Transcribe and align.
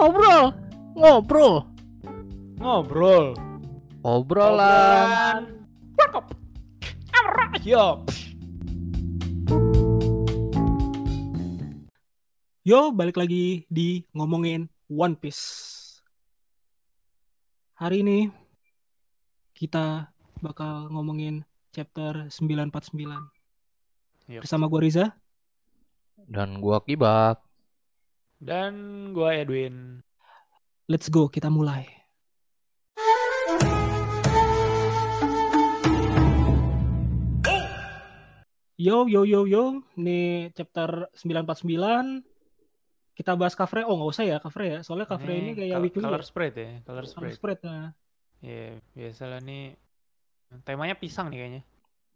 ngobrol, 0.00 0.56
ngobrol, 0.96 1.54
Ngobrol. 2.56 3.36
obrolan. 4.00 5.44
Cakep. 6.00 6.24
Yo. 7.60 8.00
Yo, 12.64 12.96
balik 12.96 13.20
lagi 13.20 13.68
di 13.68 14.00
ngomongin 14.16 14.72
One 14.88 15.20
Piece. 15.20 16.00
Hari 17.76 18.00
ini 18.00 18.32
kita 19.52 20.08
bakal 20.40 20.88
ngomongin 20.88 21.44
chapter 21.76 22.32
949. 22.32 24.32
Yup. 24.32 24.48
Bersama 24.48 24.64
gua 24.64 24.80
Riza. 24.80 25.12
Dan 26.24 26.64
gua 26.64 26.80
kibak. 26.80 27.49
Dan 28.40 28.72
gua 29.12 29.36
Edwin. 29.36 30.00
Let's 30.88 31.12
go, 31.12 31.28
kita 31.28 31.52
mulai. 31.52 31.84
Yo, 38.80 39.04
yo, 39.04 39.28
yo, 39.28 39.44
yo. 39.44 39.84
Ini 39.94 40.48
chapter 40.56 41.12
949. 41.12 42.24
Kita 43.12 43.36
bahas 43.36 43.52
cover 43.52 43.84
Oh, 43.84 44.00
nggak 44.00 44.10
usah 44.16 44.24
ya 44.24 44.36
cover 44.40 44.62
ya. 44.64 44.78
Soalnya 44.80 45.04
cover 45.04 45.28
ini 45.28 45.52
kayak 45.52 45.76
col- 45.76 45.84
weekly 45.84 46.00
color 46.00 46.22
ya. 46.24 46.26
spread 46.26 46.54
ya, 46.56 46.70
color 46.80 47.04
Color 47.04 47.04
spread. 47.04 47.34
spread. 47.36 47.58
Nah. 47.60 47.92
Iya, 48.40 48.80
biasalah 48.96 49.40
nih. 49.44 49.76
Temanya 50.64 50.96
pisang 50.96 51.28
nih 51.28 51.38
kayaknya. 51.38 51.62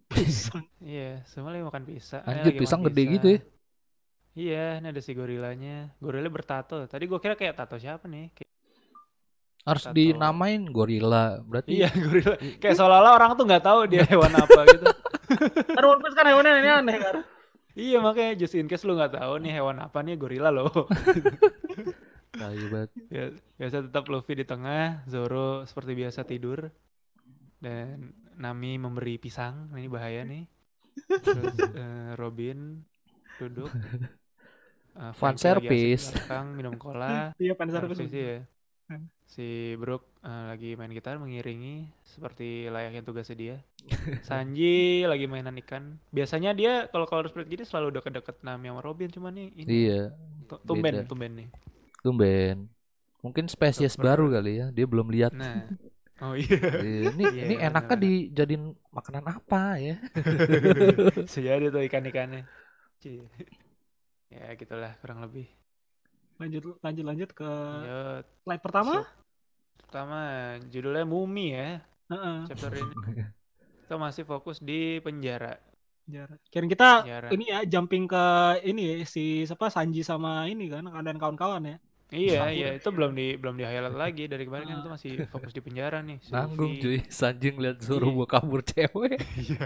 Pisang. 0.08 0.64
Iya, 0.80 1.20
semua 1.28 1.52
lagi 1.52 1.64
makan 1.68 1.84
pisang. 1.84 2.22
Eh, 2.24 2.30
Anjir, 2.32 2.52
pisang 2.56 2.80
makan 2.80 2.88
gede 2.88 3.02
gitu 3.12 3.26
ya. 3.28 3.40
Iya, 4.34 4.82
ini 4.82 4.86
ada 4.90 4.98
si 4.98 5.14
gorilanya. 5.14 5.94
Gorila 6.02 6.26
bertato. 6.26 6.90
Tadi 6.90 7.04
gua 7.06 7.22
kira 7.22 7.38
kayak 7.38 7.54
tato 7.54 7.78
siapa 7.78 8.10
nih? 8.10 8.34
Kayak- 8.34 8.52
Harus 9.64 9.84
Tato. 9.88 9.96
dinamain 9.96 10.60
gorila. 10.68 11.38
Berarti 11.40 11.70
Iya, 11.80 11.88
gorila. 11.88 12.36
Kayak 12.60 12.76
seolah-olah 12.76 13.12
orang 13.14 13.30
tuh 13.32 13.46
nggak 13.48 13.64
tahu 13.64 13.80
dia 13.88 14.04
hewan 14.04 14.34
apa 14.34 14.60
gitu. 14.68 14.86
Kan 15.76 15.84
One 15.86 16.00
Piece 16.04 16.14
kan 16.14 16.26
hewannya 16.28 16.52
ini 16.60 16.70
aneh 16.70 16.96
kan. 17.00 17.16
Iya, 17.74 17.98
makanya 17.98 18.36
just 18.36 18.54
in 18.54 18.68
case 18.68 18.84
lu 18.84 18.94
nggak 18.94 19.16
tahu 19.16 19.40
nih 19.40 19.56
hewan 19.56 19.80
apa 19.80 19.98
nih 20.04 20.14
gorila 20.14 20.50
loh. 20.50 20.68
tai 22.34 22.58
banget. 22.70 22.90
Ya, 23.08 23.24
biasa 23.56 23.86
tetap 23.86 24.04
Luffy 24.06 24.34
di 24.34 24.44
tengah, 24.44 25.02
Zoro 25.06 25.62
seperti 25.64 25.94
biasa 25.94 26.22
tidur, 26.22 26.70
dan 27.58 28.10
Nami 28.36 28.78
memberi 28.78 29.16
pisang. 29.16 29.70
Ini 29.72 29.86
bahaya 29.88 30.22
nih. 30.22 30.44
Terus 31.08 31.54
eh, 31.72 32.10
Robin 32.14 32.82
duduk. 33.38 33.70
Eh, 34.94 35.12
Fan 35.18 35.34
service. 35.34 36.14
belakang 36.14 36.46
minum 36.54 36.74
cola. 36.78 37.34
Iya, 37.42 37.52
fan 37.58 37.70
service. 37.70 38.00
Ya. 38.14 38.46
Si 39.26 39.74
Brook 39.80 40.06
eh, 40.22 40.44
lagi 40.54 40.68
main 40.78 40.92
gitar 40.94 41.18
mengiringi 41.18 41.90
seperti 42.06 42.70
layaknya 42.70 43.02
tugasnya 43.02 43.36
dia. 43.36 43.56
Sanji 44.28 45.02
lagi 45.04 45.26
mainan 45.26 45.58
ikan. 45.66 45.98
Biasanya 46.14 46.54
dia 46.54 46.86
kalau 46.92 47.04
color 47.10 47.26
spread 47.28 47.50
gini 47.50 47.64
selalu 47.66 47.98
deket-deket 47.98 48.36
Nami 48.46 48.70
sama 48.70 48.80
Robin, 48.80 49.10
cuman 49.10 49.32
nih 49.34 49.48
ini 49.58 49.70
Iya, 49.70 50.00
tu- 50.46 50.60
tumben 50.62 50.94
beda. 50.94 51.08
tumben 51.10 51.32
nih. 51.34 51.48
tumben. 52.04 52.56
Mungkin 53.24 53.48
spesies 53.48 53.96
Super. 53.96 54.20
baru 54.20 54.28
kali 54.30 54.52
ya. 54.60 54.66
Dia 54.70 54.86
belum 54.86 55.08
lihat. 55.10 55.32
Nah, 55.34 55.64
oh 56.24 56.36
iya. 56.36 56.56
Iya, 56.84 56.98
ini 57.10 57.24
Iya, 57.24 57.42
ini 57.48 57.54
enaknya 57.58 57.96
dijadiin 57.96 58.64
makanan 58.92 59.24
apa 59.26 59.62
ya? 59.80 59.96
Sejadi 61.26 61.72
tuh 61.72 61.82
ikan-ikannya. 61.88 62.44
Ya 64.34 64.50
gitulah 64.54 64.92
kurang 64.98 65.22
lebih. 65.22 65.46
Lanjut 66.36 66.76
lanjut 66.80 67.04
lanjut 67.04 67.30
ke 67.30 67.46
Lanjut. 67.46 68.24
slide 68.42 68.62
pertama. 68.62 68.94
Pertama 69.78 70.18
judulnya 70.66 71.04
Mumi 71.04 71.46
ya 71.50 71.78
Heeh. 72.10 72.38
chapter 72.48 72.74
ini. 72.74 72.94
Kita 73.84 73.94
masih 73.94 74.24
fokus 74.24 74.58
di 74.58 74.98
penjara. 74.98 75.54
Jarak. 76.04 76.36
Kirain 76.46 76.68
kita 76.68 77.00
Penjara. 77.00 77.28
ini 77.30 77.44
ya 77.46 77.64
jumping 77.64 78.04
ke 78.04 78.24
ini 78.62 78.82
ya, 78.84 78.96
si 79.04 79.24
siapa 79.42 79.68
Sanji 79.68 80.00
sama 80.00 80.44
ini 80.44 80.68
kan 80.68 80.84
dan 81.00 81.16
kawan-kawan 81.16 81.64
ya. 81.64 81.76
Iya, 82.10 82.44
Sambung. 82.44 82.52
iya 82.54 82.68
itu 82.74 82.88
belum 82.90 83.10
di 83.12 83.26
belum 83.34 83.54
di 83.54 83.64
highlight 83.64 83.96
lagi 83.96 84.24
dari 84.24 84.44
kemarin 84.44 84.66
kan 84.66 84.76
Ah. 84.76 84.80
itu 84.80 84.90
masih 84.92 85.12
fokus 85.26 85.50
di 85.50 85.60
penjara 85.60 85.98
nih. 86.00 86.20
si 86.20 86.28
Nanggung 86.28 86.76
cuy, 86.76 87.00
Sanjing 87.08 87.56
lihat 87.56 87.80
Zoro 87.80 88.06
Iya. 88.06 88.14
mau 88.14 88.26
kabur 88.26 88.60
cewek. 88.62 89.16
Iya, 89.40 89.64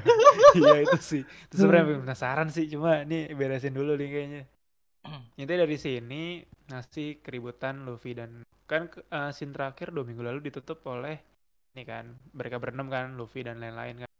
iya 0.55 0.77
itu 0.81 0.99
sih. 1.01 1.23
Itu 1.23 1.55
sebenarnya 1.59 1.99
penasaran 2.07 2.49
sih, 2.49 2.67
cuma 2.69 3.03
nih 3.03 3.35
beresin 3.35 3.73
dulu 3.73 3.95
nih 3.95 4.09
kayaknya. 4.09 4.43
Intinya 5.41 5.65
dari 5.65 5.79
sini 5.79 6.23
ngasih 6.69 7.25
keributan 7.25 7.87
Luffy 7.87 8.13
dan 8.13 8.45
kan 8.69 8.91
eh, 8.93 9.31
scene 9.33 9.57
terakhir 9.57 9.95
dua 9.95 10.05
minggu 10.05 10.21
lalu 10.21 10.53
ditutup 10.53 10.85
oleh 10.93 11.17
ini 11.73 11.83
kan 11.87 12.11
mereka 12.35 12.59
berenam 12.59 12.91
kan 12.91 13.15
Luffy 13.15 13.47
dan 13.47 13.63
lain-lain 13.63 14.05
kan. 14.05 14.13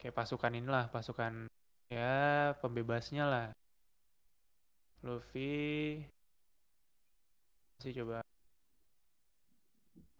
Kayak 0.00 0.14
pasukan 0.16 0.52
inilah 0.56 0.88
pasukan 0.88 1.48
ya 1.92 2.52
pembebasnya 2.58 3.24
lah. 3.28 3.46
Luffy 5.04 6.00
sih 7.82 7.92
coba. 7.92 8.24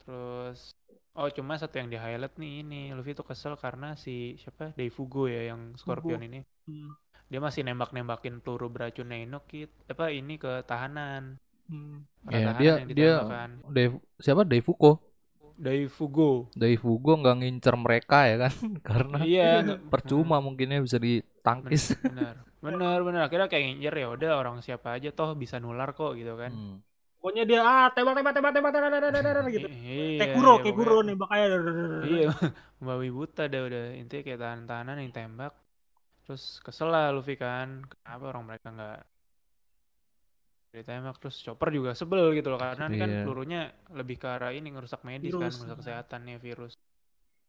Terus 0.05 0.77
oh 1.17 1.29
cuma 1.33 1.57
satu 1.57 1.81
yang 1.81 1.89
di 1.89 1.97
highlight 1.97 2.37
nih 2.37 2.53
ini. 2.61 2.83
Luffy 2.93 3.17
tuh 3.17 3.25
kesel 3.25 3.57
karena 3.57 3.97
si 3.97 4.37
siapa? 4.37 4.77
Daifugo 4.77 5.27
ya 5.33 5.49
yang 5.51 5.73
Scorpion 5.81 6.21
Fugo. 6.21 6.29
ini. 6.29 6.41
Hmm 6.69 6.93
dia 7.35 7.43
masih 7.43 7.67
nembak-nembakin 7.67 8.39
peluru 8.39 8.71
beracun 8.71 9.11
beracunnya 9.11 9.27
Inokit 9.27 9.67
apa 9.91 10.15
ini 10.15 10.39
ke 10.39 10.63
tahanan. 10.71 11.35
Hmm. 11.67 12.07
Ya, 12.31 12.55
dia 12.55 12.73
dia 12.87 13.13
Dave, 13.67 13.99
siapa 14.23 14.47
Dave 14.47 14.63
Fuko? 14.63 15.03
Dai 15.59 15.91
Fugo. 15.91 16.47
Dai 16.55 16.79
Fugo 16.79 17.19
nggak 17.19 17.43
ngincer 17.43 17.75
mereka 17.75 18.31
ya 18.31 18.47
kan 18.47 18.55
karena 18.87 19.19
iya, 19.27 19.67
iya 19.67 19.75
percuma 19.83 20.39
hmm. 20.39 20.45
mungkinnya 20.47 20.79
bisa 20.79 21.03
ditangkis. 21.03 21.99
Benar. 22.07 22.39
Benar 22.63 22.99
benar. 23.03 23.27
Kira 23.27 23.51
kayak 23.51 23.67
ngincer 23.67 23.95
ya 23.99 24.07
udah 24.15 24.31
orang 24.39 24.63
siapa 24.63 24.95
aja 24.95 25.11
toh 25.11 25.35
bisa 25.35 25.59
nular 25.59 25.91
kok 25.91 26.15
gitu 26.15 26.39
kan. 26.39 26.55
Hmm. 26.55 26.87
Pokoknya 27.19 27.51
dia 27.51 27.61
ah 27.67 27.91
tembak 27.91 28.15
tembak 28.15 28.35
tembak 28.39 28.53
tembak 28.55 28.73
tembak 28.79 28.91
tembak 29.11 29.11
tembak 29.11 29.51
gitu. 29.51 29.69
Iya, 29.75 30.39
kayak 30.39 30.39
kayak 30.63 31.03
nih 31.03 31.17
aja. 31.19 31.59
Iya, 32.07 32.31
Mbak 32.87 32.97
Wibuta 33.03 33.43
udah 33.51 33.63
udah 33.67 33.85
intinya 33.99 34.23
kayak 34.23 34.39
tahan-tahanan 34.39 35.03
yang 35.03 35.11
tembak 35.11 35.64
terus 36.25 36.59
kesel 36.61 36.89
lah 36.89 37.13
Luffy 37.13 37.37
kan 37.37 37.85
kenapa 37.85 38.25
orang 38.33 38.45
mereka 38.49 38.73
nggak 38.73 39.01
ditembak 40.75 41.17
terus 41.23 41.39
chopper 41.39 41.71
juga 41.71 41.95
sebel 41.95 42.35
gitu 42.35 42.51
loh 42.51 42.59
karena 42.59 42.91
ini 42.91 42.99
kan 42.99 43.11
Iya. 43.13 43.23
pelurunya 43.23 43.61
lebih 43.95 44.17
ke 44.19 44.27
arah 44.27 44.51
ini 44.51 44.75
ngerusak 44.75 45.07
medis 45.07 45.31
kan 45.31 45.47
Virus. 45.47 45.63
ngerusak 45.63 45.79
kesehatannya 45.85 46.37
virus 46.43 46.73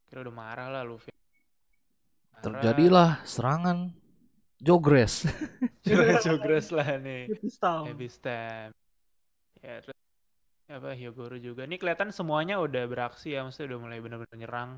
kira 0.05 0.21
udah 0.21 0.35
marah 0.35 0.67
lah 0.69 0.83
Luffy 0.85 1.09
Marah. 1.09 2.43
Terjadilah 2.45 3.09
serangan 3.25 3.77
Jogres. 4.61 5.25
Jogres 6.25 6.69
lah 6.69 6.99
nih. 6.99 7.31
Heavy 7.87 8.07
Stab. 8.11 8.75
Ya 9.63 9.81
terus 9.81 9.97
apa 10.67 10.93
Hyogoro 10.93 11.37
juga. 11.39 11.63
Ini 11.65 11.77
kelihatan 11.77 12.09
semuanya 12.11 12.57
udah 12.61 12.83
beraksi 12.85 13.33
ya, 13.33 13.41
maksudnya 13.41 13.73
udah 13.73 13.79
mulai 13.81 13.99
bener-bener 14.03 14.37
nyerang. 14.37 14.71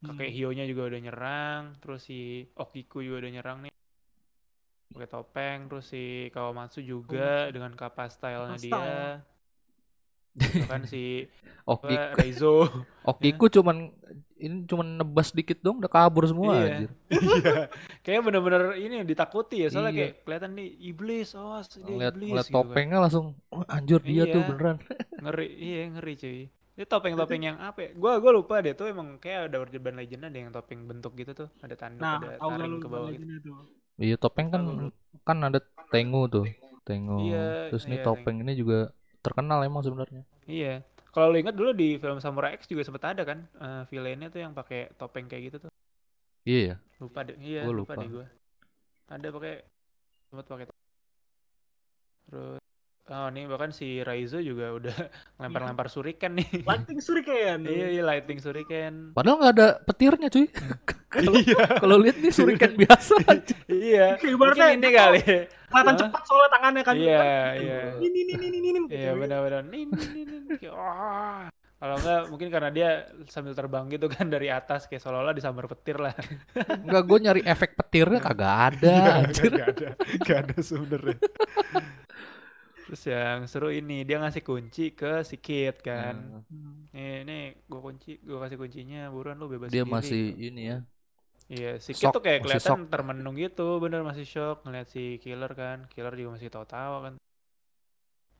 Hmm. 0.00 0.16
Kakek 0.16 0.32
Hio-nya 0.32 0.64
juga 0.64 0.88
udah 0.88 0.96
nyerang, 0.98 1.62
terus 1.76 2.00
si 2.02 2.48
Okiku 2.54 3.00
juga 3.00 3.20
udah 3.20 3.32
nyerang 3.32 3.58
nih. 3.62 3.72
Pakai 4.90 5.06
topeng, 5.06 5.58
terus 5.68 5.86
si 5.86 6.04
Kawamatsu 6.30 6.80
juga 6.80 7.46
dengan 7.48 7.70
kapal 7.72 8.08
style-nya 8.08 8.56
dia. 8.56 9.20
Bahkan 10.30 10.82
si 10.86 11.26
Oki, 11.62 11.92
apa, 11.92 12.16
Reizo. 12.16 12.64
Okiku 13.02 13.50
cuman 13.60 13.92
ini 14.40 14.64
cuman 14.64 14.96
nebas 14.96 15.30
dikit 15.30 15.60
dong 15.60 15.84
udah 15.84 15.92
kabur 15.92 16.24
semua 16.24 16.56
Iya. 16.56 16.64
anjir. 16.64 16.90
Iya. 17.20 17.54
Kayak 18.00 18.20
bener-bener 18.24 18.62
ini 18.80 19.04
ditakuti 19.04 19.62
ya, 19.62 19.68
soalnya 19.68 19.92
Iya. 19.92 19.98
kayak 20.00 20.14
kelihatan 20.24 20.50
nih 20.56 20.68
iblis, 20.80 21.28
oh 21.36 21.60
dia 21.60 21.84
Ngeliat, 21.84 22.14
iblis 22.16 22.28
ngeliat 22.30 22.46
gitu 22.46 22.56
kan. 22.56 22.64
topengnya 22.64 22.98
langsung 22.98 23.26
oh, 23.52 23.64
anjir 23.68 24.00
dia 24.00 24.24
tuh 24.26 24.40
Iya. 24.40 24.48
beneran. 24.48 24.76
ngeri 25.20 25.46
iya 25.52 25.80
ngeri 25.92 26.14
cuy 26.16 26.40
itu 26.80 26.88
topeng-topeng 26.88 27.42
yang 27.44 27.58
apa 27.60 27.78
ya? 27.84 27.90
Gua 27.92 28.16
gua 28.16 28.32
lupa 28.32 28.64
deh 28.64 28.72
tuh 28.72 28.88
emang 28.88 29.20
kayak 29.20 29.52
ada 29.52 29.60
urban 29.60 29.94
legend 30.00 30.22
ada 30.24 30.38
yang 30.40 30.48
topeng 30.48 30.88
bentuk 30.88 31.12
gitu 31.20 31.36
tuh 31.36 31.48
ada 31.60 31.76
tanduk 31.76 32.00
Nah, 32.00 32.16
ada 32.24 32.40
taring 32.40 32.80
ke 32.80 32.88
bawah 32.88 33.10
gitu. 33.12 33.24
itu. 33.28 33.52
Iya 34.00 34.16
topeng 34.16 34.48
kan 34.48 34.62
Tahu. 34.64 34.88
kan 35.28 35.38
ada 35.44 35.58
Tengu 35.92 36.24
tuh. 36.32 36.44
Tengu. 36.88 37.20
Iya, 37.28 37.68
Terus 37.68 37.84
nih 37.84 37.98
iya, 38.00 38.04
topeng 38.08 38.36
ini 38.40 38.52
juga 38.56 38.78
terkenal 39.20 39.60
emang 39.68 39.84
sebenarnya. 39.84 40.24
iya 40.48 40.80
kalau 41.12 41.28
lu 41.34 41.36
ingat 41.42 41.52
dulu 41.58 41.70
di 41.76 41.98
film 42.00 42.16
Samurai 42.24 42.56
X 42.56 42.64
juga 42.70 42.82
sempat 42.86 43.04
ada 43.12 43.22
kan 43.28 43.44
eh, 43.60 43.82
villainnya 43.92 44.32
tuh 44.32 44.40
yang 44.40 44.56
pakai 44.56 44.88
topeng 44.96 45.28
kayak 45.28 45.52
gitu 45.52 45.56
tuh 45.68 45.70
Iya 46.48 46.60
ya. 46.72 46.76
lupa 47.02 47.20
deh 47.28 47.36
iya 47.36 47.68
Gua 47.68 47.74
lupa. 47.76 47.92
lupa. 47.92 48.02
deh 48.02 48.08
gua 48.08 48.26
ada 49.10 49.28
pakai 49.28 49.54
sempat 50.30 50.46
pakai 50.48 50.66
topeng. 50.70 50.80
terus 52.30 52.62
oh 53.10 53.26
nih 53.28 53.44
bahkan 53.44 53.70
si 53.70 53.98
Raizo 54.00 54.38
juga 54.38 54.70
udah 54.70 54.96
lempar-lempar 55.42 55.90
suriken 55.90 56.38
nih. 56.38 56.62
Lightning 56.62 56.98
Shuriken. 56.98 57.58
iya, 57.70 57.86
iya 57.90 58.02
lighting 58.02 58.38
suriken. 58.38 59.10
Padahal 59.12 59.36
nggak 59.38 59.52
ada 59.52 59.68
petirnya 59.82 60.28
cuy. 60.28 60.46
Kalau 61.10 61.32
Iya. 61.42 61.64
kalau 61.82 61.96
lihat 61.98 62.16
nih 62.18 62.30
shuriken 62.30 62.72
biasa 62.78 63.14
aja. 63.26 63.56
iya. 63.66 64.14
Kayak 64.14 64.30
Mungkin 64.30 64.36
ibaratnya 64.38 64.68
ini 64.72 64.88
kali. 64.90 65.20
Kelihatan 65.66 65.94
cepat 65.98 66.22
soalnya 66.22 66.50
tangannya 66.50 66.82
kan. 66.82 66.94
Iya, 66.94 67.22
iya. 67.58 67.78
Ini 67.98 68.18
ini 68.26 68.32
ini 68.38 68.46
ini 68.48 68.68
ini. 68.70 68.80
Iya 68.88 69.12
benar-benar. 69.14 69.62
Nin 69.66 69.90
nin 69.90 70.26
nin. 70.26 70.42
Kayak, 70.54 70.74
Wah. 70.74 71.46
Kalau 71.80 71.96
enggak 71.96 72.20
mungkin 72.28 72.48
karena 72.52 72.68
dia 72.68 72.88
sambil 73.26 73.56
terbang 73.56 73.88
gitu 73.88 74.04
kan 74.06 74.28
dari 74.28 74.52
atas 74.52 74.84
kayak 74.84 75.00
seolah-olah 75.00 75.32
disambar 75.32 75.64
petir 75.64 75.96
lah. 75.96 76.12
Enggak 76.84 77.02
gue 77.08 77.18
nyari 77.24 77.40
efek 77.42 77.72
petirnya 77.72 78.20
kagak 78.20 78.52
ada. 78.76 79.24
anjir. 79.24 79.48
Gak 79.48 79.68
ada, 79.72 79.88
gak 80.20 80.38
ada 80.44 80.56
sebenernya. 80.60 81.16
Terus 82.90 83.06
yang 83.06 83.46
seru 83.46 83.70
ini 83.70 84.02
dia 84.02 84.18
ngasih 84.18 84.42
kunci 84.42 84.90
ke 84.98 85.22
si 85.22 85.38
Kit 85.38 85.78
kan. 85.78 86.42
Hmm. 86.50 86.90
Nih, 86.90 87.22
nih 87.22 87.42
gue 87.70 87.78
kunci, 87.78 88.18
gue 88.18 88.34
kasih 88.34 88.58
kuncinya, 88.58 89.06
buruan 89.14 89.38
lu 89.38 89.46
bebas 89.46 89.70
Dia 89.70 89.86
sendiri. 89.86 89.94
masih 89.94 90.22
ini 90.42 90.62
ya. 90.66 90.78
Iya, 91.46 91.72
si 91.78 91.94
Kit 91.94 92.10
shock, 92.10 92.18
tuh 92.18 92.22
kayak 92.26 92.42
kelihatan 92.42 92.90
termenung 92.90 93.38
gitu, 93.38 93.78
bener 93.78 94.02
masih 94.02 94.26
shock 94.26 94.66
ngeliat 94.66 94.90
si 94.90 95.22
Killer 95.22 95.54
kan. 95.54 95.86
Killer 95.86 96.18
juga 96.18 96.34
masih 96.34 96.50
tawa-tawa 96.50 96.98
kan. 97.06 97.14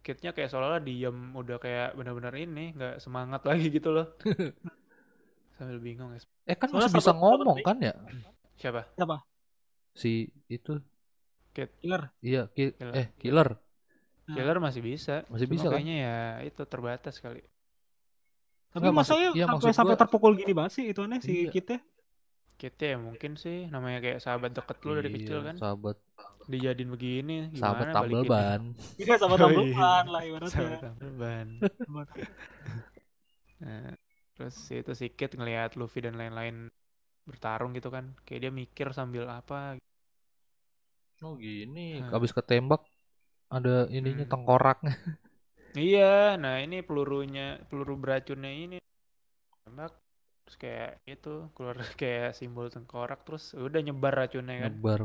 Kitnya 0.02 0.34
kayak 0.34 0.50
seolah-olah 0.50 0.82
diem, 0.82 1.30
udah 1.30 1.62
kayak 1.62 1.94
bener-bener 1.94 2.34
ini, 2.34 2.74
nggak 2.74 2.98
semangat 2.98 3.46
lagi 3.48 3.70
gitu 3.70 3.94
loh. 3.94 4.18
Sambil 5.54 5.78
bingung. 5.78 6.10
Eh 6.42 6.58
kan 6.58 6.74
Soalnya 6.74 6.90
masih 6.90 6.98
bisa 6.98 7.12
ngomong 7.14 7.62
kan 7.62 7.78
ya 7.78 7.94
Siapa? 8.58 8.90
si 9.94 10.26
itu. 10.50 10.82
Killer. 11.54 12.10
Iya, 12.18 12.50
ki- 12.50 12.74
Killer. 12.74 12.94
eh 12.98 13.06
killer. 13.14 13.48
Nah. 14.30 14.36
Killer 14.38 14.58
masih 14.62 14.80
bisa. 14.80 15.26
Masih 15.26 15.46
Cuma 15.50 15.54
bisa, 15.58 15.66
kan? 15.66 15.72
kayaknya 15.74 15.96
ya 16.06 16.18
itu 16.46 16.62
terbatas 16.64 17.18
kali. 17.18 17.42
Tapi 18.70 18.86
Nggak, 18.86 18.94
masanya 18.94 19.28
iya, 19.34 19.44
sampai 19.50 19.72
sampai 19.74 19.94
gua- 19.94 20.00
terpukul 20.06 20.32
gini 20.38 20.52
banget 20.54 20.72
sih 20.78 20.84
itu 20.86 21.00
aneh 21.02 21.18
si 21.18 21.32
Iya. 21.34 21.50
Kitnya. 21.50 21.78
Kita 22.54 22.82
ya 22.86 22.96
mungkin 23.00 23.32
sih 23.34 23.66
namanya 23.66 23.98
kayak 23.98 24.20
sahabat 24.20 24.52
deket 24.52 24.78
lu 24.84 24.92
dari 24.94 25.08
Iya, 25.10 25.16
kecil 25.18 25.38
kan. 25.42 25.56
Sahabat 25.58 25.96
Dijadiin 26.46 26.90
begini 26.90 27.36
sahabat 27.54 27.88
gimana 27.88 27.92
tambal 27.94 28.22
balikinnya? 28.22 28.30
ban. 28.30 28.62
Iya 29.00 29.14
Oh, 29.16 29.18
tambal 29.18 29.64
iya. 29.66 29.74
ban 29.74 30.04
lah 30.06 30.22
Sahabat 30.22 30.28
ibaratnya. 30.28 30.78
tambal 30.78 31.12
ban. 31.18 31.48
Nah, 33.60 33.92
terus 34.34 34.56
itu 34.72 34.92
si 34.96 35.06
Kid 35.12 35.36
ngelihat 35.36 35.76
Luffy 35.76 36.00
dan 36.00 36.16
lain-lain 36.16 36.72
bertarung 37.24 37.76
gitu 37.76 37.92
kan. 37.92 38.16
Kayak 38.24 38.40
dia 38.48 38.52
mikir 38.52 38.86
sambil 38.92 39.28
apa. 39.28 39.76
Oh 41.20 41.36
gini, 41.36 42.00
Hmm. 42.00 42.08
habis 42.08 42.32
ketembak 42.32 42.80
ada 43.50 43.74
ininya 43.90 44.24
Hmm. 44.24 44.32
tengkoraknya. 44.32 44.94
Iya, 45.78 46.34
nah 46.42 46.54
ini 46.64 46.82
pelurunya, 46.82 47.42
peluru 47.70 47.94
beracunnya 47.94 48.50
ini 48.50 48.76
tembak 49.64 49.92
terus 50.44 50.56
kayak 50.58 50.90
itu 51.06 51.28
keluar 51.54 51.76
kayak 52.02 52.34
simbol 52.38 52.66
tengkorak 52.74 53.20
terus 53.26 53.54
udah 53.54 53.80
nyebar 53.86 54.14
racunnya 54.20 54.56
kan. 54.66 54.72
Nyebar. 54.74 55.00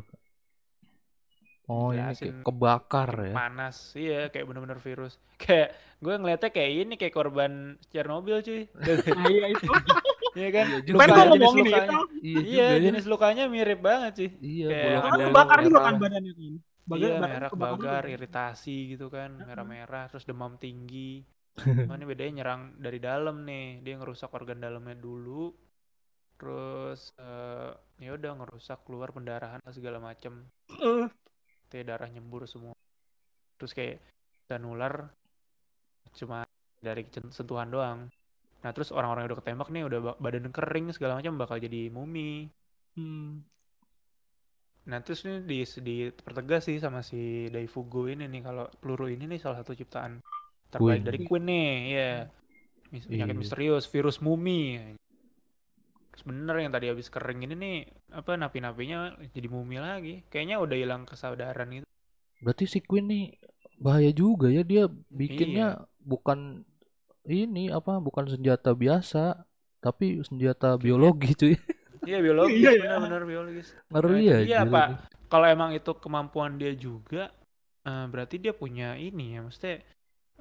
Oh 1.65 1.89
ini 1.89 1.97
Jelasin 1.97 2.29
kayak 2.29 2.45
kebakar 2.45 3.09
Makin 3.09 3.25
ya. 3.25 3.33
panas 3.33 3.75
iya 3.97 4.19
kayak 4.29 4.45
bener-bener 4.45 4.77
virus 4.77 5.13
kayak 5.41 5.73
gue 5.97 6.13
ngeliatnya 6.13 6.49
kayak 6.53 6.71
ini 6.77 6.93
kayak 7.01 7.13
korban 7.17 7.51
Chernobyl 7.89 8.37
cuy 8.45 8.69
Nah, 8.77 9.25
iya 9.33 9.45
itu. 9.49 9.65
iya 10.37 10.47
kan 10.53 10.65
Iya 10.69 10.79
juga 10.85 10.99
Kan 11.01 11.09
ya. 11.09 11.15
jenis 11.25 11.33
ngomongin 11.41 11.65
lukanya 11.65 11.89
itu. 11.89 11.97
Iya, 12.21 12.39
iya 12.45 12.65
ya. 12.69 12.83
jenis 12.85 13.05
lukanya 13.09 13.43
mirip 13.49 13.79
banget 13.81 14.13
sih 14.13 14.29
Iya, 14.37 14.65
Kayak 14.69 14.97
Kan 15.01 15.11
ada 15.17 15.25
kebakar 15.25 15.57
juga 15.65 15.79
kan 15.81 15.93
badannya 15.97 16.33
kan. 16.37 16.53
Bagian 16.91 17.13
iya 17.13 17.19
merah 17.25 17.49
kebakar 17.51 17.77
bagar 17.81 18.03
juga. 18.05 18.13
iritasi 18.15 18.75
gitu 18.93 19.05
kan 19.15 19.29
merah-merah 19.47 20.03
terus 20.11 20.25
demam 20.29 20.53
tinggi. 20.63 21.11
Cuma 21.81 21.93
ini 21.97 22.05
bedanya 22.11 22.33
nyerang 22.41 22.61
dari 22.85 22.99
dalam 23.09 23.35
nih 23.49 23.65
dia 23.85 23.93
ngerusak 23.99 24.29
organ 24.37 24.59
dalamnya 24.65 24.95
dulu 25.05 25.41
terus 26.39 26.99
eh 27.19 27.71
ya 28.05 28.11
udah 28.17 28.31
ngerusak 28.39 28.79
keluar 28.85 29.09
pendarahan 29.15 29.61
segala 29.77 29.97
macem. 30.07 30.33
Eh, 30.69 31.09
Kayak 31.69 31.85
darah 31.89 32.09
nyembur 32.13 32.43
semua. 32.49 32.73
Terus 33.57 33.73
kayak 33.77 33.97
bisa 34.45 34.55
nular 34.63 34.95
cuma 36.19 36.39
dari 36.81 37.03
sentuhan 37.33 37.69
doang. 37.75 37.99
Nah 38.63 38.71
terus 38.75 38.89
orang-orang 38.97 39.21
yang 39.25 39.31
udah 39.33 39.39
ketembak 39.41 39.69
nih 39.73 39.83
udah 39.89 39.99
ba- 40.05 40.19
badan 40.23 40.47
kering 40.55 40.87
segala 40.95 41.13
macam 41.19 41.33
bakal 41.41 41.57
jadi 41.65 41.81
mumi. 41.93 42.49
Hmm. 42.97 43.43
Nah 44.85 45.01
terus 45.01 45.25
nih 45.25 45.41
di 45.41 45.57
dipertegas 45.65 46.69
sih 46.69 46.77
sama 46.77 47.01
si 47.01 47.49
Daifugo 47.49 48.05
ini 48.05 48.29
nih 48.29 48.41
kalau 48.45 48.69
peluru 48.77 49.09
ini 49.09 49.25
nih 49.25 49.41
salah 49.41 49.61
satu 49.61 49.73
ciptaan 49.73 50.21
terbaik 50.69 51.01
Queen. 51.01 51.05
dari 51.05 51.19
Queen 51.25 51.45
nih 51.45 51.69
ya 51.89 52.09
Mis- 52.93 53.09
penyakit 53.09 53.33
Iya. 53.33 53.41
misterius 53.41 53.85
virus 53.89 54.21
mumi 54.21 54.77
bener 56.25 56.57
yang 56.57 56.73
tadi 56.73 56.89
habis 56.89 57.05
kering 57.05 57.45
ini 57.45 57.53
nih 57.53 57.77
apa 58.17 58.33
napi-napinya 58.33 59.13
jadi 59.29 59.45
mumi 59.45 59.77
lagi 59.77 60.25
kayaknya 60.25 60.57
udah 60.57 60.73
hilang 60.73 61.03
kesadaran 61.05 61.69
gitu 61.69 61.85
Berarti 62.41 62.65
si 62.65 62.79
Queen 62.81 63.05
nih 63.05 63.25
bahaya 63.77 64.09
juga 64.09 64.49
ya 64.49 64.65
dia 64.65 64.85
Iya. 64.85 64.93
bikinnya 65.11 65.67
bukan 66.01 66.65
ini 67.25 67.69
apa 67.69 67.97
bukan 68.01 68.25
senjata 68.25 68.73
biasa 68.73 69.45
tapi 69.81 70.17
senjata 70.25 70.77
biologi 70.77 71.33
cuy. 71.33 71.53
Iya 72.07 72.17
biologis, 72.25 72.59
Iya, 72.61 72.69
iya. 72.77 72.81
benar-benar 72.81 73.21
biologis. 73.31 73.67
Ngeri 73.91 74.13
Nah, 74.13 74.21
ya. 74.29 74.35
dia, 74.37 74.45
gila 74.49 74.63
Pak. 74.73 74.87
Kalau 75.31 75.47
emang 75.55 75.71
itu 75.77 75.91
kemampuan 76.03 76.51
dia 76.61 76.71
juga, 76.85 77.23
eh, 77.89 78.05
berarti 78.11 78.35
dia 78.43 78.53
punya 78.61 78.87
ini 79.07 79.25
ya, 79.35 79.39
maksudnya 79.45 79.75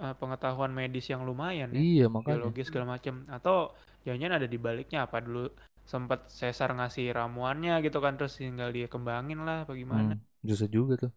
eh, 0.04 0.14
pengetahuan 0.20 0.72
medis 0.78 1.06
yang 1.12 1.22
lumayan 1.28 1.70
ya, 1.78 1.84
Iya 1.84 2.04
makanya. 2.14 2.38
biologis 2.38 2.66
segala 2.68 2.86
macam. 2.98 3.14
Atau 3.36 3.56
jangan-jangan 4.04 4.36
ada 4.40 4.48
di 4.54 4.58
baliknya 4.66 4.98
apa 5.06 5.18
dulu 5.26 5.44
sempat 5.92 6.20
Caesar 6.38 6.70
ngasih 6.78 7.06
ramuannya 7.16 7.74
gitu 7.86 7.98
kan, 8.04 8.12
terus 8.18 8.34
tinggal 8.40 8.70
dia 8.76 8.86
kembangin 8.94 9.40
lah, 9.48 9.64
apa 9.64 9.72
gimana? 9.76 10.12
Hmm, 10.12 10.20
bisa 10.48 10.64
juga 10.74 10.94
tuh. 11.02 11.12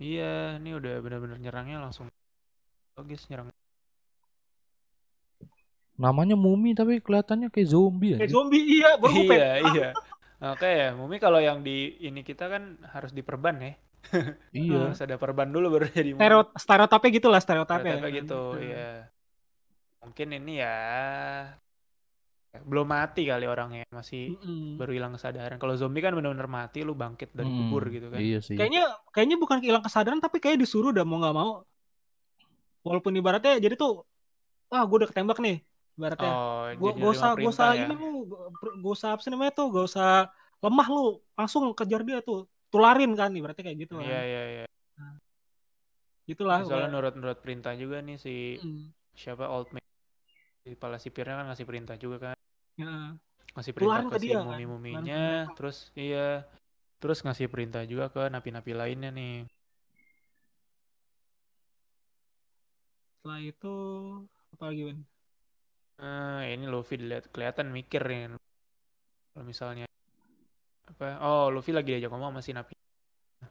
Iya, 0.00 0.56
ini 0.58 0.70
udah 0.78 0.92
benar-benar 1.04 1.38
nyerangnya 1.44 1.76
langsung 1.84 2.06
logis 2.96 3.22
nyerang. 3.30 3.48
Namanya 6.00 6.32
mumi 6.32 6.72
tapi 6.72 6.98
kelihatannya 6.98 7.52
kayak 7.52 7.68
zombie 7.68 8.16
Kayak 8.16 8.26
aja. 8.26 8.32
zombie 8.32 8.64
iya, 8.64 8.90
baru 8.96 9.12
gue 9.12 9.36
Iya, 9.36 9.50
iya. 9.68 9.88
Oke 10.40 10.64
ya, 10.64 10.96
Mumi 10.96 11.20
kalau 11.20 11.36
yang 11.36 11.60
di 11.60 12.00
ini 12.00 12.24
kita 12.24 12.48
kan 12.48 12.80
harus 12.88 13.12
diperban 13.12 13.60
ya. 13.60 13.72
Iya. 14.56 14.88
Harus 14.88 15.04
ada 15.04 15.20
perban 15.20 15.44
dulu 15.46 15.76
baru 15.76 15.86
jadi 15.86 16.16
Mumi. 16.16 16.18
Stereo, 16.18 16.40
stereotipnya 16.56 17.10
gitu 17.12 17.28
lah 17.28 17.40
stereotipnya. 17.44 17.92
Stereotipnya 18.00 18.18
gitu, 18.24 18.40
Hmm. 18.50 18.64
iya. 18.64 18.88
Mungkin 20.00 20.28
ini 20.32 20.52
ya 20.56 20.76
belum 22.50 22.82
mati 22.82 23.28
kali 23.28 23.46
orangnya, 23.46 23.84
masih 23.92 24.34
Mm-mm. 24.34 24.74
baru 24.74 24.90
hilang 24.90 25.12
kesadaran. 25.14 25.60
Kalau 25.60 25.76
zombie 25.76 26.00
kan 26.00 26.16
benar-benar 26.16 26.48
mati 26.48 26.82
lu 26.82 26.96
bangkit 26.96 27.30
dari 27.30 27.46
Hmm, 27.46 27.70
kubur 27.70 27.86
gitu 27.86 28.10
kan. 28.10 28.18
Iya 28.18 28.40
sih. 28.40 28.56
Kayaknya 28.58 28.90
kayaknya 29.12 29.36
bukan 29.38 29.58
hilang 29.60 29.84
kesadaran 29.84 30.18
tapi 30.18 30.40
kayak 30.40 30.58
disuruh 30.58 30.90
udah 30.90 31.04
mau 31.04 31.22
nggak 31.22 31.36
mau. 31.36 31.62
Walaupun 32.80 33.12
ibaratnya 33.14 33.60
jadi 33.60 33.76
tuh 33.76 34.02
wah 34.66 34.82
gue 34.82 34.96
udah 35.04 35.10
ketembak 35.12 35.38
nih 35.38 35.60
ibaratnya. 36.00 36.32
Oh, 36.32 36.64
jadi 36.72 36.96
gak 36.96 37.12
usah 37.12 37.30
gak 37.36 37.52
usah 37.52 37.68
ya. 37.76 37.84
ini 37.84 37.94
lu 38.00 38.10
gak 38.80 38.92
usah 38.96 39.08
apa 39.12 39.20
sih 39.20 39.30
namanya 39.30 39.52
tuh 39.52 39.66
gak 39.68 39.86
usah 39.92 40.10
lemah 40.64 40.86
lu 40.88 41.04
langsung 41.36 41.62
kejar 41.76 42.00
dia 42.08 42.24
tuh 42.24 42.48
tularin 42.72 43.12
kan 43.12 43.28
ibaratnya 43.36 43.64
kayak 43.68 43.78
gitu 43.84 44.00
kan. 44.00 44.08
Iya, 44.08 44.20
iya, 44.24 44.42
iya. 44.48 44.66
Gitulah. 46.24 46.64
Soalnya 46.64 46.88
gua- 46.88 46.94
nurut-nurut 46.96 47.38
perintah 47.44 47.76
juga 47.76 48.00
nih 48.00 48.16
si 48.16 48.56
Mm. 48.62 48.94
siapa 49.12 49.44
old 49.50 49.68
man 49.74 49.82
si 50.64 50.72
kepala 50.72 50.96
sipirnya 50.96 51.34
kan 51.42 51.46
ngasih 51.52 51.66
perintah 51.68 51.96
juga 52.00 52.32
kan. 52.32 52.36
Ya. 52.78 53.12
ngasih 53.50 53.74
perintah 53.74 53.98
Tularin 53.98 54.08
ke 54.08 54.14
ke 54.14 54.20
si 54.22 54.26
dia, 54.30 54.38
kan? 54.38 54.46
mumi-muminya, 54.46 55.24
terus 55.58 55.90
iya, 55.98 56.46
terus 57.02 57.18
ngasih 57.26 57.50
perintah 57.50 57.82
juga 57.82 58.06
ke 58.06 58.30
napi-napi 58.30 58.72
lainnya 58.78 59.10
nih. 59.10 59.42
Setelah 63.18 63.40
itu 63.42 63.74
apa 64.54 64.64
lagi 64.70 64.82
Ben? 64.86 64.98
Eh, 66.00 66.56
ini 66.56 66.64
Luffy 66.64 66.96
dilihat 66.96 67.28
kelihatan 67.28 67.68
mikir 67.68 68.00
nih. 68.08 68.32
Kalau 69.36 69.44
misalnya 69.44 69.84
apa? 70.88 71.20
Oh, 71.20 71.52
Luffy 71.52 71.76
lagi 71.76 71.92
diajak 71.92 72.08
ngomong 72.08 72.32
sama 72.32 72.40
si 72.40 72.56
napi. 72.56 72.72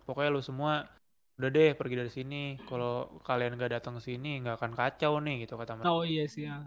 Pokoknya 0.10 0.29
lu 0.34 0.41
semua 0.41 0.89
udah 1.38 1.50
deh 1.53 1.77
pergi 1.77 1.96
dari 1.96 2.12
sini. 2.12 2.41
Kalau 2.65 3.22
kalian 3.22 3.53
gak 3.53 3.79
datang 3.79 4.01
ke 4.01 4.01
sini 4.01 4.41
nggak 4.41 4.58
akan 4.58 4.74
kacau 4.74 5.22
nih 5.22 5.46
gitu 5.46 5.53
kata 5.62 5.77
mereka. 5.77 5.94
Oh 5.94 6.01
iya 6.01 6.25
sih 6.25 6.50
ya. 6.50 6.65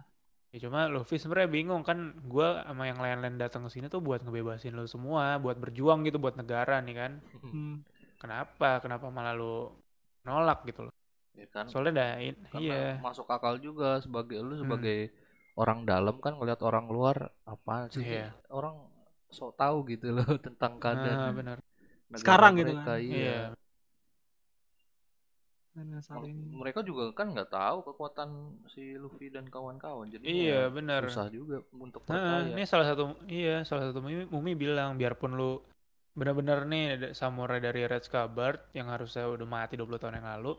Ya, 0.53 0.69
cuma 0.69 0.85
Luffy 0.87 1.17
sebenarnya 1.17 1.49
bingung 1.49 1.81
kan 1.81 2.13
gua 2.29 2.61
sama 2.69 2.85
yang 2.85 3.01
lain-lain 3.01 3.41
datang 3.41 3.65
ke 3.67 3.73
sini 3.73 3.89
tuh 3.89 4.05
buat 4.05 4.21
ngebebasin 4.21 4.77
lu 4.77 4.85
semua, 4.85 5.41
buat 5.41 5.57
berjuang 5.57 6.05
gitu 6.05 6.21
buat 6.21 6.37
negara 6.37 6.79
nih 6.85 6.95
kan. 6.95 7.13
Hmm. 7.41 7.81
Kenapa? 8.21 8.79
Kenapa 8.85 9.09
malah 9.09 9.33
lu 9.33 9.73
nolak 10.29 10.63
gitu 10.69 10.87
loh? 10.87 10.95
Ya 11.33 11.49
kan, 11.49 11.65
Soalnya 11.73 11.93
dah 11.97 12.11
iya. 12.61 13.01
masuk 13.01 13.25
akal 13.33 13.57
juga 13.57 13.97
sebagai 14.05 14.45
lu 14.45 14.61
Hmm. 14.61 14.85
Orang 15.63 15.81
dalam 15.87 16.17
kan 16.19 16.33
ngeliat 16.37 16.61
orang 16.69 16.87
luar 16.95 17.17
apa 17.47 17.75
sih 17.95 18.03
Iya. 18.05 18.29
orang 18.51 18.77
sok 19.31 19.57
tahu 19.57 19.77
gitu 19.89 20.07
loh 20.17 20.27
tentang 20.47 20.73
Nah, 20.77 20.81
keadaan 20.83 21.33
benar. 21.33 21.59
negara 22.11 22.21
Sekarang 22.21 22.53
gitu 22.61 22.73
mereka, 22.75 22.93
kan. 22.93 23.01
iya. 23.01 23.39
Karena 25.73 25.99
saling 26.05 26.37
mereka 26.53 26.85
juga 26.85 27.17
kan 27.17 27.33
nggak 27.33 27.49
tahu 27.49 27.79
kekuatan 27.89 28.29
si 28.69 28.93
Luffy 28.93 29.33
dan 29.33 29.49
kawan-kawan 29.49 30.13
jadi 30.13 30.21
Iya, 30.21 30.61
ya 30.61 30.63
benar. 30.69 31.03
susah 31.09 31.33
juga 31.33 31.65
untuk 31.73 32.05
Nah, 32.05 32.13
percaya 32.13 32.53
ini 32.53 32.63
salah 32.69 32.87
satu 32.93 33.05
iya 33.25 33.65
salah 33.65 33.89
satu 33.89 34.05
mumi, 34.05 34.29
mumi 34.29 34.53
bilang 34.53 35.01
biarpun 35.01 35.33
lu 35.33 35.65
benar-benar 36.13 36.69
nih 36.69 36.85
ada 37.01 37.09
samurai 37.17 37.57
dari 37.57 37.89
Red 37.89 38.05
Scabbard 38.05 38.69
yang 38.77 38.93
harusnya 38.93 39.25
udah 39.25 39.49
mati 39.49 39.81
20 39.81 39.97
tahun 39.97 40.21
yang 40.21 40.29
lalu 40.37 40.53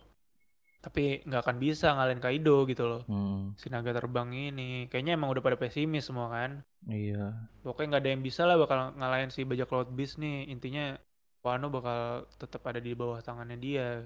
tapi 0.84 1.24
nggak 1.24 1.42
akan 1.48 1.58
bisa 1.64 1.96
ngalahin 1.96 2.20
Kaido 2.20 2.68
gitu 2.68 2.84
loh. 2.84 3.02
Hmm, 3.08 3.56
si 3.56 3.72
naga 3.72 3.96
terbang 3.96 4.36
ini. 4.36 4.92
Kayaknya 4.92 5.16
emang 5.16 5.32
udah 5.32 5.40
pada 5.40 5.56
pesimis 5.56 6.12
semua 6.12 6.28
kan. 6.28 6.60
Iya. 6.92 7.40
Pokoknya 7.64 7.96
nggak 7.96 8.04
ada 8.04 8.12
yang 8.12 8.24
bisa 8.28 8.44
lah 8.44 8.60
bakal 8.60 8.92
ngalahin 9.00 9.32
si 9.32 9.48
bajak 9.48 9.72
laut 9.72 9.88
beast 9.96 10.20
nih. 10.20 10.52
Intinya 10.52 11.00
Wano 11.40 11.72
bakal 11.72 12.28
tetap 12.36 12.68
ada 12.68 12.84
di 12.84 12.92
bawah 12.92 13.24
tangannya 13.24 13.56
dia. 13.56 14.04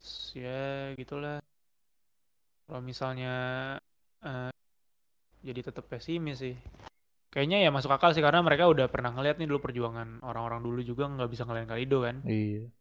Terus 0.00 0.16
ya 0.32 0.96
gitulah. 0.96 1.44
Kalau 2.64 2.80
misalnya 2.80 3.32
eh, 4.24 4.52
jadi 5.44 5.60
tetap 5.60 5.92
pesimis 5.92 6.40
sih. 6.40 6.56
Kayaknya 7.28 7.68
ya 7.68 7.70
masuk 7.72 7.92
akal 7.92 8.16
sih 8.16 8.24
karena 8.24 8.40
mereka 8.40 8.64
udah 8.64 8.88
pernah 8.88 9.12
ngeliat 9.12 9.36
nih 9.36 9.48
dulu 9.48 9.60
perjuangan 9.60 10.24
orang-orang 10.24 10.64
dulu 10.64 10.80
juga 10.80 11.04
nggak 11.04 11.28
bisa 11.28 11.44
ngalahin 11.44 11.68
Kaido 11.68 12.00
kan. 12.00 12.24
Iya 12.24 12.72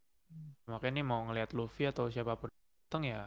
makanya 0.72 1.01
nih 1.01 1.06
mau 1.06 1.22
ngelihat 1.28 1.51
Luffy 1.51 1.84
atau 1.86 2.08
siapa 2.08 2.40
pun 2.40 2.48
datang 2.88 3.04
ya 3.04 3.20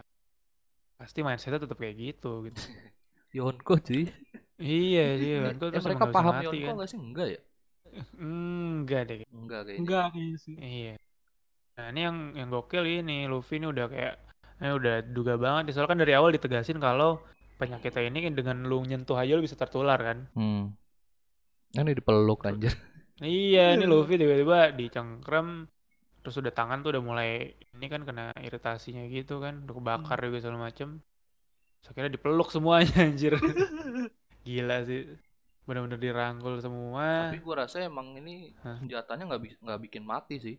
pasti 0.97 1.21
mindsetnya 1.21 1.61
tetap 1.65 1.77
kayak 1.77 1.97
gitu 1.97 2.49
gitu 2.49 2.61
Yonko 3.39 3.77
cuy 3.79 4.09
iya 4.59 5.07
iya 5.19 5.37
Eh, 5.51 5.59
Kok 5.59 5.69
terus 5.75 5.85
mereka 5.85 6.07
paham 6.09 6.33
mati 6.33 6.45
Yonko 6.49 6.67
kan 6.67 6.75
nggak 6.81 6.89
sih 6.91 6.99
enggak 7.01 7.29
ya 7.29 7.41
enggak 8.19 9.01
deh 9.07 9.17
enggak 9.31 9.61
kayaknya 9.67 9.81
enggak 9.83 10.05
kayaknya 10.11 10.39
sih. 10.43 10.55
Iya. 10.59 10.95
Nah 11.79 11.87
ini 11.95 12.01
yang 12.03 12.17
yang 12.35 12.49
gokil 12.51 12.85
ini 12.87 13.27
Luffy 13.31 13.63
ini 13.63 13.67
udah 13.71 13.87
kayak 13.87 14.15
ini 14.59 14.73
udah 14.75 14.95
duga 15.15 15.35
banget. 15.39 15.71
Soalnya 15.75 15.91
kan 15.95 16.01
dari 16.03 16.13
awal 16.15 16.35
ditegasin 16.35 16.79
kalau 16.83 17.23
penyakitnya 17.55 18.11
ini 18.11 18.35
dengan 18.35 18.67
lu 18.67 18.83
nyentuh 18.83 19.15
aja 19.15 19.39
lu 19.39 19.43
bisa 19.47 19.55
tertular 19.55 19.99
kan. 19.99 20.27
hmm. 20.35 20.75
ini 21.75 21.91
dipeluk 21.95 22.47
anjir 22.47 22.75
Iya 23.23 23.79
ini 23.79 23.87
Luffy 23.87 24.19
tiba-tiba 24.19 24.75
dicengkrem 24.75 25.71
terus 26.25 26.37
udah 26.41 26.53
tangan 26.59 26.79
tuh 26.83 26.91
udah 26.97 27.05
mulai 27.05 27.29
ini 27.77 27.87
kan 27.93 28.01
kena 28.09 28.33
iritasinya 28.41 29.05
gitu 29.13 29.45
kan 29.45 29.55
udah 29.69 29.75
kebakar 29.79 30.19
juga 30.27 30.39
segala 30.43 30.61
macem. 30.73 30.89
Terus 31.81 31.89
akhirnya 31.93 32.13
dipeluk 32.17 32.49
semuanya 32.55 32.97
anjir. 33.07 33.35
Gila 34.47 34.77
sih. 34.89 35.01
Bener-bener 35.67 36.01
dirangkul 36.01 36.55
semua. 36.65 37.05
tapi 37.29 37.37
gua 37.45 37.55
rasa 37.65 37.77
emang 37.85 38.09
ini 38.21 38.53
senjatanya 38.81 39.23
nggak 39.29 39.43
bi- 39.45 39.61
nggak 39.65 39.81
bikin 39.85 40.05
mati 40.05 40.35
sih 40.47 40.57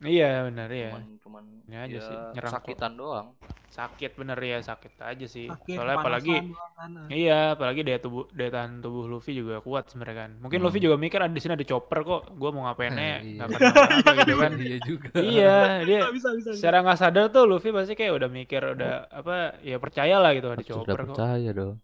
Iya 0.00 0.48
bener 0.48 0.68
ya. 0.68 0.90
cuman 0.90 1.04
cuman 1.20 1.44
Ini 1.64 1.76
aja 1.78 1.92
ya 1.92 2.00
sih, 2.02 2.16
nyerang 2.32 2.50
kok. 2.50 2.56
sakitan 2.58 2.92
doang 2.94 3.28
Sakit 3.70 4.18
bener 4.18 4.34
ya 4.36 4.58
sakit 4.58 4.98
aja 4.98 5.26
sih. 5.26 5.46
Sakit, 5.46 5.78
Soalnya 5.78 6.02
apalagi 6.02 6.42
doang 6.42 6.74
kan. 6.74 6.90
Iya, 7.06 7.54
apalagi 7.54 7.86
daya 7.86 8.02
tubuh 8.02 8.26
daya 8.28 8.50
tahan 8.50 8.82
tubuh 8.82 9.06
Luffy 9.06 9.30
juga 9.32 9.62
kuat 9.62 9.86
sebenarnya 9.86 10.16
kan. 10.18 10.30
Mungkin 10.42 10.58
Hmm. 10.58 10.66
Luffy 10.66 10.80
juga 10.80 10.96
mikir 10.98 11.16
ada 11.16 11.30
di 11.30 11.38
sini 11.38 11.54
ada 11.54 11.62
chopper 11.62 12.02
kok. 12.02 12.34
Gua 12.34 12.50
mau 12.50 12.66
ngapainnya 12.66 13.22
Iya. 13.22 13.38
nggak 13.38 13.46
akan 13.46 13.60
apa 13.70 14.10
gitu 14.18 14.34
kan. 14.42 14.52
iya 14.58 14.78
juga 14.82 15.08
iya, 15.16 15.56
dia 15.86 16.00
Bisa, 16.02 16.10
bisa, 16.10 16.28
bisa. 16.34 16.50
secara 16.58 16.82
nggak 16.82 16.98
sadar 16.98 17.24
tuh 17.30 17.44
Luffy 17.46 17.70
pasti 17.70 17.94
kayak 17.94 18.12
udah 18.12 18.28
mikir 18.28 18.62
udah 18.74 19.06
apa 19.06 19.34
ya 19.62 19.78
percaya 19.78 20.16
lah 20.18 20.30
gitu 20.34 20.48
ada 20.50 20.64
chopper 20.66 20.96
kok. 20.98 21.14
percaya 21.14 21.50
dong 21.52 21.78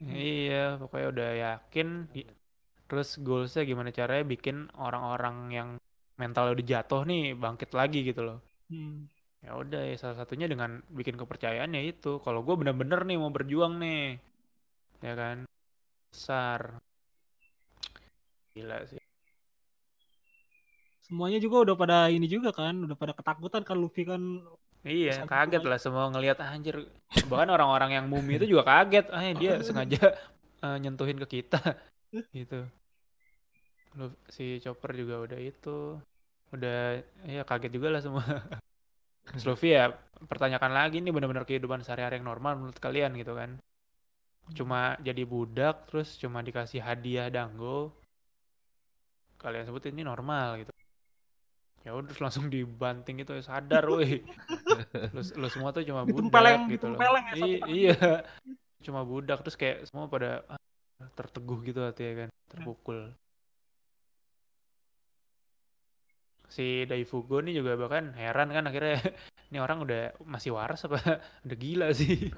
Iya, 0.00 0.76
pokoknya 0.76 1.06
udah 1.08 1.30
yakin. 1.38 1.88
Terus 2.84 3.08
goalsnya 3.16 3.62
gimana 3.62 3.88
caranya 3.90 4.24
bikin 4.24 4.68
orang-orang 4.74 5.36
yang 5.48 5.68
mentalnya 6.20 6.52
udah 6.52 6.66
jatuh 6.68 7.02
nih 7.08 7.32
bangkit 7.32 7.70
lagi 7.72 8.04
gitu 8.04 8.20
loh. 8.20 8.38
Hmm. 8.68 9.08
Ya 9.40 9.56
udah 9.56 9.88
ya 9.88 9.96
salah 9.96 10.20
satunya 10.20 10.44
dengan 10.44 10.84
bikin 10.92 11.16
kepercayaan 11.16 11.72
ya 11.72 11.80
itu. 11.80 12.20
Kalau 12.20 12.44
gue 12.44 12.54
bener-bener 12.60 13.00
nih 13.08 13.16
mau 13.16 13.32
berjuang 13.32 13.80
nih, 13.80 14.20
ya 15.00 15.14
kan, 15.16 15.48
besar. 16.12 16.76
Gila 18.52 18.84
sih. 18.84 19.00
Semuanya 21.08 21.40
juga 21.40 21.64
udah 21.64 21.74
pada 21.74 21.98
ini 22.12 22.28
juga 22.28 22.52
kan, 22.52 22.84
udah 22.84 22.94
pada 22.94 23.16
ketakutan 23.16 23.64
kan 23.64 23.76
Luffy 23.80 24.04
kan. 24.04 24.44
Iya, 24.80 25.28
kaget 25.28 25.64
lah 25.64 25.76
semua 25.76 26.08
ngelihat 26.12 26.40
"Ah, 26.40 26.56
anjir. 26.56 26.88
Bahkan 27.28 27.48
orang-orang 27.52 27.96
yang 27.96 28.06
mumi 28.08 28.40
itu 28.40 28.46
juga 28.56 28.64
kaget. 28.64 29.12
Ah, 29.12 29.24
dia 29.36 29.58
sengaja 29.66 30.16
eh, 30.60 30.76
nyentuhin 30.80 31.16
ke 31.24 31.40
kita. 31.40 31.60
Gitu. 32.36 32.66
Lu 33.98 34.06
si 34.30 34.62
Chopper 34.62 34.94
juga 34.94 35.18
udah 35.26 35.38
itu. 35.40 35.98
Udah 36.50 36.98
ya 37.26 37.42
kaget 37.46 37.72
juga 37.74 37.88
lah 37.94 38.02
semua. 38.02 38.24
Terus 39.30 39.44
Luffy 39.46 39.70
ya 39.74 39.94
pertanyakan 40.26 40.74
lagi 40.74 40.98
nih 40.98 41.14
benar-benar 41.14 41.46
kehidupan 41.46 41.86
sehari-hari 41.86 42.18
yang 42.18 42.26
normal 42.26 42.58
menurut 42.58 42.78
kalian 42.82 43.14
gitu 43.14 43.38
kan. 43.38 43.56
Cuma 44.50 44.98
jadi 44.98 45.22
budak 45.22 45.86
terus 45.86 46.18
cuma 46.18 46.42
dikasih 46.42 46.82
hadiah 46.82 47.30
dango. 47.30 47.94
Kalian 49.38 49.64
sebut 49.70 49.86
ini 49.88 50.02
normal 50.02 50.66
gitu. 50.66 50.72
Ya 51.80 51.96
udah 51.96 52.10
terus 52.12 52.20
langsung 52.20 52.50
dibanting 52.50 53.22
gitu 53.22 53.38
sadar 53.40 53.86
woi. 53.86 54.20
lu, 55.16 55.22
lu 55.22 55.48
semua 55.48 55.70
tuh 55.70 55.86
cuma 55.86 56.02
budak 56.04 56.28
Ditempeleng- 56.28 56.66
gitu 56.68 56.86
loh. 56.92 56.98
ya, 56.98 57.34
I- 57.38 57.62
iya. 57.70 57.96
Cuma 58.84 59.00
budak 59.06 59.40
terus 59.46 59.56
kayak 59.56 59.86
semua 59.88 60.10
pada 60.10 60.44
ah, 60.50 60.60
terteguh 61.16 61.58
gitu 61.64 61.80
hati 61.80 62.02
ya 62.04 62.12
kan, 62.26 62.28
terpukul. 62.52 63.14
Si 66.50 66.84
Daifugo 66.84 67.38
nih 67.40 67.62
juga 67.62 67.78
bahkan 67.78 68.10
heran 68.12 68.50
kan 68.50 68.66
akhirnya 68.66 68.98
ini 69.50 69.58
orang 69.58 69.80
udah 69.80 70.18
masih 70.26 70.50
waras 70.50 70.82
apa 70.84 70.98
udah 71.46 71.56
gila 71.56 71.88
sih. 71.94 72.34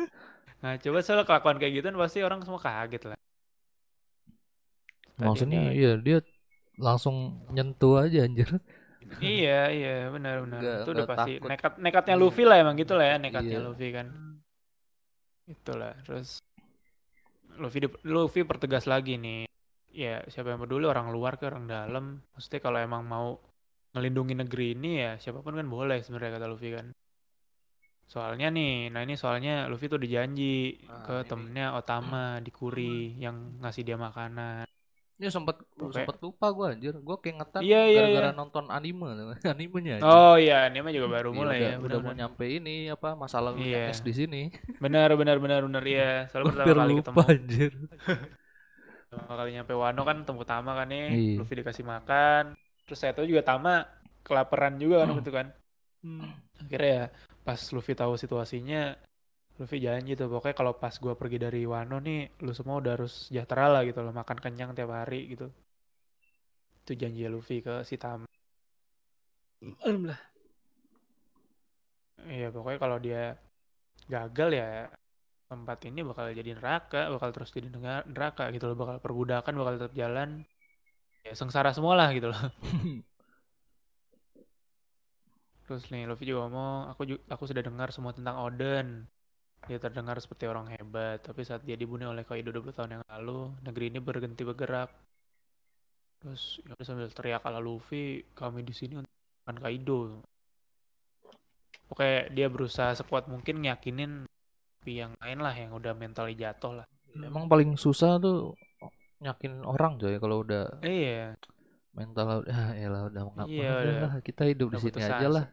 nah, 0.62 0.78
coba 0.78 0.98
soal 1.02 1.26
kelakuan 1.26 1.58
kayak 1.58 1.72
gitu 1.76 1.86
kan 1.90 1.98
pasti 1.98 2.22
orang 2.22 2.40
semua 2.40 2.62
kaget 2.62 3.02
lah. 3.10 3.18
Tadi 5.16 5.26
maksudnya 5.26 5.60
iya 5.72 5.96
dia 5.96 6.18
langsung 6.76 7.40
nyentuh 7.48 8.04
aja 8.04 8.28
anjir 8.28 8.60
iya 9.24 9.72
iya 9.72 9.94
benar 10.12 10.44
benar 10.44 10.60
Nggak- 10.60 10.80
itu 10.84 10.90
udah 10.92 11.06
pasti 11.08 11.32
takut. 11.40 11.48
nekat 11.48 11.72
nekatnya 11.80 12.16
Luffy 12.20 12.44
lah 12.44 12.56
emang 12.60 12.76
gitu 12.76 12.92
lah 13.00 13.06
ya 13.06 13.16
nekatnya 13.16 13.56
Iya. 13.56 13.64
Luffy 13.64 13.88
kan 13.96 14.06
itulah 15.48 15.94
terus 16.04 16.42
Luffy 17.56 17.78
di- 17.80 18.02
Luffy 18.04 18.44
pertegas 18.44 18.84
lagi 18.84 19.16
nih 19.16 19.48
ya 19.88 20.20
siapa 20.28 20.52
yang 20.52 20.60
peduli 20.60 20.84
orang 20.84 21.08
luar 21.08 21.40
ke 21.40 21.48
orang 21.48 21.64
dalam 21.64 22.20
maksudnya 22.36 22.60
kalau 22.60 22.76
emang 22.76 23.00
mau 23.08 23.40
ngelindungi 23.96 24.36
negeri 24.36 24.66
ini 24.72 24.90
ya 24.98 25.12
siapa 25.16 25.40
pun 25.40 25.56
kan 25.56 25.64
boleh 25.66 25.98
sebenarnya 25.98 26.36
kata 26.36 26.46
Luffy 26.46 26.68
kan 26.70 26.92
soalnya 28.06 28.46
nih 28.48 28.86
nah 28.88 29.00
ini 29.00 29.16
soalnya 29.16 29.66
Luffy 29.66 29.88
tuh 29.88 29.98
dijanji 29.98 30.78
Ah, 30.84 31.02
ke 31.02 31.14
ini. 31.16 31.26
temennya 31.26 31.66
Otama 31.74 32.38
di 32.38 32.50
Kuri 32.50 33.16
yang 33.16 33.58
ngasih 33.58 33.82
dia 33.82 33.96
makanan 33.96 34.68
Ini 35.16 35.26
sempet 35.26 35.56
Oke. 35.74 35.96
sempet 35.96 36.20
lupa 36.20 36.52
gue 36.52 36.66
anjir. 36.68 36.92
Gue 36.92 37.16
keingetan 37.16 37.64
Iya, 37.64 37.88
iya, 37.88 38.04
gara-gara 38.04 38.30
iya. 38.30 38.36
nonton 38.36 38.68
anime 38.68 39.16
animenya. 39.48 39.96
anjir. 39.96 40.04
oh 40.04 40.36
iya 40.36 40.68
ini 40.68 40.78
mah 40.78 40.92
juga 40.92 41.08
baru 41.10 41.28
Iya, 41.28 41.38
mulai 41.40 41.56
udah, 41.56 41.66
ya 41.66 41.76
udah 41.80 41.98
mau 41.98 42.12
nyampe 42.12 42.44
ini 42.46 42.76
apa 42.86 43.16
masalah 43.16 43.56
Iya. 43.56 43.88
es 43.88 43.98
di 43.98 44.12
sini. 44.12 44.52
benar 44.76 45.08
benar 45.16 45.40
benar 45.40 45.64
benar 45.64 45.80
iya 45.82 46.28
soalnya 46.28 46.52
pertama 46.52 46.68
kali 46.76 46.92
lupa 46.92 47.00
ketemu 47.00 47.20
anjir. 47.32 47.72
pertama 49.08 49.34
kali 49.34 49.50
nyampe 49.52 49.72
Wano 49.72 50.02
kan 50.02 50.16
temu 50.22 50.42
Tama 50.44 50.70
kan 50.74 50.86
nih 50.86 51.04
Iya. 51.10 51.36
Luffy 51.40 51.54
dikasih 51.56 51.84
makan 51.84 52.44
terus 52.86 52.98
saya 53.02 53.12
tahu 53.12 53.26
juga 53.26 53.42
Tama 53.42 53.84
kelaparan 54.22 54.78
juga 54.78 55.02
kan 55.02 55.08
waktu 55.12 55.24
itu 55.26 55.34
kan 55.34 55.48
Hmm. 56.06 56.38
akhirnya 56.62 56.90
ya 56.92 57.04
pas 57.42 57.58
Luffy 57.74 57.98
tahu 57.98 58.14
situasinya 58.14 58.94
Luffy 59.58 59.82
janji 59.82 60.14
tuh 60.14 60.30
pokoknya 60.30 60.54
kalau 60.54 60.72
pas 60.78 60.94
gua 61.02 61.18
pergi 61.18 61.40
dari 61.40 61.66
Wano 61.66 61.98
nih 61.98 62.30
lu 62.46 62.52
semua 62.54 62.78
udah 62.78 62.92
harus 62.94 63.26
sejahtera 63.26 63.66
lah 63.72 63.82
gitu 63.82 64.04
loh 64.06 64.14
makan 64.14 64.38
kenyang 64.38 64.70
tiap 64.76 64.92
hari 64.94 65.34
gitu 65.34 65.50
itu 66.86 66.92
janji 66.94 67.26
Luffy 67.26 67.58
ke 67.58 67.82
si 67.82 67.98
Tama 67.98 68.28
Alhamdulillah. 69.82 70.20
Iya 72.26 72.48
pokoknya 72.54 72.78
kalau 72.78 72.98
dia 73.00 73.22
gagal 74.06 74.50
ya 74.54 74.70
tempat 75.46 75.78
ini 75.86 76.02
bakal 76.02 76.30
jadi 76.34 76.58
neraka, 76.58 77.06
bakal 77.14 77.30
terus 77.30 77.50
jadi 77.54 77.70
neraka 78.06 78.50
gitu 78.50 78.66
loh, 78.66 78.76
bakal 78.78 78.96
perbudakan 78.98 79.54
bakal 79.58 79.72
tetap 79.78 79.94
jalan. 79.94 80.42
Ya 81.26 81.34
sengsara 81.34 81.74
semua 81.74 81.98
lah 81.98 82.08
gitu 82.14 82.30
loh. 82.30 82.38
Terus 85.66 85.82
nih 85.90 86.06
Luffy 86.06 86.30
juga 86.30 86.46
ngomong, 86.46 86.94
aku 86.94 87.02
ju- 87.10 87.24
aku 87.26 87.44
sudah 87.50 87.62
dengar 87.66 87.90
semua 87.90 88.14
tentang 88.14 88.38
Oden. 88.38 89.10
Dia 89.66 89.82
terdengar 89.82 90.14
seperti 90.22 90.46
orang 90.46 90.70
hebat, 90.70 91.18
tapi 91.26 91.42
saat 91.42 91.66
dia 91.66 91.74
dibunuh 91.74 92.14
oleh 92.14 92.22
Kaido 92.22 92.54
20 92.54 92.70
tahun 92.70 93.02
yang 93.02 93.04
lalu, 93.10 93.50
negeri 93.66 93.90
ini 93.90 93.98
berhenti 93.98 94.46
bergerak. 94.46 94.94
Terus 96.22 96.62
ya 96.62 96.78
sambil 96.86 97.10
teriak 97.10 97.42
ala 97.42 97.58
Luffy, 97.58 98.22
kami 98.38 98.62
di 98.62 98.70
sini 98.70 99.02
untuk 99.02 99.10
Kaido. 99.58 100.22
Pokoknya 101.90 102.30
dia 102.30 102.46
berusaha 102.46 102.94
sekuat 102.94 103.26
mungkin 103.26 103.62
ngiyakinin 103.62 104.26
tapi 104.86 105.02
yang 105.02 105.18
lain 105.18 105.42
lah 105.42 105.50
yang 105.50 105.74
udah 105.74 105.98
mentalnya 105.98 106.46
jatuh 106.46 106.82
lah. 106.82 106.86
Emang 107.18 107.50
paling 107.50 107.74
susah 107.74 108.22
tuh 108.22 108.54
nyakin 109.26 109.52
orang 109.66 109.92
coy 109.98 110.14
kalau 110.22 110.36
udah 110.46 110.64
Iya, 110.86 111.34
mental 111.96 112.26
ah 112.46 112.70
elah 112.76 113.02
udah 113.10 113.22
nggak 113.26 113.46
Iya, 113.50 113.68
udah 113.68 113.76
udah- 113.82 114.00
lah 114.06 114.12
kita 114.22 114.42
hidup 114.46 114.66
di 114.70 114.76
udah 114.76 114.80
sini 114.80 114.92
putus 114.94 115.08
aja 115.10 115.28
lah. 115.28 115.44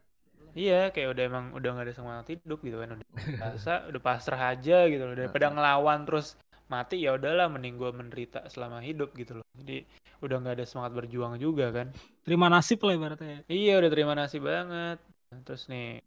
Iya, 0.54 0.82
kayak 0.94 1.08
udah 1.18 1.24
emang 1.26 1.46
udah 1.58 1.70
nggak 1.74 1.86
ada 1.90 1.96
semangat 1.98 2.26
hidup 2.38 2.60
gitu 2.62 2.78
kan 2.78 2.90
udah 2.94 3.08
biasa, 3.42 3.72
udah 3.90 4.02
pasrah 4.06 4.42
aja 4.54 4.78
gitu 4.86 5.04
loh 5.04 5.16
daripada 5.18 5.50
ngelawan 5.50 6.00
terus 6.06 6.38
mati 6.70 7.02
ya 7.06 7.18
udahlah 7.18 7.50
mending 7.50 7.76
gue 7.82 7.90
menderita 7.90 8.40
selama 8.54 8.78
hidup 8.86 9.14
gitu 9.18 9.42
loh. 9.42 9.46
Jadi 9.58 9.82
udah 10.22 10.36
nggak 10.40 10.56
ada 10.62 10.66
semangat 10.70 10.94
berjuang 10.94 11.36
juga 11.42 11.74
kan. 11.74 11.90
Terima 12.22 12.48
nasib 12.54 12.80
lah 12.86 12.94
ibaratnya. 12.94 13.42
Iya 13.50 13.82
udah 13.82 13.90
terima 13.90 14.14
kasih 14.14 14.40
banget. 14.40 14.98
Terus 15.44 15.64
nih 15.74 16.00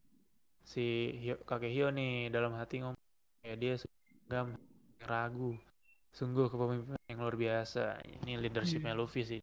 si 0.63 1.15
Hio, 1.23 1.35
kakek 1.43 1.71
Hio 1.75 1.91
nih 1.91 2.31
dalam 2.31 2.55
hati 2.55 2.83
ngomong 2.83 2.99
ya 3.43 3.55
dia 3.59 3.75
sungguh 3.79 4.55
ragu. 5.07 5.55
Sungguh 6.17 6.49
kepemimpinan 6.49 7.03
yang 7.13 7.21
luar 7.21 7.37
biasa. 7.37 8.01
Ini 8.25 8.41
leadershipnya 8.41 8.97
Luffy 8.97 9.23
sih. 9.23 9.41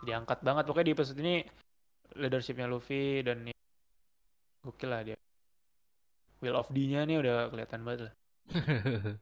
Diangkat 0.00 0.40
banget 0.40 0.64
pokoknya 0.64 0.86
di 0.88 0.94
episode 0.96 1.20
ini 1.20 1.44
leadershipnya 2.16 2.64
Luffy 2.64 3.20
dan 3.20 3.44
ya, 3.44 3.56
gokil 4.64 4.88
lah 4.88 5.04
dia. 5.04 5.18
Will 6.40 6.56
of 6.56 6.72
D-nya 6.72 7.04
nih 7.04 7.20
udah 7.20 7.52
kelihatan 7.52 7.80
banget 7.84 8.00
lah. 8.08 8.14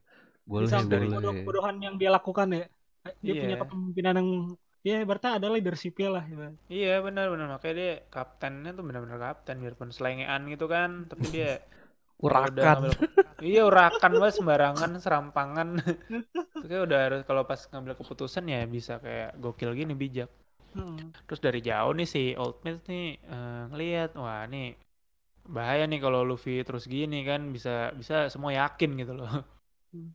boleh 0.50 0.68
Bisa 0.70 0.86
dari 0.86 1.08
bodoh-bodohan 1.10 1.82
yang 1.82 1.94
dia 1.98 2.14
lakukan 2.14 2.46
ya. 2.54 2.66
Dia 3.20 3.32
Iya. 3.34 3.42
punya 3.42 3.56
kepemimpinan 3.58 4.14
yang 4.20 4.30
ya 4.84 5.00
berarti 5.02 5.28
ada 5.40 5.48
leadership 5.50 5.96
lah 5.98 6.22
ya. 6.22 6.52
Iya 6.68 6.94
benar 7.02 7.32
benar 7.32 7.46
makanya 7.58 7.74
dia 7.74 7.92
kaptennya 8.12 8.70
tuh 8.76 8.84
benar-benar 8.84 9.18
kapten 9.18 9.56
biarpun 9.64 9.90
selengean 9.90 10.44
gitu 10.46 10.68
kan 10.68 11.08
tapi 11.08 11.24
dia 11.32 11.58
Urakan. 12.22 12.88
iya 13.42 13.66
urakan 13.68 14.12
banget 14.16 14.34
sembarangan 14.40 14.90
serampangan 15.02 15.68
kayak 16.68 16.82
udah 16.86 16.98
harus 17.04 17.20
kalau 17.28 17.42
pas 17.44 17.60
ngambil 17.68 17.94
keputusan 17.98 18.44
ya 18.48 18.64
bisa 18.64 18.98
kayak 19.02 19.36
gokil 19.40 19.72
gini 19.74 19.94
bijak 19.94 20.30
Hmm. 20.74 21.14
terus 21.30 21.38
dari 21.38 21.62
jauh 21.62 21.94
nih 21.94 22.02
si 22.02 22.34
Old 22.34 22.58
Mate 22.66 22.82
nih 22.90 23.06
eh, 23.22 23.62
ngelihat 23.70 24.18
wah 24.18 24.42
nih 24.50 24.74
bahaya 25.46 25.86
nih 25.86 26.02
kalau 26.02 26.26
Luffy 26.26 26.66
terus 26.66 26.90
gini 26.90 27.22
kan 27.22 27.46
bisa 27.54 27.94
bisa 27.94 28.26
semua 28.26 28.50
yakin 28.58 28.90
gitu 28.98 29.14
loh 29.14 29.30
Hmm. 29.94 30.10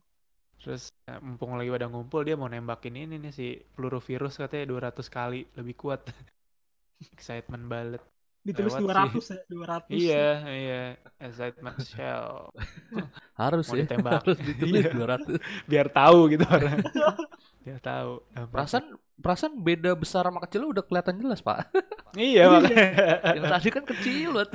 terus 0.60 0.92
eh, 1.08 1.16
mumpung 1.24 1.56
lagi 1.56 1.72
pada 1.72 1.88
ngumpul 1.88 2.20
dia 2.28 2.36
mau 2.36 2.44
nembakin 2.44 2.92
ini 2.92 3.16
nih 3.16 3.32
si 3.32 3.56
peluru 3.72 4.04
virus 4.04 4.36
katanya 4.36 4.68
200 4.68 5.08
kali 5.08 5.48
lebih 5.56 5.72
kuat 5.80 6.04
excitement 7.16 7.64
banget 7.72 8.02
Ditulis 8.40 8.72
Lewat 8.72 9.12
200 9.12 9.20
ya, 9.20 9.38
200. 9.46 9.92
iya 9.92 10.26
iya 10.48 10.82
excitement 11.18 11.76
shell 11.78 12.48
Harus 13.40 13.66
Mau 13.66 13.74
ya. 13.74 13.80
ditembak. 13.84 14.20
Harus 14.22 14.38
ditulis 14.38 14.80
Iya. 14.82 14.92
200. 14.96 15.36
biar 15.70 15.86
tahu 15.88 16.18
gitu 16.28 16.44
orang 16.44 16.80
biar 17.64 17.78
tahu 17.78 18.10
dampaknya. 18.30 18.48
Perasaan 18.50 18.86
perasaan 19.20 19.52
beda 19.54 19.92
besar 19.92 20.24
sama 20.24 20.40
kecil 20.40 20.64
udah 20.66 20.80
kelihatan 20.80 21.20
jelas, 21.20 21.44
Pak. 21.44 21.68
iya 22.16 22.48
makanya 22.48 22.88
Yang 23.36 23.44
tadi 23.46 23.68
kan 23.70 23.84
kecil 23.86 24.28
banget. 24.32 24.50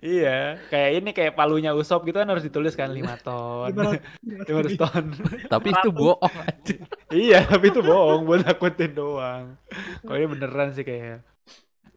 iya 0.00 0.36
kayak 0.66 0.90
ini 0.96 1.10
kayak 1.12 1.32
palunya 1.34 1.70
Usop 1.70 2.02
gitu 2.02 2.16
kan 2.16 2.26
harus 2.26 2.40
ditulis 2.40 2.72
kan 2.72 2.88
5 2.88 3.04
ton 3.20 3.68
500 3.68 4.74
ton 4.74 5.04
Tapi 5.46 5.68
itu 5.70 5.88
bohong 5.90 6.24
aja. 6.40 6.76
iya 7.12 7.44
tapi 7.44 7.68
itu 7.68 7.80
bohong 7.80 8.24
buat 8.24 8.40
nakutin 8.42 8.92
doang 8.92 9.44
kalau 10.00 10.16
ini 10.16 10.26
beneran 10.26 10.72
sih 10.72 10.82
kayaknya 10.82 11.20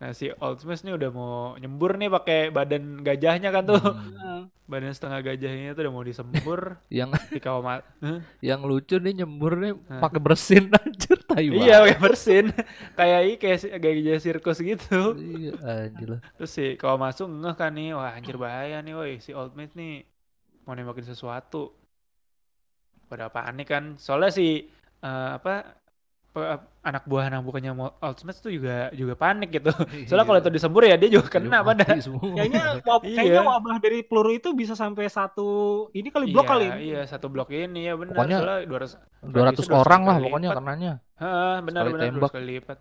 nah 0.01 0.17
si 0.17 0.34
Old 0.41 0.58
Smash 0.58 0.81
nih 0.81 0.98
udah 0.98 1.10
mau 1.13 1.53
nyembur 1.62 1.93
nih 1.93 2.10
pakai 2.10 2.50
badan 2.50 3.05
gajahnya 3.05 3.53
kan 3.53 3.70
tuh. 3.70 3.77
Hmm. 3.77 4.50
badan 4.72 4.96
setengah 4.96 5.20
gajahnya 5.22 5.77
tuh 5.77 5.86
udah 5.86 5.93
mau 5.93 6.01
disembur. 6.01 6.81
Yang 6.89 7.22
di 7.29 7.38
kawamat 7.43 7.86
yang 8.41 8.65
lucu 8.65 8.98
nih 8.98 9.22
nyembur 9.22 9.62
nih 9.62 9.77
pakai 10.00 10.17
bersin 10.24 10.74
anjir 10.81 11.22
tai 11.27 11.53
iya 11.53 11.86
pakai 11.86 12.00
bersin. 12.01 12.46
Kayak 12.98 13.22
i 13.22 13.34
kayak 13.38 13.77
gajah 13.77 14.17
sirkus 14.17 14.58
gitu. 14.63 15.13
Iya, 15.22 15.53
anjir 15.62 16.24
terus 16.34 16.50
si 16.50 16.79
kalau 16.81 16.98
masuk 16.98 17.29
ngeh 17.29 17.53
kan 17.53 17.70
nih 17.77 17.93
wah 17.93 18.17
anjir 18.17 18.41
bahaya 18.41 18.81
nih 18.81 18.98
woi. 18.98 19.13
Si 19.22 19.36
Old 19.38 19.53
Mate 19.53 19.77
nih 19.77 20.01
mau 20.65 20.74
nembakin 20.74 21.05
sesuatu. 21.05 21.77
Pada 23.05 23.27
panik 23.27 23.67
kan. 23.70 24.00
Soalnya 24.00 24.31
si 24.31 24.65
eh, 25.03 25.29
apa 25.36 25.80
anak 26.81 27.03
buah 27.05 27.27
anak 27.27 27.41
bukannya 27.43 27.71
mau 27.75 27.89
Old 28.00 28.19
Mate 28.23 28.39
tuh 28.39 28.51
juga 28.55 28.88
juga 28.95 29.13
panik 29.19 29.50
gitu 29.51 29.67
soalnya 30.07 30.25
kalau 30.25 30.39
itu 30.39 30.50
disembur 30.50 30.83
ya 30.88 30.95
dia 30.95 31.09
juga 31.11 31.27
kena 31.27 31.59
Iya, 31.59 31.67
pada. 31.67 31.83
Kayaknya 31.85 32.61
wab- 32.88 33.03
Iya. 33.11 33.15
kayaknya 33.19 33.41
wabah 33.43 33.75
dari 33.83 34.00
peluru 34.07 34.31
itu 34.31 34.50
bisa 34.55 34.73
sampai 34.73 35.11
satu 35.11 35.50
ini 35.91 36.07
kali 36.07 36.31
blok 36.31 36.46
iya, 36.48 36.51
kali. 36.51 36.65
iya 36.87 37.00
satu 37.05 37.27
blok 37.27 37.51
ini 37.51 37.79
ya 37.91 37.94
benar 38.00 38.15
Pokoknya 38.15 38.37
soalnya 38.39 38.57
200 38.65 38.91
200 39.22 39.67
200 39.67 39.67
orang 39.75 40.01
lah 40.07 40.17
pokoknya 40.24 40.50
kenanya. 40.55 40.94
Heeh, 41.22 41.55
benar 41.67 41.83
benar 41.91 42.05
tembak. 42.09 42.31
kali 42.31 42.46
lipat. 42.57 42.77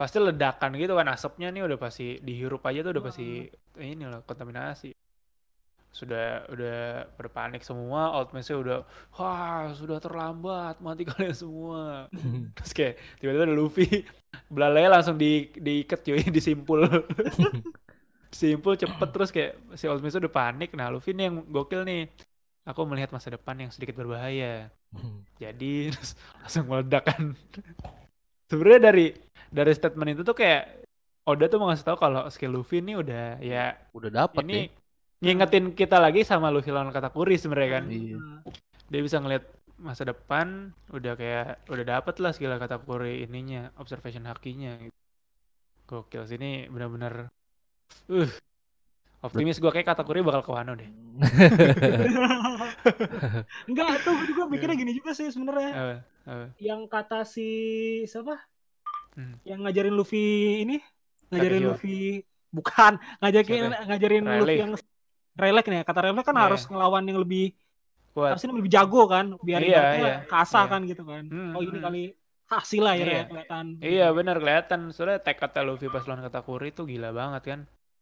Pasti 0.00 0.16
ledakan 0.16 0.70
gitu 0.80 0.92
kan 0.96 1.06
asapnya 1.12 1.46
nih 1.52 1.62
udah 1.68 1.78
pasti 1.78 2.16
dihirup 2.24 2.64
aja 2.64 2.80
tuh 2.80 2.90
udah 2.96 3.04
pasti 3.04 3.24
ini 3.76 4.04
loh 4.08 4.24
kontaminasi. 4.24 4.90
Sudah 5.90 6.46
udah 6.48 7.10
berpanik 7.18 7.66
semua, 7.66 8.14
outmatch 8.14 8.54
udah 8.54 8.86
wah 9.18 9.74
sudah 9.74 9.98
terlambat 9.98 10.78
mati 10.78 11.02
kalian 11.10 11.34
semua. 11.34 12.06
Terus 12.56 12.72
kayak 12.72 12.94
tiba-tiba 13.18 13.44
ada 13.50 13.56
Luffy 13.56 14.06
belalai 14.54 14.86
langsung 14.86 15.18
di 15.18 15.50
diikat 15.54 16.00
cuy 16.06 16.22
disimpul. 16.30 16.86
disimpul 18.30 18.78
cepet 18.78 19.10
terus 19.10 19.34
kayak 19.34 19.58
si 19.74 19.90
Old 19.90 20.06
Miss 20.06 20.14
udah 20.14 20.30
panik. 20.30 20.70
Nah 20.78 20.86
Luffy 20.86 21.10
nih 21.10 21.26
yang 21.26 21.42
gokil 21.50 21.82
nih. 21.82 22.06
Aku 22.62 22.86
melihat 22.86 23.10
masa 23.10 23.34
depan 23.34 23.58
yang 23.58 23.74
sedikit 23.74 23.98
berbahaya 23.98 24.70
jadi 25.38 25.94
terus 25.94 26.18
langsung 26.42 26.66
meledak 26.66 27.04
kan 27.06 27.22
sebenarnya 28.50 28.80
dari 28.90 29.06
dari 29.50 29.72
statement 29.74 30.18
itu 30.18 30.22
tuh 30.26 30.36
kayak 30.36 30.82
Oda 31.28 31.46
tuh 31.46 31.60
mau 31.62 31.68
ngasih 31.70 31.86
tahu 31.86 31.98
kalau 32.00 32.26
skill 32.32 32.58
Luffy 32.58 32.80
ini 32.82 32.96
udah 32.96 33.38
ya 33.38 33.76
Udah 33.94 34.10
dapat 34.10 34.42
ini 34.48 34.66
nih. 34.66 34.66
Ngingetin 35.20 35.72
kita 35.72 35.96
lagi 35.96 36.24
sama 36.24 36.48
Luffy 36.48 36.68
lawan 36.68 36.90
Katakuri 36.90 37.36
sebenarnya 37.36 37.70
kan 37.76 37.84
Iya. 37.86 38.16
dia 38.88 39.00
bisa 39.00 39.16
ngeliat 39.16 39.44
masa 39.76 40.02
depan 40.04 40.72
udah 40.88 41.12
kayak 41.14 41.64
udah 41.68 41.84
dapet 41.86 42.14
lah 42.18 42.32
skill 42.32 42.56
Katakuri 42.56 43.24
ininya 43.24 43.68
observation 43.76 44.24
hakinya 44.24 44.76
gitu. 44.76 44.96
gokil 45.86 46.24
sini 46.24 46.66
benar-benar 46.66 47.28
uh 48.08 48.30
optimis 49.20 49.58
gua 49.58 49.68
kayak 49.68 49.86
Katakuri 49.86 50.20
bakal 50.20 50.40
ke 50.40 50.50
Wano 50.50 50.72
deh 50.72 50.88
Enggak, 53.68 53.86
tuh 54.02 54.12
gue 54.16 54.26
juga 54.26 54.42
mikirnya 54.48 54.72
gini 54.72 54.92
juga 54.94 55.12
sih 55.12 55.28
sebenarnya. 55.28 56.00
Yang 56.56 56.80
kata 56.88 57.24
si 57.24 57.48
siapa? 58.06 58.38
Hmm. 59.12 59.36
Yang 59.44 59.58
ngajarin 59.60 59.94
Luffy 59.94 60.24
ini, 60.64 60.76
ngajarin. 61.28 61.60
Luffy 61.66 62.24
bukan, 62.48 62.96
ngajakin 63.20 63.62
Siapa 63.68 63.84
ngajarin 63.86 64.24
Rayleigh. 64.24 64.40
Luffy 64.40 64.62
yang 64.62 64.72
Relek 65.36 65.66
nih, 65.70 65.82
kata 65.86 66.00
Relek 66.10 66.24
kan 66.26 66.36
Iya. 66.36 66.44
harus 66.50 66.62
ngelawan 66.66 67.04
yang 67.06 67.18
lebih 67.22 67.54
kuat 68.10 68.34
harusnya 68.34 68.50
lebih 68.50 68.72
jago 68.72 69.02
kan, 69.06 69.38
biar 69.38 69.60
Iya, 69.62 69.70
ibaratnya 69.70 70.00
iya, 70.02 70.16
kasah 70.26 70.64
iya. 70.66 70.72
kan 70.72 70.80
gitu 70.88 71.02
kan. 71.06 71.22
Hmm, 71.30 71.52
Oh 71.54 71.62
ini 71.62 71.78
hmm. 71.78 71.84
kali 71.86 72.02
hasil 72.50 72.82
lah 72.82 72.94
ya 72.98 73.04
Iya. 73.06 73.22
kelihatan. 73.30 73.64
Iya 73.78 74.06
benar 74.10 74.36
kelihatan. 74.42 74.80
Soalnya 74.90 75.22
tekadnya 75.22 75.62
Luffy 75.62 75.86
pas 75.86 76.02
lawan 76.04 76.22
Katakuri 76.26 76.74
itu 76.74 76.82
gila 76.82 77.10
banget 77.14 77.42
kan. 77.46 77.60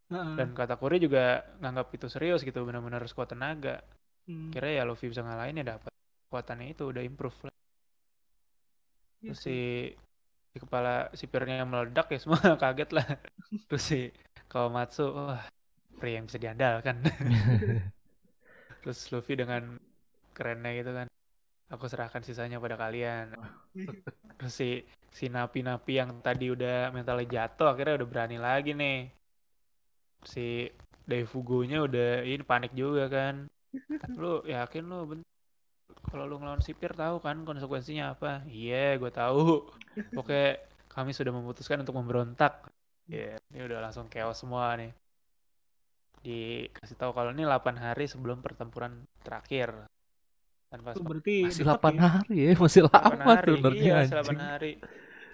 Dan 0.09 0.57
Katakuri 0.57 0.97
juga 0.97 1.45
nganggap 1.61 1.93
itu 1.93 2.09
serius 2.09 2.41
gitu, 2.41 2.65
benar-benar 2.65 3.05
sekuat 3.05 3.29
tenaga. 3.37 3.85
Hmm. 4.25 4.49
Kira 4.49 4.73
ya 4.73 4.81
Luffy 4.89 5.05
bisa 5.05 5.21
ngalahin 5.21 5.61
ya 5.61 5.77
dapat 5.77 5.93
kekuatannya 6.29 6.73
itu 6.73 6.89
udah 6.89 7.05
improve 7.05 7.37
lah. 7.45 7.53
Iya 9.21 9.33
Terus 9.35 9.39
si 9.45 9.57
di 10.49 10.57
kepala 10.57 11.13
sipirnya 11.13 11.61
yang 11.61 11.69
meledak 11.69 12.09
ya 12.09 12.17
semua 12.25 12.41
kaget 12.57 12.89
lah. 12.97 13.05
Terus 13.69 13.83
si 13.85 13.99
Kawamatsu, 14.49 15.05
wah 15.13 15.45
pria 15.99 16.15
yang 16.17 16.25
bisa 16.29 16.39
diandalkan. 16.41 16.95
Terus 18.81 18.99
Luffy 19.11 19.35
dengan 19.35 19.75
kerennya 20.35 20.71
gitu 20.79 20.91
kan, 20.95 21.07
aku 21.73 21.85
serahkan 21.91 22.23
sisanya 22.23 22.57
pada 22.63 22.75
kalian. 22.79 23.35
Terus 24.39 24.53
si 24.55 24.69
si 25.09 25.25
napi-napi 25.27 25.93
yang 25.99 26.09
tadi 26.23 26.53
udah 26.55 26.93
mentalnya 26.95 27.27
jatuh 27.27 27.67
akhirnya 27.73 27.99
udah 27.99 28.07
berani 28.09 28.37
lagi 28.39 28.71
nih. 28.77 28.97
Si 30.23 30.69
Daifugo-nya 31.09 31.77
udah 31.87 32.21
ini 32.23 32.43
panik 32.45 32.71
juga 32.77 33.09
kan. 33.09 33.35
Lu 34.21 34.45
yakin 34.45 34.83
lu 34.91 34.99
ben- 35.09 35.27
kalau 36.09 36.25
lu 36.29 36.35
ngelawan 36.41 36.63
sipir 36.63 36.91
tahu 36.93 37.17
kan 37.25 37.37
konsekuensinya 37.49 38.13
apa? 38.13 38.31
Iya, 38.49 38.97
gue 39.01 39.11
tahu. 39.13 39.41
Oke, 40.17 40.57
kami 40.89 41.11
sudah 41.17 41.33
memutuskan 41.33 41.81
untuk 41.83 41.97
memberontak. 41.97 42.53
Ya, 43.09 43.37
ini 43.49 43.59
udah 43.67 43.79
langsung 43.89 44.05
chaos 44.13 44.37
semua 44.41 44.73
nih. 44.77 44.91
Dikasih 46.19 46.95
tahu 46.95 47.11
kalau 47.11 47.31
ini 47.31 47.43
8 47.43 47.75
hari 47.75 48.05
sebelum 48.05 48.39
pertempuran 48.39 48.91
terakhir. 49.19 49.87
Tanpa 50.69 50.93
Itu 50.93 51.01
berarti 51.01 51.49
Masih 51.49 51.63
dekat 51.63 51.81
8 51.81 51.95
ya. 51.95 52.07
hari 52.07 52.37
ya, 52.37 52.51
masih 52.55 52.81
8 52.85 52.93
lama 52.93 53.33
hari. 53.33 53.49
sebenarnya 53.49 53.81
Iya, 53.81 53.93
anjing. 53.97 54.15
8 54.21 54.37
hari. 54.37 54.71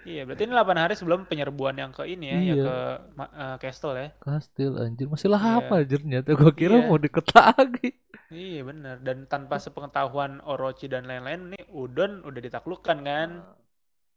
Iya, 0.06 0.22
berarti 0.22 0.42
ini 0.42 0.52
8 0.54 0.78
hari 0.78 0.94
sebelum 0.94 1.20
penyerbuan 1.26 1.74
yang 1.74 1.90
ke 1.90 2.06
ini 2.06 2.26
ya, 2.26 2.38
yang 2.38 2.46
Iya. 2.46 2.64
ke 2.64 2.76
ma- 3.12 3.32
eh, 3.34 3.56
Castle 3.58 3.94
ya. 3.96 4.08
Kastil 4.16 4.72
anjir, 4.78 5.06
masih 5.06 5.28
lama 5.28 5.60
Iya. 5.60 5.76
anjir 5.76 5.98
ternyata 6.00 6.30
gua 6.32 6.52
kira 6.52 6.74
Iya. 6.78 6.86
mau 6.86 6.96
deket 6.96 7.26
lagi. 7.28 7.88
Iya 8.26 8.60
benar 8.64 8.96
dan 9.02 9.26
tanpa 9.26 9.54
sepengetahuan 9.56 10.42
Orochi 10.42 10.86
dan 10.86 11.06
lain-lain 11.06 11.52
nih 11.52 11.62
Udon 11.70 12.22
udah 12.22 12.40
ditaklukkan 12.40 12.98
kan 13.00 13.28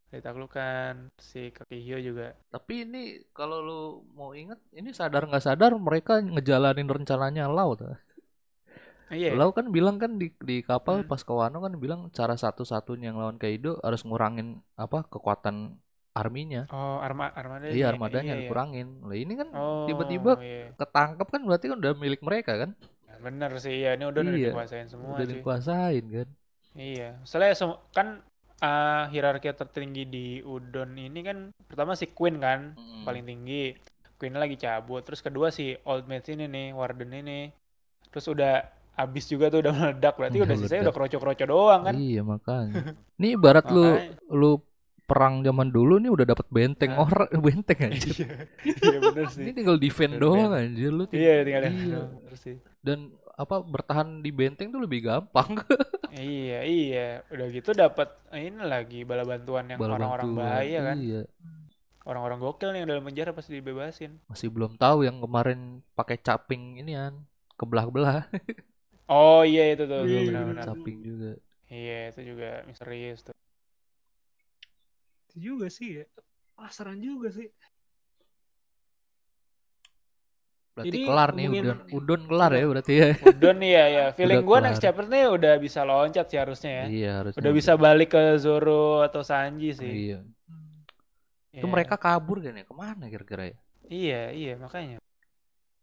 ditaklukkan 0.09 1.13
si 1.17 1.49
kaki 1.49 1.77
hio 1.79 1.97
juga 2.01 2.33
Tapi 2.49 2.81
ini 2.81 3.01
kalau 3.29 3.57
lu 3.61 3.81
mau 4.13 4.33
inget, 4.33 4.57
ini 4.73 4.89
sadar 4.89 5.25
nggak 5.25 5.45
sadar 5.45 5.77
mereka 5.77 6.17
ngejalanin 6.17 6.89
rencananya 6.89 7.45
Lau. 7.45 7.77
tuh. 7.77 7.93
iya 9.09 9.33
Lau 9.33 9.53
kan 9.53 9.69
bilang 9.69 9.97
kan 9.97 10.17
di 10.17 10.33
di 10.41 10.61
kapal 10.61 11.01
Hmm. 11.01 11.09
pas 11.09 11.21
ke 11.21 11.29
Wano 11.29 11.61
kan 11.61 11.73
bilang 11.77 12.09
cara 12.09 12.33
satu-satunya 12.33 13.09
yang 13.09 13.17
lawan 13.17 13.37
Kaido 13.37 13.77
harus 13.81 14.01
ngurangin 14.05 14.61
apa 14.75 15.05
kekuatan 15.05 15.77
arminya. 16.13 16.65
oh 16.69 16.97
arma 16.99 17.29
armada 17.33 17.69
Iya 17.69 17.93
armadanya 17.93 18.33
dikurangin. 18.37 19.05
Lah 19.05 19.13
ini 19.17 19.33
kan 19.37 19.49
oh 19.53 19.85
tiba-tiba 19.85 20.41
iya. 20.41 20.73
ketangkep 20.73 21.27
kan 21.29 21.41
berarti 21.45 21.65
kan 21.69 21.77
udah 21.77 21.93
milik 21.97 22.21
mereka 22.21 22.57
kan? 22.57 22.73
bener 23.19 23.51
sih 23.59 23.83
ya 23.83 23.99
ini 23.99 24.07
udah 24.07 24.23
udah 24.23 24.31
Iya. 24.31 24.49
dikuasain 24.55 24.87
semua 24.87 25.11
udah 25.11 25.25
sih 25.27 25.33
dikuasain 25.35 26.03
kan? 26.07 26.27
iya 26.79 27.09
soalnya 27.27 27.51
kan 27.91 28.23
uh, 28.59 29.07
hierarki 29.07 29.49
tertinggi 29.49 30.03
di 30.03 30.25
udon 30.39 30.93
ini 30.93 31.19
kan 31.21 31.37
pertama 31.61 31.93
si 31.93 32.07
Queen 32.07 32.37
kan 32.37 32.73
Mm. 32.73 33.03
paling 33.03 33.23
tinggi 33.23 33.63
Queen 34.15 34.33
lagi 34.33 34.55
cabut 34.55 35.01
terus 35.01 35.19
kedua 35.19 35.47
si 35.49 35.71
old 35.81 36.03
mate 36.05 36.29
ini 36.29 36.45
nih 36.45 36.67
warden 36.71 37.11
ini 37.13 37.47
terus 38.05 38.27
udah 38.27 38.59
abis 38.95 39.25
juga 39.25 39.47
tuh 39.47 39.61
udah 39.61 39.71
meledak 39.71 40.13
berarti 40.13 40.37
Udah 40.37 40.45
udah 40.45 40.57
sisanya 40.59 40.81
udah 40.83 40.91
kroco-kroco 40.93 41.45
doang 41.45 41.81
kan 41.81 41.95
Iya 41.95 42.21
makanya. 42.21 42.99
Nih 43.15 43.29
ibarat 43.33 43.65
lu 43.65 43.85
Makanya. 43.85 44.11
lu 44.29 44.51
perang 45.01 45.39
zaman 45.39 45.67
dulu 45.67 45.97
nih 45.97 46.11
udah 46.11 46.25
dapat 46.27 46.45
benteng 46.49 46.91
Ah. 46.93 47.01
orang 47.01 47.31
benteng 47.47 47.79
anjir. 47.81 48.11
iya 48.19 48.27
iya 48.75 48.97
bener 48.99 49.23
Ini 49.23 49.31
sih 49.31 49.55
tinggal 49.55 49.77
defend 49.77 50.13
doang 50.17 50.51
anjir 50.51 50.91
lu. 50.91 51.07
iya 51.09 51.41
tinggal 51.41 51.63
Iya. 51.65 51.99
bener 52.11 52.35
sih 52.35 52.55
Dan 52.79 52.99
apa 53.33 53.55
bertahan 53.57 54.19
di 54.19 54.29
benteng 54.29 54.67
tuh 54.67 54.79
lebih 54.79 54.99
gampang. 55.01 55.55
iya 56.13 56.57
iya 56.65 56.99
udah 57.33 57.47
gitu 57.55 57.69
dapat 57.83 58.07
ini 58.33 58.61
lagi 58.73 58.97
bala 59.09 59.23
bantuan 59.31 59.65
yang 59.71 59.81
Bala 59.81 59.95
orang-orang 59.95 60.29
bantuan. 60.29 60.37
bahaya 60.39 60.77
kan 60.87 60.97
Iya. 60.99 61.21
orang-orang 62.09 62.39
gokil 62.43 62.69
nih 62.71 62.79
yang 62.83 62.89
dalam 62.91 63.05
penjara 63.07 63.31
pasti 63.37 63.51
dibebasin 63.59 64.11
Masih 64.29 64.49
belum 64.53 64.77
tahu 64.77 65.05
yang 65.07 65.17
kemarin 65.23 65.81
pakai 65.97 66.17
caping 66.21 66.77
ini 66.81 66.93
kan 66.95 67.13
kebelah-belah 67.59 68.29
oh 69.09 69.41
iya 69.49 69.61
itu 69.73 69.83
tuh 69.91 69.99
Iya, 70.05 70.17
benar-benar 70.27 70.65
caping 70.65 70.97
juga. 71.07 71.29
iya 71.75 71.93
itu 72.11 72.19
juga 72.29 72.47
misterius 72.69 73.19
tuh 73.27 73.35
Itu 75.29 75.35
juga 75.47 75.67
sih 75.77 75.89
ya. 76.01 76.05
Pasaran 76.57 76.99
juga 76.99 77.27
sih. 77.37 77.47
Berarti 80.79 80.89
Jadi 80.89 80.99
kelar 81.03 81.29
nih 81.29 81.45
ngomongin- 81.45 81.65
udon 81.67 81.79
udon 81.91 82.21
kelar 82.25 82.51
ya 82.53 82.65
berarti 82.65 82.93
ya. 82.95 83.07
Udon 83.29 83.55
nih 83.57 83.71
ya 83.71 83.85
ya 83.89 84.05
feeling 84.11 84.39
gue 84.41 84.57
next 84.61 84.79
chapter 84.79 85.05
nih 85.05 85.23
udah 85.27 85.53
bisa 85.57 85.79
loncat 85.83 86.25
sih 86.25 86.39
harusnya 86.39 86.71
ya 86.71 86.85
Iya 86.87 87.11
harusnya. 87.19 87.39
udah 87.39 87.51
bisa 87.51 87.71
balik 87.75 88.09
ke 88.09 88.21
Zoro 88.37 88.83
atau 89.01 89.19
Sanji 89.21 89.69
sih 89.71 89.91
Iya. 90.07 90.19
Itu 91.51 91.59
Iya. 91.59 91.67
mereka 91.67 91.95
kabur 91.95 92.39
kan 92.39 92.53
ya? 92.53 92.63
Ke 92.63 92.71
mana 92.73 93.05
kira-kira 93.05 93.43
ya? 93.45 93.57
iya 93.83 94.29
iya 94.29 94.53
makanya 94.55 95.01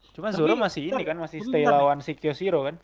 cuma 0.09 0.31
Tapi, 0.31 0.39
Zoro 0.39 0.55
masih 0.55 0.89
ini 0.89 1.03
kan 1.03 1.19
masih 1.19 1.43
stay 1.43 1.63
lawan 1.63 1.99
si 1.99 2.13
Kyoshiro 2.13 2.65
kan 2.65 2.81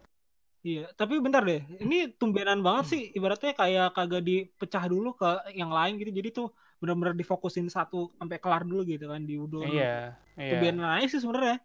Iya, 0.62 0.87
tapi 0.92 1.18
bentar 1.18 1.42
deh. 1.42 1.59
Ini 1.77 2.14
tumbenan 2.14 2.62
banget 2.62 2.87
sih. 2.88 3.03
Ibaratnya 3.11 3.51
kayak 3.51 3.98
kagak 3.98 4.22
dipecah 4.22 4.87
dulu 4.87 5.11
ke 5.12 5.27
yang 5.53 5.66
lain 5.68 5.98
gitu. 5.98 6.14
Jadi 6.14 6.31
tuh 6.31 6.55
benar-benar 6.79 7.14
difokusin 7.14 7.66
satu 7.66 8.14
sampai 8.14 8.38
kelar 8.38 8.62
dulu 8.62 8.87
gitu 8.87 9.11
kan 9.11 9.18
di 9.20 9.35
Udon. 9.35 9.66
iya 9.66 10.14
iya 10.33 10.55
Tumbenan 10.55 10.87
aja 10.92 11.07
sih 11.09 11.18
sebenarnya. 11.18 11.59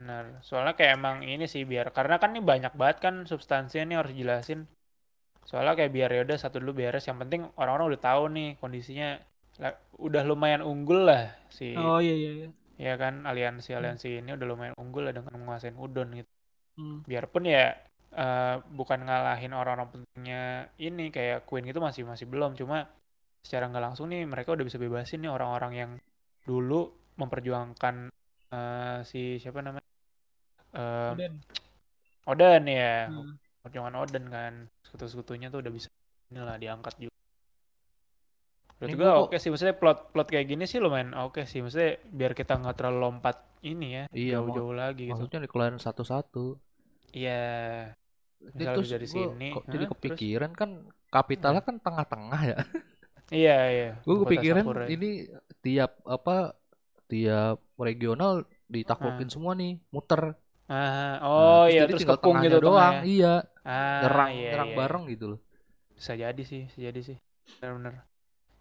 Benar 0.00 0.24
soalnya 0.48 0.72
kayak 0.78 0.92
emang 0.98 1.16
ini 1.32 1.44
sih 1.44 1.62
biar 1.68 1.86
karena 1.96 2.16
kan 2.22 2.32
ini 2.32 2.40
banyak 2.40 2.72
banget 2.80 2.98
kan 3.04 3.14
substansinya 3.30 3.84
nih 3.88 3.96
harus 4.00 4.12
jelasin 4.16 4.60
soalnya 5.48 5.74
kayak 5.78 5.92
biar 5.96 6.10
yaudah 6.16 6.38
satu 6.40 6.56
dulu 6.62 6.72
beres 6.80 7.04
yang 7.08 7.18
penting 7.22 7.40
orang-orang 7.60 7.86
udah 7.92 8.02
tahu 8.08 8.22
nih 8.36 8.48
kondisinya 8.62 9.08
lah, 9.62 9.74
udah 10.00 10.22
lumayan 10.30 10.62
unggul 10.64 11.00
lah 11.08 11.22
si 11.52 11.64
Oh 11.76 12.00
iya 12.00 12.14
iya. 12.14 12.30
iya. 12.32 12.48
ya 12.80 12.94
kan 13.02 13.14
aliansi 13.30 13.70
aliansi 13.76 14.08
ini 14.24 14.30
udah 14.36 14.46
lumayan 14.48 14.74
unggul 14.80 15.02
lah 15.06 15.12
dengan 15.16 15.32
menguasain 15.36 15.76
udon 15.76 16.08
gitu 16.16 16.30
Hmm. 16.76 17.00
biarpun 17.10 17.44
ya 17.54 17.64
eh, 18.22 18.56
bukan 18.78 18.98
ngalahin 19.06 19.52
orang-orang 19.60 19.88
pentingnya 19.92 20.42
ini 20.86 21.04
kayak 21.16 21.44
Queen 21.48 21.66
itu 21.70 21.80
masih 21.86 22.02
masih 22.10 22.26
belum 22.32 22.56
cuma 22.60 22.88
secara 23.44 23.64
nggak 23.70 23.84
langsung 23.86 24.06
nih 24.12 24.22
mereka 24.32 24.54
udah 24.56 24.66
bisa 24.68 24.78
bebasin 24.80 25.20
nih 25.24 25.32
orang-orang 25.36 25.72
yang 25.80 25.90
dulu 26.48 26.80
memperjuangkan 27.20 27.96
eh, 28.54 28.98
si 29.10 29.20
siapa 29.42 29.60
namanya 29.66 29.89
Eh, 30.70 31.10
Udah. 31.12 31.30
Oden 32.26 32.62
ya 32.64 33.08
Hmm. 33.08 33.34
perjuangan 33.60 33.96
Oden 33.98 34.24
kan 34.26 34.52
sekutu-sekutunya 34.80 35.48
tuh 35.48 35.60
udah 35.60 35.68
bisa 35.68 35.88
inilah 36.28 36.56
diangkat 36.56 36.94
juga 36.98 37.16
Menurut 38.80 38.96
gue 38.96 39.12
oke 39.26 39.36
sih 39.36 39.50
maksudnya 39.50 39.76
plot 39.76 40.08
plot 40.10 40.28
kayak 40.30 40.46
gini 40.46 40.64
sih 40.64 40.80
lumayan 40.80 41.12
oke 41.12 41.44
sih 41.44 41.60
maksudnya 41.60 42.00
biar 42.06 42.32
kita 42.32 42.56
nggak 42.56 42.76
terlalu 42.76 42.98
lompat 43.02 43.36
ini 43.60 43.86
ya 43.92 44.04
Iya, 44.08 44.40
jauh-jauh 44.40 44.72
lagi 44.72 45.04
gitu 45.04 45.12
Maksudnya 45.12 45.40
dikelarin 45.44 45.76
satu-satu. 45.76 46.56
iya 47.12 47.92
Misalnya 48.40 48.72
terus 48.72 48.88
dari 48.88 49.04
sini, 49.04 49.48
kok 49.52 49.68
jadi 49.68 49.84
terus? 49.84 49.92
kepikiran 49.92 50.52
kan 50.54 50.70
kapitalnya 51.10 51.60
kan 51.60 51.76
tengah-tengah 51.76 52.40
ya. 52.46 52.56
iya 53.28 53.56
iya 53.68 53.88
Gue 54.08 54.16
kepikiran 54.24 54.64
Sakura. 54.64 54.88
ini 54.88 55.28
tiap 55.60 56.00
apa 56.08 56.56
tiap 57.04 57.60
regional 57.76 58.48
ditaklukin 58.64 59.28
semua 59.28 59.52
nih, 59.52 59.76
muter. 59.90 60.39
Ah, 60.70 61.18
Nah, 61.26 61.26
oh 61.26 61.62
terus 61.66 61.74
iya 61.74 61.82
terus 61.90 62.04
kepung 62.06 62.36
gitu 62.46 62.56
doang. 62.62 62.94
tengahnya. 62.94 63.10
Iya, 63.14 63.34
Ah, 63.66 64.00
nyerang 64.06 64.30
iya, 64.38 64.50
nyerang 64.54 64.70
iya. 64.70 64.76
bareng 64.78 65.04
gitu 65.12 65.24
loh. 65.34 65.40
Bisa 65.96 66.12
jadi 66.16 66.42
sih, 66.50 66.60
bisa 66.68 66.78
jadi 66.88 67.00
sih. 67.08 67.18
Benar-benar. 67.60 67.94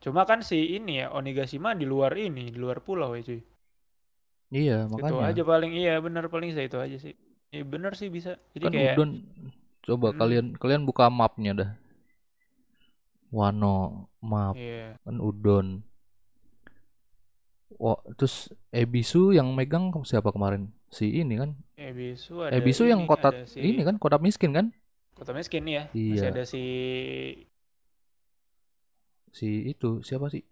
Cuma 0.03 0.21
kan 0.29 0.39
si 0.49 0.75
ini 0.77 0.93
ya 1.03 1.07
Onigashima 1.13 1.69
di 1.81 1.85
luar 1.87 2.13
ini, 2.17 2.43
di 2.53 2.59
luar 2.59 2.79
pulau 2.87 3.11
ya 3.17 3.21
cuy. 3.27 3.41
Iya, 4.49 4.89
Itu 4.89 4.93
makanya. 4.97 5.29
aja 5.29 5.41
paling 5.45 5.71
iya 5.77 5.93
benar 6.01 6.25
paling 6.33 6.49
saya 6.55 6.65
itu 6.69 6.77
aja 6.81 6.97
sih. 6.97 7.13
Iya 7.53 7.63
benar 7.73 7.93
sih 7.99 8.09
bisa. 8.09 8.31
Jadi 8.53 8.65
kan 8.65 8.73
kayak 8.73 8.95
udon 8.97 9.09
coba 9.85 10.07
Hmm. 10.11 10.19
kalian 10.21 10.45
kalian 10.61 10.83
buka 10.89 11.05
mapnya 11.09 11.51
dah. 11.53 11.69
Wano 13.29 14.09
map 14.25 14.57
iya. 14.57 14.97
kan 15.05 15.17
udon. 15.21 15.67
Wah, 17.79 17.95
terus 18.17 18.49
Ebisu 18.73 19.31
yang 19.37 19.53
megang 19.53 19.93
siapa 20.03 20.33
kemarin? 20.33 20.73
Si 20.89 21.05
ini 21.21 21.33
kan? 21.41 21.49
Ebisu 21.79 22.33
ada 22.45 22.53
Ebisu 22.57 22.83
yang 22.91 23.01
ini, 23.01 23.09
kota 23.09 23.29
ada 23.31 23.45
si 23.47 23.59
ini 23.61 23.81
kan 23.87 23.95
kota 24.03 24.17
miskin 24.17 24.51
kan? 24.57 24.65
Kota 25.17 25.31
miskin 25.37 25.63
ya. 25.67 25.83
Masih 25.93 26.25
Iya. 26.25 26.31
ada 26.33 26.43
si 26.47 26.63
Si 29.37 29.47
itu 29.71 29.89
siapa 30.07 30.27
sih? 30.33 30.43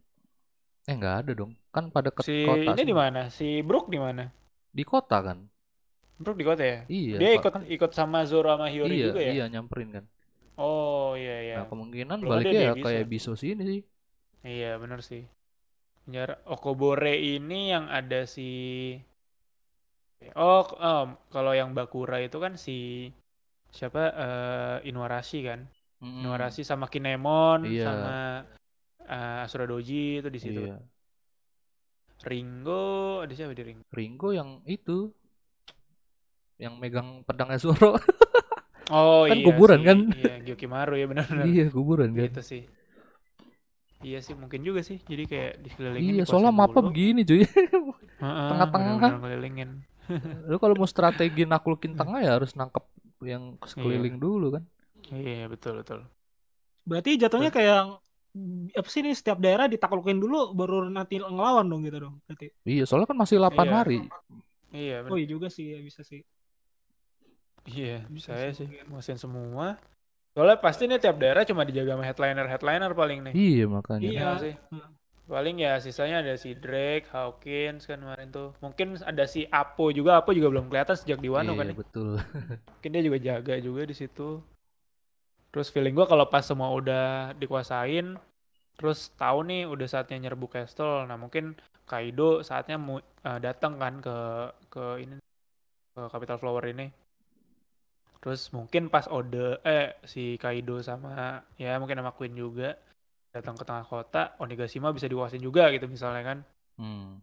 Eh 0.89 0.95
nggak 1.00 1.15
ada 1.26 1.32
dong. 1.39 1.52
Kan 1.76 1.86
pada 1.95 2.10
ke 2.15 2.21
si 2.28 2.45
kota 2.47 2.71
ini 2.78 2.84
di 2.89 2.95
mana? 2.95 3.21
Si 3.38 3.47
Brook 3.67 3.86
di 3.93 4.00
mana? 4.06 4.23
Di 4.78 4.84
kota 4.86 5.17
kan? 5.28 5.38
Brook 6.21 6.38
di 6.41 6.45
kota 6.50 6.63
ya? 6.65 6.80
Iya. 6.89 7.15
Dia 7.21 7.30
ikut 7.38 7.54
Kan- 7.54 7.67
ikut 7.69 7.91
sama 7.93 8.19
Zoro 8.30 8.50
sama 8.54 8.67
Hiyori 8.73 8.95
iya, 8.97 9.06
juga 9.10 9.21
ya? 9.21 9.32
iya 9.38 9.45
nyamperin 9.54 9.89
kan. 9.95 10.06
Oh 10.58 11.13
iya 11.13 11.36
iya. 11.45 11.56
Nah, 11.62 11.65
kemungkinan 11.69 12.17
Belum 12.21 12.32
baliknya 12.34 12.62
ya 12.62 12.73
Ebisu. 12.73 12.86
kayak 12.86 13.02
Ebisu 13.06 13.32
sini 13.38 13.63
sih. 13.69 13.82
Iya 14.45 14.71
bener 14.82 15.00
sih. 15.10 15.23
Penjara 16.06 16.36
Okobore 16.47 17.13
ini 17.19 17.69
yang 17.73 17.86
ada 17.91 18.26
si 18.26 18.47
Oh, 20.38 20.66
em, 20.82 21.08
kalau 21.34 21.54
yang 21.54 21.70
Bakura 21.78 22.18
itu 22.22 22.38
kan 22.42 22.54
si 22.58 23.10
siapa 23.78 24.02
eh 24.24 24.78
Inuarashi 24.90 25.40
kan? 25.46 25.60
Mm-mm. 26.02 26.22
Inuarashi 26.26 26.62
sama 26.66 26.86
Kinemon 26.90 27.60
Iya. 27.66 27.86
sama 27.88 28.16
eh, 29.06 29.44
Asura 29.46 29.66
Doji 29.70 30.22
itu 30.22 30.30
di 30.34 30.40
situ. 30.42 30.62
Iya. 30.66 30.76
Ringo 32.28 33.22
ada 33.24 33.34
siapa 33.38 33.54
di 33.54 33.64
Ringo? 33.64 33.86
Ringo 33.94 34.30
yang 34.34 34.50
itu 34.66 35.14
yang 36.58 36.74
megang 36.82 37.22
pedangnya 37.28 37.60
Zoro. 37.62 37.94
Oh 38.88 39.28
Kan 39.28 39.38
iya 39.44 39.44
kuburan 39.44 39.80
si- 39.84 39.84
kan? 39.84 40.00
Iya, 40.16 40.34
Gyokimaru 40.48 40.94
ya 40.96 41.06
benar-benar. 41.12 41.46
iya, 41.52 41.66
kuburan 41.68 42.10
kan. 42.16 42.24
Gitu 42.32 42.40
sih. 42.40 42.64
Iya 44.08 44.20
sih 44.26 44.36
mungkin 44.42 44.62
juga 44.68 44.80
sih. 44.90 44.98
Jadi 45.12 45.24
kayak 45.32 45.52
dikelilingin 45.66 46.14
Iya, 46.16 46.24
dikuasain 46.24 46.32
soalnya 46.32 46.54
dulu. 46.56 46.88
begini 46.88 47.22
cuy. 47.28 47.44
Heeh, 48.24 48.48
tengah-tengah. 48.50 48.96
bener-bener 48.96 49.16
ngelilingin. 49.22 49.70
Lu 50.48 50.58
kalau 50.58 50.76
mau 50.76 50.88
strategi 50.88 51.43
naklukin 51.43 51.93
tengah 51.93 52.20
ya 52.20 52.32
harus 52.39 52.54
nangkep 52.54 52.84
yang 53.24 53.58
sekeliling 53.63 54.15
Iya. 54.15 54.24
dulu 54.24 54.48
kan. 54.56 54.63
Iya 55.10 55.46
betul 55.48 55.82
betul. 55.82 56.00
Berarti 56.84 57.17
jatuhnya 57.17 57.50
kayak 57.50 58.00
apa 58.78 58.88
sih 58.88 59.02
ini 59.02 59.12
setiap 59.12 59.41
daerah 59.41 59.65
ditaklukin 59.65 60.22
dulu 60.22 60.54
baru 60.54 60.86
nanti 60.88 61.17
ngelawan 61.17 61.65
dong 61.65 61.82
gitu 61.84 61.98
dong. 62.00 62.15
Berarti. 62.30 62.54
Iya, 62.63 62.86
soalnya 62.86 63.10
kan 63.10 63.17
masih 63.17 63.41
8 63.41 63.65
Iya. 63.65 63.74
hari. 63.74 64.00
Iya 64.70 64.96
bener. 65.02 65.12
Oh 65.12 65.17
iya 65.17 65.28
juga 65.28 65.48
sih 65.50 65.74
ya 65.74 65.80
bisa 65.82 66.04
sih. 66.04 66.22
Iya, 67.67 68.08
Bisa 68.08 68.32
saya 68.32 68.56
sih 68.56 68.63
sih 68.63 68.80
muasin 68.88 69.20
semua. 69.20 69.76
Soalnya 70.32 70.56
pasti 70.62 70.88
nih 70.88 71.02
tiap 71.02 71.20
daerah 71.20 71.43
cuma 71.43 71.67
dijaga 71.67 71.98
sama 71.98 72.06
headliner-headliner 72.06 72.91
paling 72.93 73.20
nih. 73.28 73.34
Iya, 73.36 73.65
makanya. 73.67 74.08
Iya. 74.08 74.12
Iya 74.13 74.32
sih. 74.39 74.54
Hmm. 74.72 74.89
Paling 75.28 75.60
ya 75.60 75.76
sisanya 75.84 76.24
ada 76.24 76.40
si 76.40 76.56
Drake, 76.56 77.12
Hawkins 77.12 77.84
kan 77.84 78.00
kemarin 78.00 78.32
tuh. 78.32 78.56
Mungkin 78.63 78.96
ada 79.04 79.28
si 79.28 79.44
Apo 79.52 79.92
juga. 79.92 80.24
Apo 80.24 80.32
juga 80.32 80.48
belum 80.48 80.72
kelihatan 80.72 80.96
sejak 80.96 81.20
di 81.20 81.28
Wano 81.28 81.52
Iya, 81.52 81.60
kan. 81.60 81.68
ya. 81.68 81.76
betul. 81.76 82.10
Mungkin 82.80 82.90
dia 82.96 83.04
juga 83.04 83.18
jaga 83.20 83.54
juga 83.60 83.82
di 83.84 83.96
situ. 83.96 84.40
Terus 85.52 85.68
feeling 85.68 85.96
gua 85.96 86.08
kalau 86.08 86.28
pas 86.32 86.48
semua 86.48 86.72
udah 86.72 87.36
dikuasain, 87.36 88.16
terus 88.78 89.10
tahu 89.18 89.42
nih 89.50 89.66
udah 89.66 89.88
saatnya 89.90 90.30
nyerbu 90.30 90.48
castle 90.48 91.10
nah 91.10 91.18
mungkin 91.18 91.58
Kaido 91.90 92.46
saatnya 92.46 92.78
mu, 92.78 93.02
uh, 93.02 93.40
datang 93.42 93.82
kan 93.82 93.98
ke 94.06 94.18
ke 94.70 94.86
ini 95.02 95.18
ke 95.98 96.02
capital 96.13 96.38
flower 96.38 96.62
ini 96.70 96.94
terus 98.22 98.54
mungkin 98.54 98.94
pas 98.94 99.10
Ode 99.10 99.58
eh 99.66 99.98
si 100.06 100.38
Kaido 100.38 100.78
sama 100.86 101.42
ya 101.58 101.74
mungkin 101.82 101.98
sama 101.98 102.13
Queen 102.13 102.38
juga 102.38 102.78
datang 103.38 103.54
ke 103.54 103.63
tengah 103.63 103.84
kota 103.84 104.34
Onigashima 104.38 104.89
bisa 104.89 105.06
dikuasain 105.06 105.39
juga 105.39 105.69
gitu 105.69 105.86
misalnya 105.86 106.23
kan 106.23 106.38
Hmm. 106.76 107.21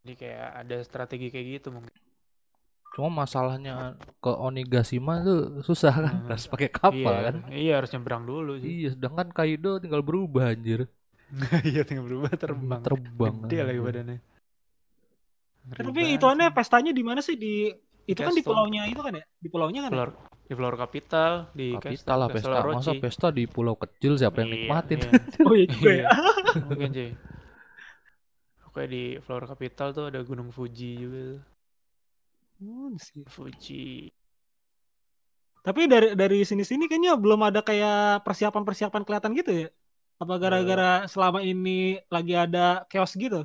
jadi 0.00 0.14
kayak 0.16 0.48
ada 0.58 0.76
strategi 0.80 1.26
kayak 1.28 1.46
gitu 1.56 1.68
mungkin 1.70 1.94
Cuma 2.90 3.22
masalahnya 3.22 3.94
ke 4.18 4.30
Onigashima 4.30 5.22
tuh 5.22 5.62
susah 5.62 5.94
kan, 5.96 6.14
Hmm. 6.16 6.28
harus 6.28 6.46
pakai 6.46 6.68
kapal 6.68 6.98
iya, 7.14 7.22
kan. 7.22 7.34
iya 7.48 7.72
harus 7.78 7.90
nyebrang 7.90 8.22
dulu 8.24 8.58
sih 8.58 8.66
Iya, 8.82 8.88
sedangkan 8.92 9.30
Kaido 9.30 9.78
tinggal 9.78 10.02
berubah 10.02 10.50
anjir. 10.50 10.90
iya 11.64 11.82
tinggal 11.82 12.04
berubah 12.04 12.34
terbang 12.34 12.82
Terbang. 12.82 13.34
gede 13.46 13.58
lagi 13.62 13.80
badannya 13.80 14.18
Ngeri 15.60 15.82
Tapi 15.86 16.02
itu 16.14 16.26
aneh 16.26 16.50
pestanya 16.50 16.90
di 16.90 17.02
mana 17.04 17.20
sih 17.20 17.36
di 17.36 17.70
itu 18.02 18.18
kan 18.18 18.34
di 18.34 18.42
pulaunya 18.42 18.86
itu 18.86 18.98
kan 18.98 19.14
ya? 19.14 19.22
Di 19.38 19.46
pulaunya 19.46 19.80
kan? 19.86 19.90
ya? 19.92 20.06
Di 20.50 20.58
floor 20.58 20.74
capital 20.74 21.46
di 21.54 21.78
Kapital 21.78 22.26
lah 22.26 22.28
pesta. 22.34 22.58
Masa 22.66 22.92
pesta 22.98 23.30
di 23.30 23.46
pulau 23.46 23.78
kecil 23.78 24.18
siapa 24.18 24.42
yang 24.42 24.50
Iya, 24.50 24.58
nikmatin? 24.58 24.98
iya. 24.98 25.10
Oh 25.46 25.54
iya 25.54 25.66
juga 25.70 25.90
ya. 25.94 26.06
mungkin 26.66 26.90
sih 26.90 27.10
Oke 28.66 28.82
di 28.90 29.14
floor 29.22 29.46
capital 29.46 29.94
tuh 29.94 30.10
ada 30.10 30.18
gunung 30.26 30.50
Fuji 30.50 30.98
juga. 30.98 31.38
Hmm, 32.58 32.98
sih. 32.98 33.22
Fuji 33.30 34.10
Tapi 35.60 35.86
dari 35.86 36.18
dari 36.18 36.42
sini-sini 36.42 36.90
kayaknya 36.90 37.14
belum 37.20 37.46
ada 37.46 37.60
kayak 37.62 38.24
persiapan-persiapan 38.26 39.02
kelihatan 39.06 39.30
gitu 39.38 39.50
ya? 39.54 39.68
Apa 40.18 40.34
gara-gara 40.40 41.04
selama 41.06 41.44
ini 41.46 42.00
lagi 42.10 42.34
ada 42.34 42.82
chaos 42.90 43.12
gitu? 43.14 43.44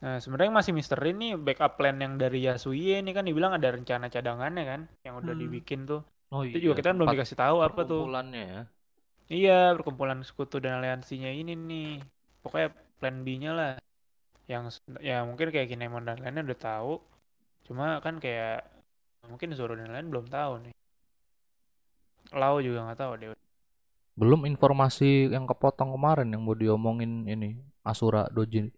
Nah, 0.00 0.16
sebenarnya 0.16 0.50
masih 0.50 0.72
misteri 0.72 1.12
nih 1.12 1.36
backup 1.36 1.76
plan 1.76 1.94
yang 2.00 2.16
dari 2.16 2.48
Yasuye 2.48 3.04
ini 3.04 3.12
kan 3.12 3.22
dibilang 3.28 3.52
ada 3.52 3.68
rencana 3.76 4.08
cadangannya 4.08 4.64
kan 4.64 4.80
yang 5.04 5.14
udah 5.20 5.36
Hmm. 5.36 5.42
dibikin 5.46 5.84
tuh. 5.84 6.00
Oh 6.30 6.46
Itu 6.46 6.58
juga 6.62 6.78
kita 6.78 6.94
kan 6.94 6.96
belum 7.02 7.10
dikasih 7.10 7.38
tahu 7.38 7.56
apa 7.58 7.82
tuh. 7.82 8.06
perkumpulannya 8.06 8.42
ya. 8.46 8.62
Iya, 9.30 9.60
perkumpulan 9.78 10.22
sekutu 10.26 10.58
dan 10.62 10.78
aliansinya 10.78 11.30
ini 11.30 11.54
nih. 11.54 12.02
Pokoknya 12.42 12.70
plan 12.98 13.16
B-nya 13.26 13.50
lah. 13.54 13.72
Yang 14.50 14.82
ya 14.98 15.22
mungkin 15.22 15.54
kayak 15.54 15.70
Kinemon 15.70 16.06
dan 16.06 16.18
lainnya 16.22 16.42
udah 16.46 16.58
tahu. 16.58 16.92
Cuma 17.66 17.98
kan 18.02 18.18
kayak 18.18 18.66
mungkin 19.30 19.54
Zoro 19.54 19.78
dan 19.78 19.90
lain 19.90 20.10
belum 20.10 20.26
tahu 20.26 20.66
nih. 20.66 20.74
Lau 22.34 22.62
juga 22.62 22.86
nggak 22.86 22.98
tahu 22.98 23.12
deh. 23.18 23.30
Belum 24.18 24.46
informasi 24.46 25.30
yang 25.30 25.46
kepotong 25.46 25.94
kemarin 25.94 26.30
yang 26.30 26.42
mau 26.42 26.54
diomongin 26.54 27.26
ini 27.26 27.58
Asura 27.86 28.26
Doji. 28.30 28.70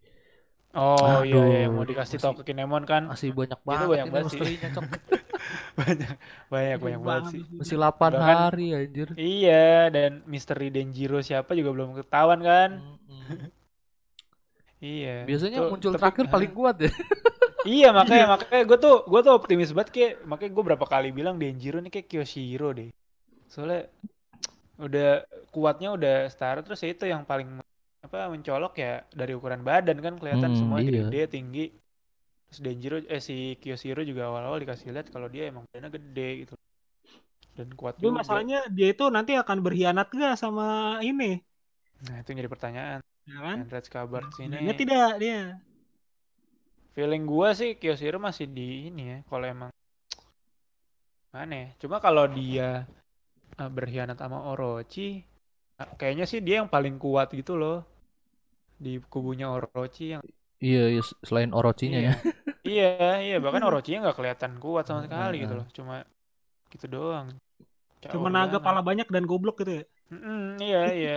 Oh 0.72 1.20
iya, 1.20 1.36
iya, 1.36 1.58
yang 1.64 1.76
mau 1.76 1.84
Aduh, 1.84 1.92
dikasih 1.92 2.16
tahu 2.16 2.40
ke 2.40 2.48
Kinemon 2.48 2.82
kan 2.82 3.04
Masih 3.04 3.28
banyak 3.30 3.54
Itu 3.54 3.66
banget 3.66 3.86
banyak 3.86 4.06
ini 4.06 4.12
banget 4.12 4.30
sih. 4.32 4.40
banyak 5.78 6.10
banyak 6.48 6.72
Aduh, 6.72 6.84
banyak 6.84 7.00
banget 7.02 7.24
sih. 7.28 7.42
Masih 7.52 7.76
sini. 7.76 7.84
8 7.84 7.92
Bahkan- 8.08 8.22
hari 8.40 8.66
anjir. 8.72 9.08
Iya, 9.14 9.66
dan 9.88 10.10
misteri 10.24 10.68
Denjiro 10.68 11.20
siapa 11.20 11.52
juga 11.52 11.70
belum 11.70 11.92
ketahuan 11.94 12.40
kan? 12.40 12.70
Mm-mm. 12.80 13.52
Iya. 14.80 15.22
Biasanya 15.24 15.58
Tuh, 15.60 15.70
muncul 15.70 15.90
tapi- 15.90 16.00
terakhir 16.00 16.24
paling 16.28 16.52
kuat 16.58 16.76
ya. 16.80 16.90
Iya 17.62 17.88
makanya 17.98 18.26
makanya 18.32 18.62
gue 18.64 18.78
tuh 18.80 18.96
gue 19.04 19.20
tuh 19.20 19.32
optimis 19.32 19.70
banget 19.70 19.90
kayak 19.90 20.12
makanya 20.24 20.50
gue 20.50 20.64
berapa 20.66 20.86
kali 20.88 21.08
bilang 21.10 21.36
Denjiro 21.36 21.78
nih 21.78 21.92
kayak 21.92 22.08
Kyoshiro 22.08 22.72
deh. 22.72 22.90
Soalnya 23.46 23.86
udah 24.80 25.22
kuatnya 25.52 25.92
udah 25.92 26.26
setara 26.26 26.64
terus 26.64 26.80
ya 26.80 26.90
itu 26.90 27.04
yang 27.04 27.22
paling 27.22 27.60
apa 28.06 28.18
mencolok 28.34 28.72
ya 28.84 28.92
dari 29.14 29.32
ukuran 29.38 29.62
badan 29.68 29.98
kan 30.04 30.14
kelihatan 30.20 30.52
Hmm, 30.52 30.58
semua 30.58 30.78
iya. 30.82 30.90
gede 31.06 31.20
tinggi. 31.34 31.64
Terus 32.48 32.60
Denjiro 32.64 32.96
eh 33.14 33.22
si 33.28 33.36
Kyoshiro 33.62 34.02
juga 34.10 34.22
awal-awal 34.30 34.58
dikasih 34.62 34.92
lihat 34.94 35.08
kalau 35.14 35.28
dia 35.34 35.44
emang 35.50 35.64
badannya 35.68 35.90
gede 35.98 36.28
gitu. 36.46 36.54
Dan 37.56 37.68
kuat 37.80 37.96
Tapi 37.96 38.08
juga. 38.08 38.18
masalahnya 38.20 38.58
dia 38.76 38.88
itu 38.94 39.04
nanti 39.16 39.32
akan 39.42 39.58
berkhianat 39.64 40.08
gak 40.20 40.34
sama 40.42 40.66
ini? 41.10 41.30
Nah, 42.08 42.16
itu 42.22 42.30
jadi 42.38 42.50
pertanyaan. 42.50 43.00
Ya 43.30 43.38
kan? 43.46 43.58
Red 43.72 43.86
kabar 43.94 44.22
sini. 44.36 44.56
Dia 44.66 44.74
tidak 44.80 45.08
dia. 45.22 45.40
Feeling 46.94 47.24
gua 47.32 47.48
sih 47.58 47.70
Kyoshiro 47.80 48.18
masih 48.26 48.46
di 48.56 48.68
ini 48.88 49.02
ya. 49.12 49.18
Kalau 49.28 49.46
emang 49.54 49.70
mana 51.34 51.54
ya? 51.62 51.68
Cuma 51.80 51.96
kalau 52.06 52.24
dia 52.28 52.68
eh, 53.60 53.70
berkhianat 53.76 54.18
sama 54.22 54.38
Orochi, 54.52 55.08
eh, 55.80 55.90
kayaknya 56.00 56.24
sih 56.30 56.40
dia 56.46 56.56
yang 56.64 56.70
paling 56.74 56.96
kuat 57.04 57.28
gitu 57.38 57.54
loh 57.62 57.78
di 58.84 58.92
kubunya 59.12 59.46
Orochi 59.54 60.04
yang 60.14 60.22
Iya, 60.62 60.82
iya, 60.94 61.02
selain 61.26 61.50
Orochinya 61.58 61.98
ya. 62.06 62.12
iya 62.72 63.18
iya 63.26 63.36
bahkan 63.44 63.62
Orochinya 63.68 63.98
nggak 64.06 64.16
kelihatan 64.18 64.52
kuat 64.62 64.84
sama 64.88 65.00
sekali 65.06 65.34
gitu 65.42 65.54
Heeh. 65.54 65.60
loh. 65.60 65.66
Cuma 65.76 65.94
gitu 66.72 66.86
doang. 66.96 67.28
Cuma 68.12 68.28
naga 68.30 68.58
banget. 68.58 68.66
pala 68.66 68.80
banyak 68.88 69.08
dan 69.14 69.24
goblok 69.30 69.56
gitu 69.62 69.72
ya. 69.82 69.84
Mm-mm, 70.12 70.60
iya 70.62 70.82
iya. 71.00 71.16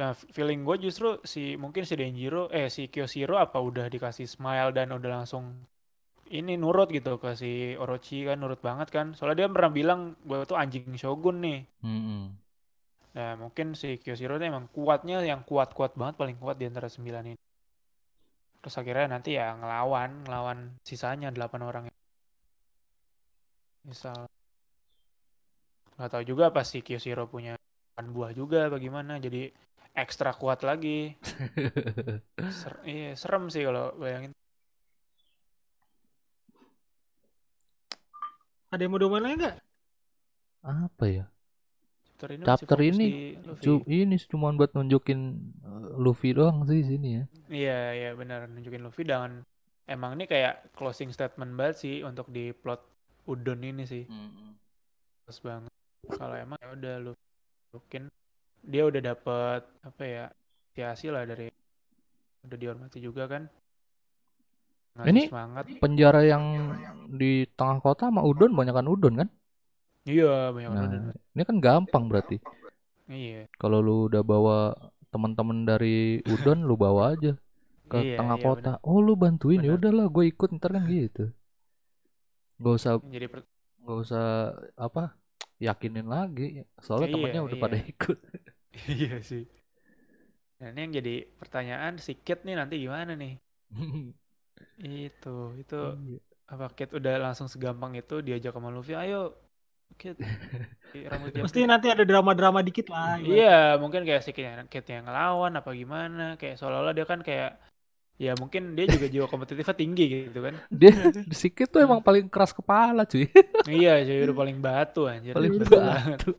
Nah, 0.00 0.12
feeling 0.36 0.60
gue 0.68 0.76
justru 0.86 1.08
si 1.32 1.42
mungkin 1.62 1.82
si 1.88 1.94
Denjiro 2.00 2.44
eh 2.60 2.68
si 2.76 2.82
Kyoshiro 2.92 3.36
apa 3.44 3.58
udah 3.68 3.86
dikasih 3.94 4.26
smile 4.34 4.70
dan 4.76 4.88
udah 4.96 5.10
langsung 5.22 5.44
ini 6.38 6.54
nurut 6.62 6.88
gitu 6.96 7.12
ke 7.22 7.30
si 7.42 7.52
Orochi 7.82 8.18
kan 8.28 8.36
nurut 8.42 8.60
banget 8.68 8.88
kan. 8.96 9.06
Soalnya 9.16 9.36
dia 9.46 9.48
pernah 9.54 9.72
bilang 9.78 10.00
gue 10.28 10.38
tuh 10.50 10.56
anjing 10.62 10.86
shogun 11.02 11.36
nih. 11.46 11.60
Mm-mm. 11.84 12.36
Nah 13.16 13.34
mungkin 13.34 13.74
si 13.74 13.98
Kyoshiro 13.98 14.38
tuh 14.38 14.46
emang 14.46 14.70
kuatnya 14.70 15.18
yang 15.26 15.42
kuat-kuat 15.42 15.98
banget 15.98 16.14
paling 16.20 16.36
kuat 16.38 16.56
di 16.60 16.66
antara 16.70 16.86
sembilan 16.86 17.24
ini. 17.34 17.38
Terus 18.60 18.76
akhirnya 18.76 19.06
nanti 19.16 19.34
ya 19.40 19.56
ngelawan 19.56 20.10
ngelawan 20.28 20.58
sisanya 20.84 21.28
delapan 21.32 21.62
orang. 21.64 21.84
Misal 23.82 24.28
nggak 25.96 26.10
tahu 26.12 26.24
juga 26.24 26.48
apa 26.48 26.64
si 26.64 26.80
Kyoshiro 26.80 27.28
punya 27.28 27.56
buah 28.00 28.32
juga 28.32 28.72
bagaimana 28.72 29.20
jadi 29.20 29.52
ekstra 29.92 30.32
kuat 30.32 30.62
lagi. 30.64 31.18
Ser- 32.60 32.84
iya, 32.88 33.12
serem 33.18 33.52
sih 33.52 33.62
kalau 33.66 33.92
bayangin. 34.00 34.32
Ada 38.70 38.86
yang 38.86 38.92
mau 38.94 39.00
diomongin 39.02 39.24
lagi 39.26 39.36
nggak? 39.42 39.56
Apa 40.62 41.04
ya? 41.10 41.24
Chapter 42.20 42.36
ini, 42.36 42.44
Chapter 42.44 42.78
ini 42.84 43.08
Luffy. 43.48 43.64
Cu- 43.64 43.84
ini 43.88 44.16
cuma 44.28 44.52
buat 44.52 44.76
nunjukin 44.76 45.40
uh, 45.64 45.96
Luffy 45.96 46.36
doang 46.36 46.68
sih 46.68 46.84
sini 46.84 47.08
ya. 47.16 47.24
Iya, 47.48 47.80
iya 47.96 48.10
benar 48.12 48.44
nunjukin 48.44 48.84
Luffy 48.84 49.08
dan 49.08 49.40
emang 49.88 50.20
ini 50.20 50.28
kayak 50.28 50.68
closing 50.76 51.08
statement 51.16 51.56
banget 51.56 51.80
sih 51.80 51.94
untuk 52.04 52.28
di 52.28 52.52
plot 52.52 52.84
Udon 53.24 53.64
ini 53.64 53.88
sih. 53.88 54.04
Pas 55.24 55.38
banget. 55.40 55.72
Kalau 56.12 56.36
emang 56.36 56.60
ya 56.60 56.68
udah 56.76 56.94
lu 57.08 57.12
mungkin 57.72 58.12
dia 58.68 58.84
udah 58.84 59.00
dapet 59.00 59.62
apa 59.80 60.02
ya 60.04 60.24
apresiasi 60.28 61.08
lah 61.08 61.24
dari 61.24 61.48
udah 62.44 62.58
dihormati 62.60 63.00
juga 63.00 63.24
kan. 63.32 63.48
Ngasih 65.00 65.08
Ini 65.08 65.22
semangat. 65.32 65.64
Penjara 65.80 66.20
yang 66.20 66.44
di 67.16 67.48
tengah 67.56 67.80
kota 67.80 68.12
sama 68.12 68.20
Udon 68.28 68.52
banyakan 68.52 68.92
Udon 68.92 69.14
kan? 69.24 69.28
Iya, 70.08 70.24
banyak 70.54 70.70
Nah, 70.72 71.12
ini 71.34 71.42
kan 71.48 71.56
gampang 71.64 72.04
berarti. 72.10 72.36
Iya. 73.08 73.48
Kalau 73.60 73.78
lu 73.86 73.94
udah 74.08 74.22
bawa 74.32 74.56
teman-teman 75.12 75.58
dari 75.70 75.96
Udon, 76.32 76.58
lu 76.68 76.74
bawa 76.84 77.02
aja 77.14 77.32
ke 77.90 77.98
Iya, 77.98 78.16
tengah 78.18 78.38
iya, 78.38 78.46
kota. 78.46 78.70
Oh, 78.90 78.98
lu 79.06 79.12
bantuin 79.22 79.62
ya 79.66 79.72
udahlah, 79.78 80.06
gue 80.14 80.24
ikut 80.32 80.48
ntar 80.58 80.70
kan 80.76 80.84
gitu. 80.94 81.22
Gak 82.62 82.74
usah. 82.78 82.92
Jadi 83.12 83.26
per- 83.32 83.48
gak 83.86 83.98
usah 84.04 84.24
apa 84.86 85.02
yakinin 85.66 86.06
lagi. 86.14 86.64
Soalnya 86.84 87.08
Iya, 87.08 87.12
temennya 87.14 87.40
udah 87.46 87.58
iya. 87.58 87.64
pada 87.64 87.76
ikut. 87.80 88.18
iya 88.92 89.20
sih. 89.22 89.44
Nah, 90.60 90.68
ini 90.72 90.80
yang 90.84 90.92
jadi 91.02 91.14
pertanyaan 91.40 91.94
si 92.04 92.12
Kit 92.26 92.38
nih 92.46 92.54
nanti 92.60 92.74
gimana 92.84 93.12
nih? 93.22 93.34
Itu, 94.80 95.34
itu 95.62 95.76
Iya. 95.80 96.20
apa 96.52 96.66
Kit 96.76 96.90
udah 96.98 97.14
langsung 97.24 97.48
segampang 97.52 97.92
itu 98.00 98.14
diajak 98.26 98.52
sama 98.56 98.70
Luffy, 98.74 98.94
ayo 98.96 99.20
Rambut 101.10 101.30
jam 101.30 101.42
Pasti 101.46 101.60
nanti 101.62 101.86
ada 101.86 102.02
drama-drama 102.02 102.64
dikit 102.66 102.90
lah. 102.90 103.20
Iya, 103.22 103.78
mungkin 103.78 104.02
kayak 104.02 104.22
si 104.26 104.34
Kit 104.34 104.86
yang, 104.90 105.06
ngelawan 105.06 105.54
apa 105.54 105.70
gimana, 105.70 106.34
kayak 106.34 106.58
seolah-olah 106.58 106.94
dia 106.96 107.06
kan 107.06 107.22
kayak 107.22 107.60
ya 108.20 108.36
mungkin 108.36 108.76
dia 108.76 108.84
juga 108.84 109.08
jiwa 109.08 109.26
kompetitifnya 109.32 109.72
tinggi 109.72 110.28
gitu 110.28 110.44
kan. 110.44 110.54
Dia 110.80 110.92
sedikit 111.32 111.72
tuh 111.72 111.80
emang 111.80 112.04
paling 112.04 112.28
keras 112.28 112.52
kepala 112.52 113.08
cuy. 113.08 113.24
iya, 113.80 114.04
jadi 114.04 114.28
udah 114.28 114.36
paling 114.36 114.58
batu 114.60 115.08
anjir. 115.08 115.32
paling 115.32 115.56
Batu 115.56 115.72
batu. 115.72 116.32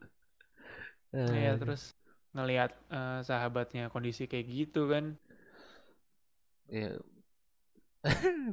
Iya, 1.12 1.58
Eh, 1.58 1.58
terus 1.58 1.98
ngelihat 2.38 2.72
eh, 2.94 3.20
sahabatnya 3.26 3.90
kondisi 3.90 4.30
kayak 4.30 4.46
gitu 4.46 4.94
kan. 4.94 5.18
ya. 6.70 7.02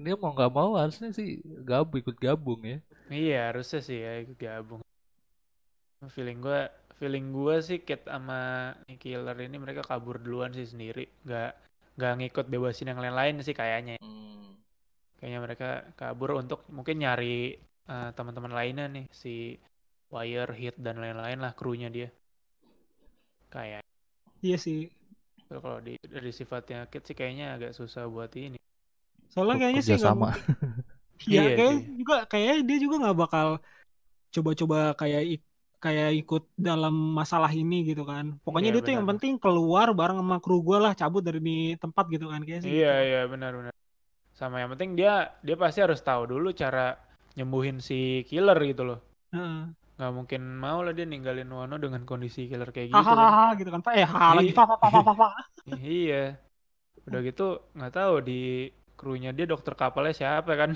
dia 0.05 0.15
mau 0.17 0.33
nggak 0.33 0.53
mau 0.53 0.77
harusnya 0.77 1.13
sih 1.13 1.41
gabung 1.69 2.01
ikut 2.01 2.17
gabung 2.17 2.61
ya. 2.65 2.81
Iya, 3.13 3.53
harusnya 3.53 3.81
sih 3.85 4.01
ya 4.01 4.25
ikut 4.25 4.41
gabung. 4.41 4.81
Feeling 6.07 6.39
gue 6.39 6.61
feeling 6.99 7.31
gua 7.35 7.59
sih 7.63 7.83
Kit 7.83 8.07
sama 8.07 8.75
Killer 8.99 9.35
ini 9.39 9.57
mereka 9.59 9.83
kabur 9.87 10.19
duluan 10.19 10.51
sih 10.55 10.67
sendiri 10.67 11.07
nggak 11.27 11.51
nggak 11.99 12.13
ngikut 12.19 12.47
bebasin 12.51 12.91
yang 12.95 13.03
lain-lain 13.03 13.43
sih 13.43 13.55
kayaknya 13.55 13.99
Hmm. 13.99 14.55
kayaknya 15.19 15.41
mereka 15.43 15.69
kabur 15.99 16.39
untuk 16.39 16.63
mungkin 16.71 17.03
nyari 17.03 17.59
eh, 17.91 18.11
teman-teman 18.15 18.55
lainnya 18.55 18.87
nih 18.87 19.07
si 19.11 19.59
Wire, 20.15 20.55
Hit 20.55 20.79
dan 20.79 21.03
lain-lain 21.03 21.39
lah 21.43 21.53
krunya 21.59 21.91
dia 21.91 22.09
kayak 23.51 23.83
Iya 24.39 24.57
sih. 24.59 24.87
kalau 25.51 25.81
di 25.83 25.99
dari 26.07 26.31
sifatnya 26.31 26.87
Kit 26.87 27.03
sih 27.09 27.17
kayaknya 27.19 27.57
agak 27.59 27.73
susah 27.75 28.07
buat 28.07 28.31
ini 28.39 28.59
Soalnya 29.35 29.57
kayaknya 29.67 29.83
sih 29.83 29.99
sama. 29.99 30.31
mungkin. 30.31 30.43
Iya, 31.27 31.41
Iya 31.43 31.51
kayak 31.59 31.75
sih. 31.75 31.91
juga 32.01 32.15
kayaknya 32.31 32.55
dia 32.69 32.79
juga 32.85 32.97
nggak 33.03 33.17
bakal 33.19 33.47
coba-coba 34.35 34.79
kayak 34.95 35.23
kayak 35.85 36.09
ikut 36.21 36.43
dalam 36.69 36.95
masalah 37.19 37.51
ini 37.61 37.75
gitu 37.89 38.03
kan. 38.11 38.25
Pokoknya 38.45 38.69
Iya, 38.69 38.73
dia 38.75 38.83
tuh 38.87 38.95
yang 38.97 39.07
benar. 39.07 39.11
penting 39.11 39.33
keluar 39.43 39.87
bareng 39.99 40.19
sama 40.23 40.37
kru 40.45 40.55
gue 40.67 40.77
lah, 40.85 40.93
cabut 41.01 41.23
dari 41.27 41.41
di 41.49 41.53
tempat 41.83 42.05
gitu 42.15 42.25
kan 42.33 42.41
kayaknya 42.47 42.63
sih. 42.67 42.73
Iya 42.73 42.89
gitu. 42.89 42.93
iya 43.07 43.19
benar-benar. 43.33 43.75
Sama 44.41 44.57
yang 44.63 44.71
penting 44.75 44.91
dia 45.01 45.13
dia 45.47 45.57
pasti 45.63 45.81
harus 45.87 46.01
tahu 46.09 46.23
dulu 46.33 46.49
cara 46.63 46.81
nyembuhin 47.37 47.79
si 47.89 47.95
killer 48.31 48.59
gitu 48.71 48.83
loh. 48.89 48.99
Heeh. 49.33 49.75
Nggak 49.97 50.13
mungkin 50.19 50.41
mau 50.65 50.79
lah 50.87 50.93
dia 50.99 51.07
ninggalin 51.13 51.51
Wano 51.59 51.77
dengan 51.85 52.03
kondisi 52.11 52.41
killer 52.51 52.71
kayak 52.77 52.91
gitu 52.99 53.15
kan. 53.21 53.31
Hahaha 53.31 53.45
gitu 53.59 53.71
kan. 53.75 53.81
Eh, 53.99 54.07
ha 54.13 54.25
lagi 54.39 54.51
Iya. 54.51 54.57
fa 54.57 54.63
fa 54.71 54.77
fa 54.83 54.89
fa 55.07 55.13
fa, 55.21 55.29
iya. 55.93 56.15
Udah 57.09 57.21
gitu 57.29 57.43
nggak 57.77 57.93
tahu 57.97 58.15
di 58.29 58.33
krunya 58.99 59.31
dia 59.37 59.47
dokter 59.53 59.75
kapalnya 59.81 60.15
siapa 60.21 60.53
kan 60.61 60.71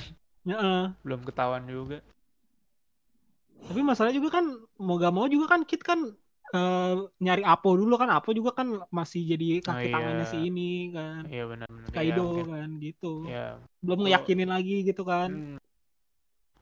Heeh. 0.47 0.93
belum 1.07 1.21
ketahuan 1.27 1.65
juga. 1.67 1.99
Tapi 3.63 3.81
masalahnya 3.81 4.19
juga 4.19 4.31
kan 4.33 4.45
mau 4.79 4.97
gak 4.97 5.13
mau 5.13 5.27
juga 5.27 5.47
kan 5.49 5.63
Kit 5.63 5.81
kan 5.81 6.13
eh, 6.53 6.95
nyari 7.19 7.43
Apo 7.43 7.73
dulu 7.73 7.97
kan 7.97 8.11
Apo 8.11 8.31
juga 8.31 8.53
kan 8.53 8.85
masih 8.91 9.25
jadi 9.25 9.61
kaki 9.61 9.89
Oh, 9.89 9.93
tangannya 9.93 10.27
iya. 10.27 10.31
si 10.31 10.39
ini 10.43 10.71
kan 10.91 11.23
Iya 11.25 11.45
benar-benar. 11.47 11.89
Iya, 11.89 11.95
Kaido 11.95 12.23
mungkin. 12.27 12.47
kan 12.49 12.69
gitu 12.79 13.13
Iya. 13.27 13.47
belum 13.81 13.99
Oh. 13.99 14.03
ngeyakinin 14.05 14.51
lagi 14.51 14.77
gitu 14.83 15.03
kan 15.03 15.31
Hmm. 15.31 15.59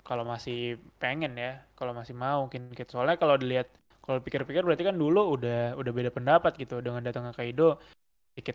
Kalau 0.00 0.26
masih 0.26 0.74
pengen 0.98 1.38
ya, 1.38 1.62
kalau 1.78 1.94
masih 1.94 2.12
mau 2.12 2.42
mungkin. 2.42 2.66
Soalnya 2.84 3.14
kalau 3.14 3.38
dilihat 3.38 3.70
kalau 4.02 4.18
pikir-pikir 4.18 4.66
berarti 4.66 4.82
kan 4.82 4.98
dulu 4.98 5.38
udah 5.38 5.78
udah 5.78 5.92
beda 5.94 6.10
pendapat 6.10 6.58
gitu 6.58 6.82
dengan 6.82 6.98
datang 6.98 7.30
ke 7.30 7.38
Kaido 7.38 7.78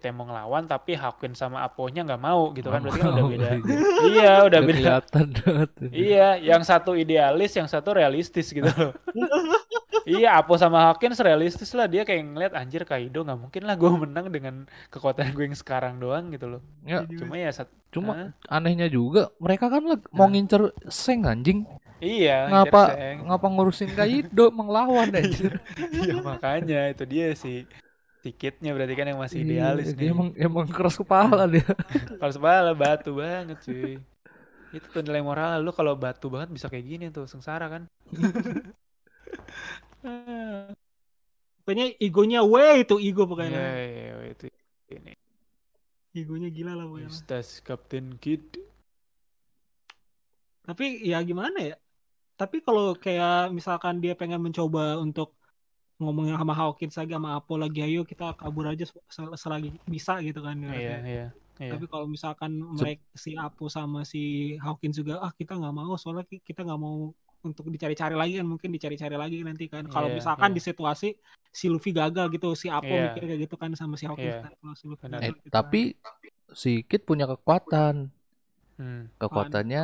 yang 0.01 0.17
mau 0.17 0.25
ngelawan 0.25 0.65
tapi 0.65 0.97
Hawkins 0.97 1.37
sama 1.37 1.61
Aponya 1.61 2.01
nggak 2.01 2.17
mau 2.17 2.49
gitu 2.51 2.67
kan 2.67 2.81
berarti 2.81 2.99
kan 2.99 3.09
udah 3.11 3.25
beda. 3.27 3.47
iya. 3.47 3.77
iya, 4.03 4.31
udah 4.41 4.59
beda. 4.59 4.75
kelihatan 4.75 5.25
banget. 5.31 5.69
Iya, 5.89 6.27
yang 6.41 6.61
satu 6.61 6.91
idealis, 6.93 7.53
yang 7.53 7.69
satu 7.69 7.93
realistis 7.93 8.49
gitu 8.49 8.65
loh. 8.65 8.91
iya, 10.03 10.37
Apo 10.37 10.55
sama 10.55 10.89
Hawkins 10.89 11.17
realistis 11.19 11.69
lah. 11.71 11.85
Dia 11.85 12.01
kayak 12.01 12.21
ngeliat 12.25 12.53
anjir 12.53 12.83
Kaido 12.83 13.21
nggak 13.21 13.39
mungkin 13.39 13.61
lah 13.63 13.75
gue 13.75 13.89
menang 13.91 14.27
dengan 14.29 14.55
kekuatan 14.89 15.31
gue 15.31 15.45
yang 15.45 15.55
sekarang 15.55 15.97
doang 15.97 16.29
gitu 16.29 16.49
loh. 16.49 16.61
Ya, 16.81 17.05
Cuma 17.05 17.35
ya 17.35 17.49
sat- 17.51 17.73
cuma 17.89 18.35
anehnya 18.45 18.91
juga 18.91 19.31
mereka 19.39 19.71
kan 19.71 19.79
lag- 19.85 20.09
mau 20.11 20.27
ngincer 20.27 20.75
Seng 20.89 21.23
anjing. 21.23 21.63
iya, 22.03 22.51
Ngapa 22.51 22.91
ngapa 23.23 23.47
ngurusin 23.47 23.95
Kaido 23.95 24.51
menglawan 24.51 25.09
anjir. 25.09 25.57
Iya 25.95 26.19
makanya 26.19 26.91
itu 26.91 27.03
dia 27.07 27.31
sih 27.33 27.63
tiketnya 28.25 28.71
berarti 28.75 28.93
kan 28.99 29.07
yang 29.11 29.21
masih 29.25 29.39
Iya, 29.39 29.45
idealis 29.45 29.89
dia 29.99 30.09
nih. 30.09 30.09
emang 30.13 30.29
emang 30.47 30.65
keras 30.75 30.95
kepala 31.01 31.43
dia. 31.53 31.65
Kalau 32.19 32.33
sebala 32.33 32.71
batu 32.73 33.11
banget 33.21 33.57
cuy. 33.65 33.93
Itu 34.75 34.87
tuh 34.93 35.01
nilai 35.05 35.23
moral 35.23 35.63
lu 35.63 35.71
kalau 35.71 35.93
batu 35.95 36.27
banget 36.33 36.49
bisa 36.55 36.67
kayak 36.71 36.85
gini 36.91 37.05
tuh 37.15 37.25
sengsara 37.31 37.65
kan. 37.73 37.83
pokoknya 41.65 41.85
egonya 41.97 42.39
way 42.45 42.85
itu 42.85 42.95
ego 43.01 43.25
Iya 43.25 43.29
pokoknya 43.31 43.61
iya 43.81 44.13
itu 44.29 44.45
ini. 44.93 45.13
egonya 46.13 46.49
gila 46.53 46.73
lah 46.77 46.85
pokoknya 46.85 47.09
Ustaz 47.09 47.47
Captain 47.65 48.15
Kid. 48.21 48.45
tapi 50.65 50.85
ya 51.05 51.21
gimana 51.21 51.57
ya 51.61 51.75
tapi 52.35 52.59
kalau 52.65 52.93
kayak 52.97 53.53
misalkan 53.53 54.01
dia 54.03 54.13
pengen 54.17 54.41
mencoba 54.43 54.97
untuk 54.99 55.33
ngomongin 55.95 56.35
sama 56.35 56.51
Hawkins 56.51 56.95
lagi 56.95 57.11
sama 57.11 57.29
Apo 57.33 57.55
lagi 57.55 57.79
ayo 57.79 58.03
kita 58.03 58.35
kabur 58.35 58.67
aja 58.67 58.83
sel- 59.07 59.31
selagi 59.33 59.71
bisa 59.87 60.19
gitu 60.19 60.43
kan 60.43 60.55
Iya 60.57 60.67
ibaratnya. 60.67 60.99
iya. 61.07 61.27
Iya. 61.55 61.71
Tapi 61.71 61.85
kalau 61.87 62.03
misalkan 62.05 62.51
mereka 62.59 62.99
si 63.15 63.31
Apo 63.33 63.71
sama 63.71 64.03
si 64.03 64.21
Hawkins 64.59 64.99
juga 64.99 65.23
ah 65.23 65.31
kita 65.31 65.55
nggak 65.55 65.71
mau 65.71 65.95
soalnya 65.95 66.27
ki- 66.27 66.43
kita 66.43 66.67
nggak 66.67 66.75
mau 66.77 67.15
untuk 67.41 67.69
dicari-cari 67.69 68.11
lagi 68.11 68.33
kan 68.35 68.43
mungkin 68.43 68.69
dicari-cari 68.69 69.15
lagi 69.15 69.39
nanti 69.39 69.71
kan. 69.71 69.87
Kalau 69.87 70.09
Iya, 70.09 70.15
misalkan 70.17 70.51
iya. 70.51 70.55
di 70.55 70.61
situasi 70.61 71.09
si 71.47 71.71
Luffy 71.71 71.95
gagal 71.95 72.27
gitu 72.29 72.51
si 72.53 72.67
Apo 72.67 72.89
Iya. 72.89 73.15
mikir 73.15 73.23
kayak 73.23 73.41
gitu 73.47 73.55
kan 73.55 73.71
sama 73.71 73.95
si 73.95 74.03
Hawkins 74.03 74.35
Iya. 74.35 74.43
kan 74.43 74.51
kalau 74.53 74.75
si 74.75 74.83
Luffy 74.85 75.03
Benar. 75.07 75.19
Eh, 75.21 75.23
gagal 75.25 75.39
gitu 75.39 75.49
tapi 75.49 75.81
si 76.51 76.71
Kid 76.83 77.01
punya 77.03 77.23
kekuatan. 77.25 78.11
Hmm. 78.75 79.07
Kekuatannya 79.15 79.83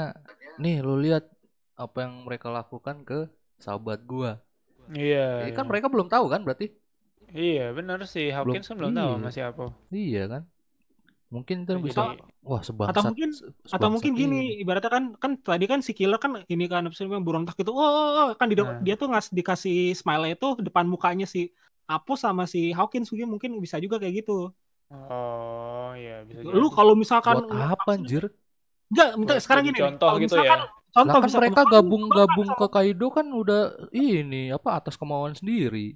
nih 0.57 0.83
lu 0.83 0.99
lihat 0.99 1.23
apa 1.73 1.97
yang 2.03 2.27
mereka 2.27 2.51
lakukan 2.51 3.07
ke 3.07 3.31
sahabat 3.55 4.03
gua. 4.03 4.43
Iya. 4.89 5.47
Eh, 5.47 5.53
kan 5.53 5.65
iya. 5.65 5.69
mereka 5.69 5.87
belum 5.87 6.07
tahu 6.07 6.25
kan 6.27 6.41
berarti? 6.41 6.73
Iya 7.31 7.71
benar 7.71 8.03
sih 8.03 8.27
Hawkins 8.27 8.67
kan 8.67 8.75
belum 8.75 8.91
tahu 8.91 9.11
iya. 9.15 9.21
masih 9.21 9.41
apa. 9.47 9.63
Iya 9.89 10.23
kan? 10.27 10.43
Mungkin 11.31 11.63
itu 11.63 11.71
Jadi- 11.71 11.85
bisa 11.87 12.01
wah 12.43 12.59
sebangsat. 12.59 12.91
Atau 12.91 13.03
mungkin- 13.07 13.31
se- 13.31 13.47
atau 13.71 13.87
mungkin 13.87 14.11
ini. 14.11 14.19
gini 14.19 14.39
ibaratnya 14.59 14.91
kan 14.91 15.03
kan 15.15 15.31
tadi 15.39 15.63
kan 15.63 15.79
si 15.79 15.95
killer 15.95 16.19
kan 16.19 16.43
ini 16.43 16.67
kan 16.67 16.83
apa 16.83 16.91
sih 16.91 17.07
namanya 17.07 17.23
berontak 17.23 17.55
gitu 17.55 17.71
oh, 17.71 17.79
oh, 17.79 18.09
oh, 18.19 18.27
kan 18.35 18.51
di 18.51 18.59
Nah. 18.59 18.83
dia 18.83 18.99
tuh 18.99 19.07
ngas 19.07 19.31
dikasih 19.31 19.95
smile 19.95 20.35
itu 20.35 20.59
depan 20.59 20.83
mukanya 20.83 21.23
si 21.23 21.55
Apo 21.87 22.19
sama 22.19 22.43
si 22.43 22.75
Hawkins 22.75 23.07
mungkin 23.11 23.27
mungkin 23.31 23.51
bisa 23.59 23.79
juga 23.79 23.95
kayak 23.95 24.27
gitu 24.27 24.51
Oh 24.91 25.95
iya 25.95 26.27
bisa 26.27 26.43
lu 26.43 26.67
kalau 26.67 26.99
misalkan 26.99 27.47
Buat 27.47 27.79
apa 27.79 27.95
anjir? 27.95 28.27
enggak 28.91 29.09
minta 29.15 29.33
sekarang 29.39 29.63
gini 29.71 29.79
contoh 29.79 30.07
kalau 30.11 30.19
gitu 30.19 30.35
misalkan 30.35 30.59
ya. 30.59 30.67
Contoh 30.91 31.17
Lah 31.17 31.23
kan 31.23 31.31
mereka 31.39 31.61
gabung-gabung 31.67 32.49
ke 32.55 32.65
Kaido 32.67 33.07
kan 33.09 33.27
udah 33.31 33.89
ini 33.95 34.51
apa 34.51 34.83
atas 34.83 34.99
kemauan 34.99 35.33
sendiri. 35.33 35.95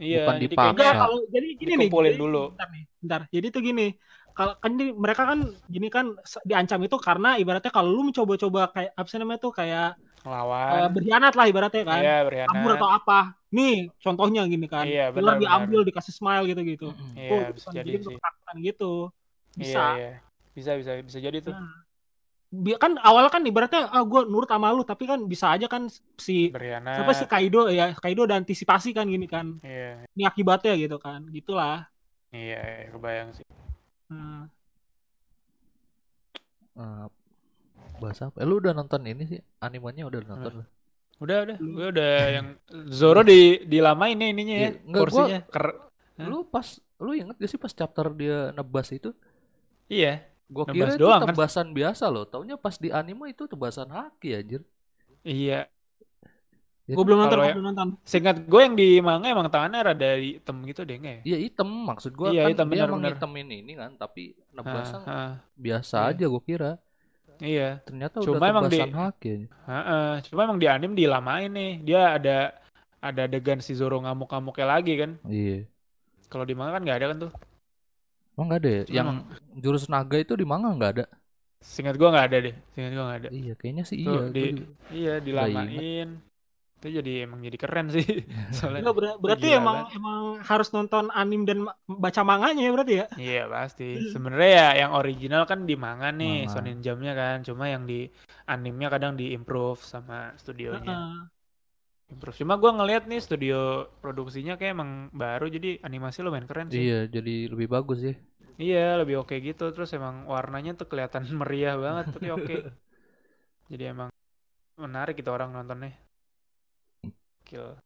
Iya, 0.00 0.24
bukan 0.24 0.34
jadi 0.40 0.54
dipaksa. 0.56 0.72
Kayaknya 0.72 0.94
kalau 0.96 1.16
jadi 1.28 1.46
gini 1.54 1.72
nih. 1.76 1.76
Dikumpulin 1.86 2.10
jadi- 2.10 2.20
dulu. 2.20 2.42
Bentar 2.56 2.68
nih, 2.72 2.84
bentar. 3.04 3.20
Jadi 3.28 3.46
tuh 3.52 3.60
gini, 3.60 3.86
kalau 4.32 4.54
kan 4.56 4.70
ini, 4.72 4.84
mereka 4.96 5.22
kan 5.28 5.38
gini 5.68 5.88
kan 5.92 6.06
diancam 6.48 6.80
itu 6.88 6.96
karena 6.96 7.30
ibaratnya 7.36 7.68
kalau 7.68 7.92
lu 7.92 8.08
mencoba-coba 8.08 8.72
kayak 8.72 8.90
apa 8.96 9.06
sih 9.12 9.18
namanya 9.20 9.40
tuh 9.44 9.52
kayak 9.52 10.00
eh, 10.00 10.24
ngelawan. 10.24 10.88
berkhianat 10.96 11.32
lah 11.36 11.46
ibaratnya 11.52 11.82
kan. 11.84 12.00
Iya, 12.00 12.16
berkhianat. 12.24 12.48
Kabur 12.56 12.70
atau 12.80 12.88
apa. 12.88 13.20
Nih, 13.52 13.76
contohnya 14.00 14.42
gini 14.48 14.66
kan. 14.72 14.88
Iya, 14.88 15.12
Killer 15.12 15.36
benar, 15.36 15.42
diambil 15.44 15.80
dikasih 15.84 16.14
smile 16.16 16.44
gitu-gitu. 16.48 16.88
Iya, 17.12 17.28
Tuh, 17.28 17.40
bisa 17.52 17.68
jadi 17.76 17.90
jadi 18.00 18.04
sih. 18.08 18.16
gitu. 18.64 18.92
Iya, 19.52 19.60
Bisa. 19.60 19.84
iya. 20.00 20.12
Bisa, 20.56 20.70
bisa, 20.80 20.90
bisa 21.04 21.18
jadi 21.20 21.38
tuh. 21.44 21.52
Nah, 21.52 21.68
kan 22.50 22.98
awalnya 22.98 23.30
kan 23.30 23.46
ibaratnya 23.46 23.86
ah 23.86 24.02
gue 24.02 24.26
nurut 24.26 24.50
sama 24.50 24.74
lu 24.74 24.82
tapi 24.82 25.06
kan 25.06 25.22
bisa 25.22 25.54
aja 25.54 25.70
kan 25.70 25.86
si 26.18 26.50
Berkhianat. 26.50 26.98
siapa 26.98 27.12
si 27.14 27.24
Kaido 27.24 27.70
ya 27.70 27.94
Kaido 27.94 28.26
udah 28.26 28.42
antisipasi 28.42 28.90
kan 28.90 29.06
gini 29.06 29.30
kan 29.30 29.62
Iya, 29.62 30.02
ini 30.18 30.22
akibatnya 30.26 30.74
gitu 30.74 30.98
kan 30.98 31.30
gitulah 31.30 31.86
iya, 32.30 32.58
iya, 32.58 32.88
kebayang 32.90 33.30
sih. 33.34 33.46
nah, 34.10 34.50
Eh, 36.70 37.06
bahasa 38.00 38.30
apa? 38.30 38.40
Eh, 38.40 38.46
lu 38.48 38.56
udah 38.56 38.72
nonton 38.72 39.02
ini 39.04 39.24
sih? 39.28 39.40
Animenya 39.60 40.08
udah 40.08 40.20
nonton 40.24 40.52
lu? 40.62 40.64
Udah, 41.20 41.44
udah. 41.44 41.56
Gue 41.60 41.86
udah 41.92 42.12
yang 42.32 42.46
Zoro 42.88 43.20
di 43.20 43.60
dilamain 43.68 44.16
nih 44.16 44.32
ininya 44.32 44.56
ya, 44.56 44.62
Iya, 44.64 44.70
enggak, 44.88 45.02
gua-. 45.12 45.28
Ker-? 45.52 45.78
Lu 46.24 46.48
pas 46.48 46.64
lu 47.00 47.12
inget 47.12 47.36
gak 47.36 47.50
sih 47.50 47.60
pas 47.60 47.72
chapter 47.72 48.08
dia 48.16 48.54
nebas 48.56 48.88
itu? 48.92 49.12
Iya, 49.90 50.24
Gua 50.50 50.66
kira 50.66 50.90
itu 50.90 51.00
doang, 51.00 51.22
kan? 51.22 51.30
tebasan 51.30 51.70
biasa 51.70 52.04
loh. 52.06 52.26
Taunya 52.26 52.58
pas 52.58 52.74
di 52.74 52.90
anime 52.90 53.30
itu 53.30 53.46
tebasan 53.46 53.86
haki 53.88 54.34
anjir. 54.34 54.62
iya. 55.22 55.70
Ya 56.84 56.98
gue 56.98 56.98
kan? 56.98 57.06
belum 57.06 57.18
nonton 57.22 57.38
gua 57.38 57.46
ya- 57.46 57.54
belum 57.54 57.66
nonton 57.70 57.88
Seingat 58.02 58.36
gue 58.42 58.60
yang 58.60 58.74
di 58.74 58.98
manga 58.98 59.30
emang 59.30 59.46
tangannya 59.46 59.80
rada 59.86 60.10
hitam 60.18 60.58
gitu 60.66 60.82
deh, 60.82 60.98
nggak 60.98 61.14
ya? 61.14 61.22
Iya 61.24 61.36
hitam 61.40 61.68
maksud 61.86 62.12
gua 62.12 62.34
Iya, 62.34 62.42
kan 62.42 62.50
hitam, 62.50 62.66
dia 62.66 62.82
emang 62.82 63.02
hitamin 63.06 63.46
ini 63.48 63.72
kan 63.78 63.94
tapi 63.94 64.34
Ah, 64.34 64.42
nebasnya 64.58 64.98
ah, 65.06 65.32
biasa 65.54 65.96
Iya. 65.96 66.10
aja 66.10 66.24
gua 66.26 66.42
kira. 66.42 66.72
iya. 67.38 67.68
Ternyata 67.86 68.18
Cuma 68.20 68.36
udah 68.36 68.50
emang 68.50 68.64
di- 68.66 68.74
tebasan 68.74 68.94
haki 68.98 69.28
aja. 69.30 69.46
Heeh, 69.70 70.12
cuma 70.26 70.40
emang 70.42 70.58
di 70.58 70.66
anime 70.66 70.94
dilamain 70.94 71.46
nih. 71.48 71.72
Dia 71.80 72.18
ada 72.18 72.36
ada 72.98 73.20
adegan 73.22 73.62
si 73.62 73.72
Zoro 73.72 74.02
ngamuk-ngamuknya 74.02 74.66
lagi 74.66 74.92
kan. 74.98 75.14
Iya. 75.24 75.70
Kalau 76.26 76.42
di 76.42 76.52
manga 76.52 76.74
kan 76.74 76.82
nggak 76.82 76.98
ada 76.98 77.06
kan 77.06 77.18
tuh. 77.22 77.32
Emang 78.40 78.48
nggak 78.48 78.60
ada 78.64 78.70
ya? 78.72 78.82
Cuma 78.88 78.96
Yang 78.96 79.06
emang- 79.12 79.22
jurus 79.60 79.84
naga 79.92 80.16
itu 80.16 80.32
di 80.32 80.46
manga 80.48 80.72
nggak 80.72 80.92
ada? 80.96 81.04
Seingat 81.60 82.00
gua 82.00 82.08
nggak 82.08 82.26
ada 82.32 82.36
deh. 82.40 82.54
Seingat 82.72 82.92
gua 82.96 83.04
nggak 83.04 83.20
ada. 83.20 83.28
Iya, 83.28 83.52
kayaknya 83.52 83.84
sih 83.84 83.96
Tuh, 84.00 84.16
iya. 84.16 84.24
di- 84.32 84.40
Gua 84.40 84.52
juga- 84.56 84.72
Iya, 84.88 85.14
dilamain. 85.20 86.08
Itu 86.80 86.86
jadi 86.88 87.12
emang 87.28 87.44
jadi 87.44 87.58
keren 87.60 87.92
sih. 87.92 88.08
Soalnya 88.56 88.80
Enggak, 88.80 88.96
ber- 88.96 89.18
berarti 89.20 89.44
Gila 89.44 89.60
emang 89.60 89.76
banget. 89.84 89.96
emang 90.00 90.20
harus 90.40 90.68
nonton 90.72 91.04
anime 91.12 91.44
dan 91.44 91.58
baca 91.84 92.20
manganya 92.24 92.64
ya 92.64 92.72
berarti 92.72 92.94
ya 92.96 93.06
Iya 93.20 93.42
pasti. 93.52 93.88
Sebenarnya 94.16 94.48
ya 94.48 94.68
yang 94.80 94.92
original 94.96 95.44
kan 95.44 95.68
di 95.68 95.76
manga 95.76 96.08
nih, 96.08 96.48
Manga. 96.48 96.52
Shonen 96.56 96.80
Jump-nya 96.80 97.12
kan. 97.12 97.36
Cuma 97.44 97.68
yang 97.68 97.84
di 97.84 98.08
animenya 98.48 98.88
kadang 98.88 99.20
di 99.20 99.36
improve 99.36 99.84
sama 99.84 100.32
studionya. 100.40 101.28
Improve. 102.08 102.40
Cuma 102.40 102.56
gua 102.56 102.72
ngeliat 102.74 103.04
nih 103.04 103.20
studio 103.20 103.84
produksinya 104.00 104.56
kayak 104.56 104.72
emang 104.72 104.90
baru 105.12 105.46
jadi 105.46 105.84
animasi 105.84 106.24
lumayan 106.24 106.48
keren 106.48 106.72
sih. 106.72 106.80
Iya, 106.80 107.06
jadi 107.06 107.52
lebih 107.52 107.68
bagus 107.68 108.00
sih. 108.00 108.16
Iya, 108.60 109.00
lebih 109.00 109.24
oke 109.24 109.32
gitu. 109.40 109.72
Terus 109.72 109.88
emang 109.96 110.28
warnanya 110.28 110.76
tuh 110.76 110.84
kelihatan 110.84 111.24
meriah 111.40 111.80
banget, 111.80 112.12
tapi 112.12 112.28
oke. 112.28 112.56
Jadi 113.72 113.84
emang 113.88 114.12
menarik 114.76 115.16
gitu 115.16 115.32
orang 115.32 115.50
nontonnya. 115.50 115.96
Kill. 117.48 117.80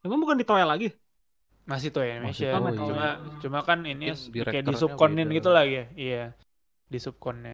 Emang 0.00 0.22
bukan 0.22 0.38
di 0.38 0.46
Toei 0.46 0.62
lagi? 0.62 0.88
Masih 1.66 1.90
animation. 1.90 2.30
Masih 2.30 2.46
Toei. 2.54 2.78
Cuma 2.78 3.06
cuma 3.42 3.58
kan 3.66 3.82
ini 3.82 4.14
Mungkin 4.14 4.46
kayak 4.46 4.64
disubkonin 4.70 5.26
beda. 5.26 5.36
gitu 5.42 5.50
lagi 5.50 5.74
ya. 5.74 5.86
Iya. 5.98 6.24
Di 6.86 6.98
subkonnya. 7.02 7.50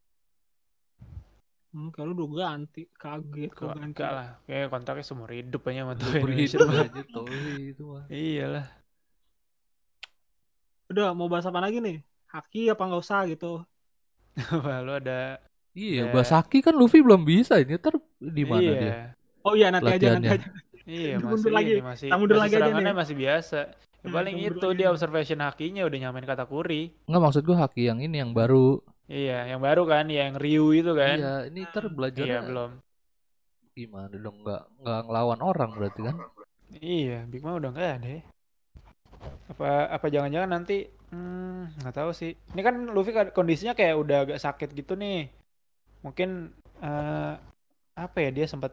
Hmm, 1.73 1.89
kalau 1.89 2.13
udah 2.13 2.29
ganti, 2.37 2.85
kaget 2.93 3.49
kok 3.57 3.73
ganti. 3.73 3.81
enggak 3.81 4.11
lah. 4.13 4.29
Kayak 4.45 4.69
kontraknya 4.69 5.05
seumur 5.09 5.33
hidup 5.33 5.65
aja 5.65 5.81
sama 5.89 5.93
tuh 5.97 6.05
Seumur 6.05 6.29
animation. 6.29 6.59
hidup 6.61 6.69
aja 6.69 7.03
Toei 7.17 7.53
itu 7.73 7.83
mah. 7.89 8.05
Iyalah. 8.13 8.67
Udah 10.93 11.17
mau 11.17 11.29
bahas 11.33 11.49
apa 11.49 11.61
lagi 11.65 11.81
nih? 11.81 12.05
Haki 12.29 12.69
apa 12.69 12.83
nggak 12.85 13.03
usah 13.03 13.21
gitu? 13.29 13.65
Wah, 14.65 14.81
lu 14.85 14.93
ada 14.97 15.41
Iya, 15.73 16.05
Ya. 16.05 16.13
Basaki 16.13 16.61
kan 16.61 16.77
Luffy 16.77 17.01
belum 17.01 17.25
bisa 17.25 17.57
ini. 17.57 17.81
Ntar 17.81 17.97
di 18.21 18.45
mana 18.45 18.61
iya. 18.61 18.77
dia? 18.77 18.95
Oh 19.41 19.57
iya 19.57 19.73
nanti 19.73 19.89
aja 19.89 20.09
nanti 20.21 20.29
aja. 20.29 20.49
Iya, 20.85 21.15
Mundur 21.17 21.49
masih 21.49 21.53
lagi. 21.57 21.73
ini 21.73 21.83
masih 21.83 22.09
masih 22.13 22.29
lagi 22.37 22.53
aja 22.53 22.59
serangannya 22.61 22.93
nih. 22.93 23.01
masih 23.01 23.17
biasa. 23.17 23.59
Ya, 23.59 23.69
Hmm, 24.03 24.15
paling 24.19 24.37
itu 24.37 24.69
dia 24.75 24.89
observation 24.91 25.39
hakinya 25.47 25.83
udah 25.87 25.99
nyamain 26.03 26.27
kata 26.27 26.45
kuri. 26.45 26.91
Enggak 27.07 27.23
maksud 27.23 27.43
gua 27.47 27.57
Haki 27.65 27.83
yang 27.87 27.99
ini 28.03 28.19
yang 28.19 28.35
baru. 28.35 28.83
Iya, 29.07 29.39
yang 29.47 29.61
baru 29.63 29.83
kan, 29.87 30.05
yang 30.11 30.35
Ryu 30.37 30.75
itu 30.75 30.93
kan. 30.93 31.17
Iya, 31.23 31.35
ini 31.49 31.61
ntar 31.71 31.85
belajar 31.89 32.25
Iya, 32.27 32.39
belum. 32.45 32.71
gimana 33.73 34.13
dong 34.13 34.37
nggak 34.45 34.63
nggak 34.85 35.01
ngelawan 35.09 35.41
orang 35.41 35.71
berarti 35.73 36.01
kan? 36.05 36.17
Iya, 36.77 37.25
Big 37.31 37.41
Mom 37.41 37.57
udah 37.57 37.71
nggak 37.73 37.91
ada 38.03 38.09
ya. 38.21 38.23
Apa 39.53 39.93
apa 39.93 40.07
jangan-jangan 40.09 40.51
nanti 40.51 40.89
hmm, 41.13 41.83
nggak 41.83 41.95
tahu 41.95 42.11
sih. 42.17 42.33
Ini 42.57 42.61
kan 42.65 42.75
Luffy 42.91 43.13
kan 43.13 43.31
kondisinya 43.31 43.77
kayak 43.77 43.95
udah 43.99 44.19
agak 44.29 44.39
sakit 44.41 44.73
gitu 44.73 44.97
nih. 44.97 45.29
Mungkin 46.03 46.51
eh, 46.83 47.33
apa 47.93 48.19
ya 48.19 48.31
dia 48.33 48.47
sempat 48.49 48.73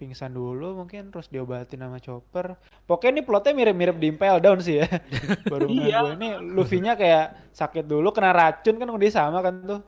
pingsan 0.00 0.32
dulu 0.32 0.80
mungkin 0.80 1.12
terus 1.12 1.28
diobatin 1.28 1.84
sama 1.84 2.00
Chopper. 2.00 2.56
Pokoknya 2.88 3.20
ini 3.20 3.22
plotnya 3.22 3.52
mirip-mirip 3.52 3.96
di 4.00 4.06
Impel 4.08 4.40
Down 4.40 4.64
sih 4.64 4.80
ya. 4.80 4.88
Baru 5.52 5.68
Iya. 5.68 6.00
gue. 6.00 6.10
Ini 6.16 6.28
Luffy-nya 6.56 6.96
kayak 6.96 7.52
sakit 7.52 7.84
dulu 7.84 8.08
kena 8.16 8.32
racun 8.32 8.80
kan 8.80 8.88
dia 8.96 9.12
sama 9.12 9.44
kan 9.44 9.60
tuh. 9.60 9.80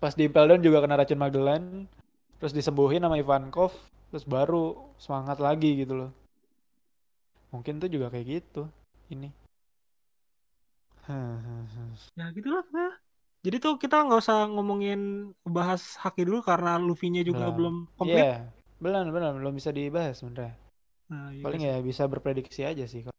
Pas 0.00 0.16
di 0.16 0.24
Impel 0.24 0.48
Down 0.48 0.64
juga 0.64 0.80
kena 0.80 0.96
racun 0.96 1.20
Magellan. 1.20 1.84
Terus 2.40 2.56
disembuhin 2.56 3.04
sama 3.04 3.20
Ivankov. 3.20 3.76
Terus 4.08 4.24
baru 4.24 4.92
semangat 4.96 5.36
lagi 5.40 5.84
gitu 5.84 5.92
loh. 5.92 6.10
Mungkin 7.52 7.84
tuh 7.84 7.92
juga 7.92 8.08
kayak 8.08 8.26
gitu. 8.40 8.64
Ini. 9.12 9.28
Ya 12.16 12.26
gitulah 12.32 12.62
pokoknya. 12.64 12.92
Jadi 13.42 13.56
tuh 13.58 13.74
kita 13.74 14.06
nggak 14.06 14.22
usah 14.22 14.46
ngomongin 14.46 15.00
bahas 15.42 15.98
Haki 15.98 16.22
dulu 16.22 16.40
karena 16.40 16.78
Luffy-nya 16.78 17.26
juga 17.26 17.50
belum 17.50 17.84
Iya, 17.84 17.94
komplit. 17.98 18.24
belum 18.78 19.04
belum 19.10 19.32
belum 19.42 19.52
bisa 19.52 19.70
dibahas 19.70 20.22
sebenarnya. 20.22 20.54
Nah, 21.10 21.34
iya 21.34 21.42
Paling 21.42 21.60
sih. 21.60 21.68
ya 21.68 21.76
bisa 21.82 22.02
berprediksi 22.06 22.62
aja 22.62 22.86
sih. 22.86 23.02
kalau- 23.02 23.18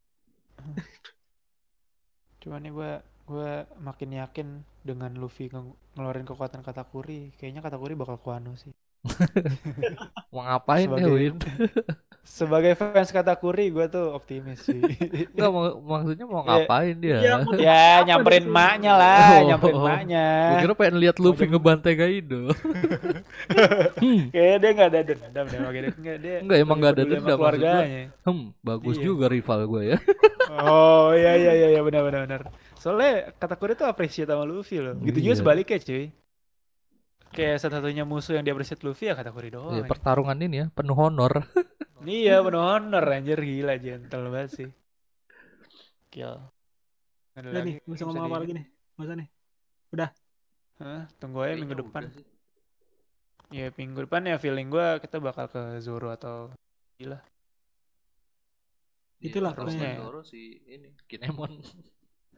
Cuma 2.42 2.58
nih 2.58 2.72
gua 2.72 2.92
gua 3.24 3.52
makin 3.78 4.16
yakin 4.16 4.48
dengan 4.82 5.12
Luffy 5.16 5.48
nge- 5.48 5.76
ngeluarin 5.94 6.24
kekuatan 6.24 6.64
Katakuri, 6.64 7.36
kayaknya 7.36 7.60
Katakuri 7.60 7.94
bakal 7.94 8.16
Kuano 8.18 8.56
sih. 8.56 8.72
Mau 10.32 10.40
ngapain 10.42 10.88
dia, 10.88 11.04
Sebagai- 11.04 11.12
Win? 11.12 11.36
Sebagai 12.24 12.72
fans 12.74 13.12
Katakuri, 13.12 13.68
gua 13.68 13.86
tuh 13.86 14.16
optimis 14.16 14.64
sih. 14.64 14.80
Enggak 15.36 15.50
mau 15.52 15.76
maksudnya 15.78 16.24
mau 16.24 16.40
Iya. 16.40 16.48
ngapain 16.64 16.96
dia? 16.96 17.18
Iya, 17.20 17.34
ya 17.68 17.82
Apa 18.00 18.06
nyamperin 18.08 18.46
gitu? 18.48 18.56
maknya 18.56 18.94
lah, 18.96 19.20
Oh. 19.28 19.42
nyamperin 19.52 19.76
maknya. 19.78 20.26
Gua 20.32 20.58
kira 20.64 20.74
pengen 20.74 20.96
lihat 21.04 21.16
Luffy 21.20 21.46
ngebantai 21.46 21.94
Kaido. 21.94 22.42
hmm, 24.00 24.32
Kayaknya 24.32 24.58
dia 24.58 24.70
nggak 24.72 24.90
ada 24.90 25.00
dendam 25.04 25.46
deh 25.46 25.60
Kaido. 25.60 25.90
Enggak, 25.94 26.18
dia 26.24 26.36
Enggak, 26.40 26.58
emang 26.64 26.78
nggak 26.80 26.94
ada 26.96 27.04
dendam, 27.04 27.22
gua. 27.28 27.36
keluarganya. 27.38 28.02
hmm, 28.24 28.46
bagus 28.64 28.96
Iya. 28.96 29.04
juga 29.04 29.26
rival 29.28 29.60
gue 29.68 29.84
ya. 29.84 29.98
Oh 30.54 31.12
iya 31.12 31.32
iya 31.36 31.52
iya 31.54 31.68
iya, 31.76 31.82
benar 31.84 32.02
benar 32.08 32.22
benar. 32.24 32.42
Soalnya 32.80 33.36
Katakuri 33.36 33.76
tuh 33.76 33.84
appreciate 33.84 34.32
sama 34.32 34.48
Luffy 34.48 34.80
loh. 34.80 34.96
Gitu 34.96 35.20
juga 35.20 35.36
Iya. 35.36 35.42
sebaliknya 35.44 35.78
cuy. 35.78 36.06
Kayak 37.34 37.66
satu-satunya 37.66 38.06
musuh 38.06 38.38
yang 38.38 38.46
dia 38.46 38.54
appreciate 38.54 38.86
Luffy 38.86 39.10
ya 39.10 39.18
Katakuri 39.18 39.50
doang. 39.50 39.74
Iya, 39.74 39.84
pertarungan 39.84 40.38
ini 40.38 40.56
ya 40.56 40.66
penuh 40.70 40.94
honor. 40.94 41.44
Iya 42.04 42.44
bener 42.44 42.60
honor 42.60 43.06
anjir 43.08 43.40
gila 43.40 43.80
gentle 43.80 44.28
banget 44.28 44.52
sih. 44.52 44.70
Kill. 46.12 46.36
Ada 47.34 47.48
Udah 47.50 47.62
nih, 47.66 47.76
lagi 47.82 47.90
bisa 47.90 48.04
ngomong 48.06 48.26
apa 48.30 48.38
lagi 48.44 48.54
nih? 48.54 48.66
Masa 49.00 49.14
nih? 49.18 49.28
Hah, 50.84 51.04
tunggu 51.22 51.40
aja 51.42 51.56
minggu 51.56 51.76
depan. 51.80 52.12
Iya 53.54 53.70
minggu 53.78 54.10
depan 54.10 54.26
ya 54.26 54.36
feeling 54.42 54.68
gua 54.74 54.98
kita 54.98 55.22
bakal 55.22 55.46
ke 55.48 55.78
Zoro 55.80 56.10
atau 56.10 56.50
gila. 56.98 57.22
Itulah 59.24 59.56
pokoknya. 59.56 60.02
Zoro 60.02 60.22
si 60.26 60.60
ini 60.68 60.92
Kinemon. 61.08 61.62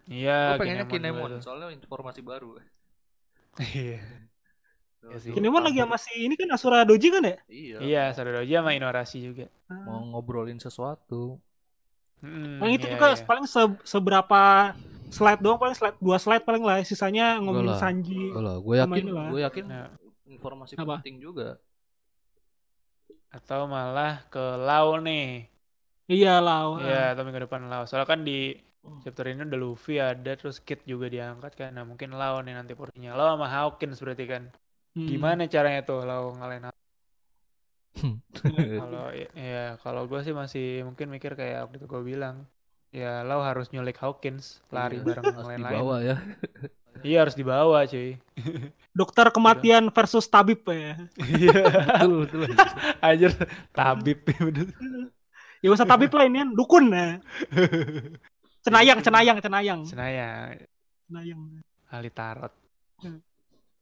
Iya, 0.06 0.54
Gue 0.54 0.70
pengennya 0.70 0.86
Kinemon 0.86 1.42
Kinemon, 1.42 1.42
soalnya 1.42 1.74
informasi 1.74 2.22
baru. 2.22 2.62
Iya. 3.58 4.00
Iya 5.06 5.18
sih. 5.22 5.32
Kinemon 5.32 5.62
lagi 5.62 5.80
sama 5.80 5.98
si 6.02 6.12
ini 6.26 6.34
kan 6.34 6.50
Asura 6.50 6.82
Doji 6.82 7.08
kan 7.14 7.24
ya? 7.24 7.38
Iya. 7.46 7.78
Iya, 7.82 8.04
Saudara 8.18 8.42
Doji 8.42 8.54
sama 8.58 8.72
Inorasi 8.74 9.18
juga. 9.22 9.46
Mau 9.70 10.02
ngobrolin 10.12 10.58
sesuatu. 10.58 11.38
Hmm, 12.24 12.58
Paling 12.58 12.76
itu 12.80 12.88
iya, 12.90 12.94
juga 12.98 13.08
iya. 13.14 13.22
paling 13.22 13.46
se- 13.46 13.82
seberapa 13.86 14.42
slide 15.14 15.42
doang 15.46 15.62
paling 15.62 15.78
slide 15.78 15.98
dua 16.02 16.18
slide 16.18 16.42
paling 16.42 16.64
lah 16.66 16.82
sisanya 16.82 17.38
ngomongin. 17.38 17.78
Sanji. 17.78 18.34
Enggak 18.34 18.58
gue 18.66 18.76
yakin, 18.82 19.04
gue 19.30 19.42
yakin 19.46 19.66
Nah, 19.70 19.88
informasi 20.26 20.74
Apa? 20.80 21.00
penting 21.00 21.22
juga. 21.22 21.62
atau 23.36 23.68
malah 23.68 24.24
ke 24.32 24.40
Lau 24.40 24.96
nih. 25.04 25.44
Iya 26.08 26.40
lah. 26.40 26.80
Iya, 26.80 27.02
atau 27.12 27.28
minggu 27.28 27.44
depan 27.44 27.68
Lau. 27.68 27.84
Soalnya 27.84 28.08
kan 28.08 28.24
di 28.24 28.56
chapter 29.04 29.28
ini 29.28 29.44
udah 29.44 29.60
Luffy 29.60 30.00
ada, 30.00 30.32
terus 30.40 30.64
Kid 30.64 30.88
juga 30.88 31.12
diangkat 31.12 31.52
kan. 31.60 31.70
Nah, 31.76 31.84
mungkin 31.84 32.16
Lau 32.16 32.40
nih 32.40 32.56
nanti 32.56 32.72
porsinya. 32.80 33.12
Lau 33.12 33.36
sama 33.36 33.52
Hawkins 33.52 34.00
berarti 34.00 34.24
kan. 34.24 34.44
Hmm. 34.96 35.08
Gimana 35.08 35.44
caranya 35.46 35.84
tuh 35.84 36.02
Lau 36.04 36.32
ngalahin? 36.34 36.72
Iya. 38.46 38.78
Kalau 38.78 39.06
ya 39.34 39.64
kalau 39.80 40.02
gue 40.06 40.20
sih 40.22 40.36
masih 40.36 40.84
mungkin 40.84 41.08
mikir 41.08 41.34
kayak 41.34 41.66
waktu 41.66 41.80
itu 41.80 41.88
gue 41.88 42.04
bilang 42.06 42.44
ya 42.92 43.24
Lau 43.24 43.40
harus 43.40 43.72
nyulik 43.72 43.96
Hawkins 43.98 44.60
lari 44.68 45.00
Iya, 45.00 45.04
bareng 45.08 45.24
yang 45.24 45.36
harus 45.36 45.48
lain-lain. 45.50 45.72
dibawa 45.74 45.96
ya. 46.04 46.16
Iya 47.02 47.18
harus 47.24 47.36
dibawa 47.36 47.78
cuy. 47.88 48.20
Dokter 48.92 49.28
kematian 49.32 49.92
versus 49.92 50.28
tabib 50.28 50.64
ya. 50.68 50.96
Iya. 51.18 51.60
betul, 52.04 52.40
betul. 52.46 52.56
Anjir 53.00 53.32
tabib 53.72 54.20
bener. 54.24 54.68
Ya 55.60 55.70
usah 55.72 55.88
tabib 55.88 56.12
lah 56.12 56.26
ini 56.28 56.38
kan 56.40 56.50
dukun 56.54 56.86
ya. 56.92 57.20
Cenayang, 58.62 59.00
cenayang, 59.02 59.38
cenayang. 59.40 59.80
Senaya 59.88 60.52
Cenayang. 61.08 61.42
ahli 61.90 62.10
tarot. 62.12 62.54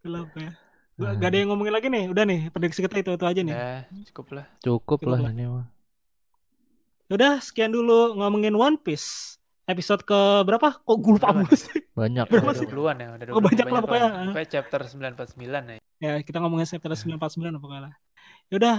Gelap 0.02 0.30
ya. 0.38 0.52
Gak, 0.94 1.12
gak 1.18 1.30
ada 1.30 1.38
yang 1.38 1.50
ngomongin 1.50 1.74
lagi 1.74 1.88
nih. 1.88 2.06
Udah 2.08 2.24
nih, 2.24 2.40
prediksi 2.50 2.80
kita 2.80 2.96
itu 2.98 3.12
itu 3.12 3.26
aja 3.26 3.42
nih. 3.42 3.52
Ya, 3.52 3.74
cukup 4.10 4.28
lah. 4.32 4.46
Cukup, 4.60 4.98
Cukup 5.00 5.10
lah 5.10 5.20
lah. 5.20 5.32
ini 5.32 5.46
mah. 5.46 5.66
Udah 7.08 7.38
sekian 7.40 7.70
dulu 7.70 8.14
ngomongin 8.16 8.54
One 8.54 8.78
Piece. 8.78 9.38
Episode 9.64 10.04
ke 10.04 10.20
berapa? 10.44 10.76
Kok 10.76 10.98
gue 10.98 11.12
lupa 11.16 11.32
Berapa? 11.32 11.40
mulu 11.42 11.56
sih. 11.56 11.80
Banyak. 11.94 12.26
Berapa 12.28 12.52
sih? 12.52 12.68
20-an 12.68 12.98
ya, 13.00 13.08
udah 13.16 13.26
Oh, 13.32 13.40
banyak 13.40 13.64
lah 13.66 13.80
pokoknya. 13.82 14.10
Pokoknya 14.28 14.50
chapter 14.52 14.80
949 14.84 15.40
ya. 15.64 15.78
Ya, 15.98 16.14
kita 16.20 16.38
ngomongin 16.38 16.68
chapter 16.68 16.92
949 16.92 17.58
pokoknya 17.58 17.82
lah. 17.88 17.94
Yaudah. 18.52 18.78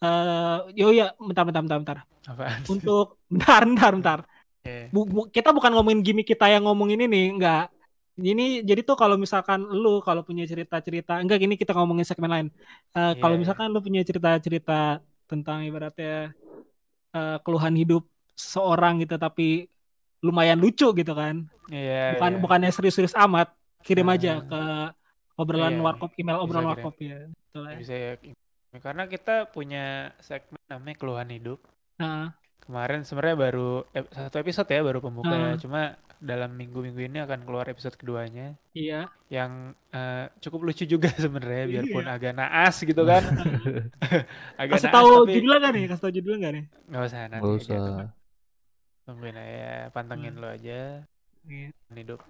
Eh, 0.00 0.58
yo 0.76 0.92
ya, 0.92 1.16
bentar, 1.16 1.42
bentar, 1.42 1.62
bentar, 1.62 1.78
bentar. 1.80 1.98
Apaan? 2.26 2.60
Untuk 2.68 3.16
bentar, 3.32 3.64
bentar, 3.64 3.90
bentar. 3.90 4.18
Iya. 4.60 4.92
Bu- 4.92 5.08
bu- 5.08 5.28
kita 5.28 5.50
bukan 5.50 5.72
ngomongin 5.72 6.04
gimmick 6.04 6.28
kita 6.28 6.46
yang 6.46 6.68
ngomongin 6.68 7.00
ini, 7.00 7.32
enggak. 7.32 7.72
Ini 8.18 8.66
jadi 8.66 8.82
tuh 8.82 8.98
kalau 8.98 9.14
misalkan 9.14 9.62
lu 9.70 10.02
kalau 10.02 10.26
punya 10.26 10.42
cerita-cerita, 10.44 11.22
enggak 11.22 11.38
gini 11.46 11.54
kita 11.54 11.72
ngomongin 11.76 12.02
segmen 12.04 12.30
lain. 12.30 12.46
Eh, 12.96 13.12
Kalau 13.22 13.38
Iya. 13.38 13.42
misalkan 13.46 13.70
lu 13.70 13.78
punya 13.80 14.02
cerita-cerita 14.02 14.98
tentang 15.30 15.62
ibaratnya 15.62 16.34
eh, 17.10 17.38
keluhan 17.42 17.74
hidup 17.74 18.06
seseorang 18.38 19.02
gitu, 19.02 19.18
tapi 19.18 19.66
lumayan 20.22 20.62
lucu 20.62 20.94
gitu 20.94 21.10
kan, 21.10 21.42
Iya. 21.66 22.14
bukan 22.14 22.32
iya. 22.36 22.40
bukannya 22.44 22.70
serius-serius 22.70 23.18
amat, 23.18 23.50
kirim 23.82 24.06
Nah. 24.06 24.14
aja 24.14 24.32
ke 24.46 24.62
obrolan 25.34 25.74
Iya. 25.74 25.82
warkop, 25.82 26.10
email 26.14 26.38
obrolan 26.38 26.70
warkop 26.70 26.94
ya. 27.02 27.26
Gitu 27.26 27.58
lah 27.58 27.70
ya. 27.74 27.78
Bisa 27.82 27.94
ya. 27.98 28.12
Karena 28.78 29.10
kita 29.10 29.50
punya 29.50 30.14
segmen 30.22 30.60
namanya 30.70 30.96
keluhan 31.02 31.28
hidup. 31.34 31.58
Nah, 31.98 32.30
kemarin 32.60 33.00
sebenarnya 33.02 33.36
baru 33.40 33.70
ep- 33.90 34.10
satu 34.10 34.36
episode 34.38 34.68
ya 34.68 34.80
baru 34.80 34.98
pembuka 34.98 35.30
ya. 35.30 35.48
Ah. 35.48 35.56
Cuma 35.56 35.82
dalam 36.16 36.52
minggu-minggu 36.52 37.00
ini 37.00 37.16
akan 37.18 37.42
keluar 37.42 37.64
episode 37.66 37.96
keduanya 37.96 38.52
Iya. 38.70 39.08
yang 39.28 39.72
eh, 39.88 40.28
cukup 40.38 40.68
lucu 40.68 40.84
juga 40.84 41.08
sebenarnya 41.16 41.64
biarpun 41.66 42.04
Iya. 42.04 42.12
agak 42.12 42.32
naas 42.34 42.76
gitu 42.76 43.02
kan. 43.02 43.24
agak 44.60 44.76
Kasih 44.76 44.86
naas 44.86 44.96
tahu 44.96 45.08
tapi 45.24 45.32
judulnya 45.34 45.58
nggak 45.58 45.72
nih? 45.72 45.84
Kasih 45.88 46.02
tahu 46.02 46.12
judulnya 46.12 46.38
nggak 46.38 46.54
nih? 46.54 46.64
nggak 46.86 47.02
usah 47.02 47.20
nanti 47.24 47.40
Gak 47.40 47.48
aja 47.50 47.64
usah. 47.64 47.78
tuh. 47.80 48.08
Tungguin 49.00 49.34
aja, 49.34 49.72
pantengin 49.90 50.34
Hmm. 50.36 50.42
lo 50.44 50.48
aja 50.50 50.80
Iya. 51.42 51.68
hidup. 51.96 52.20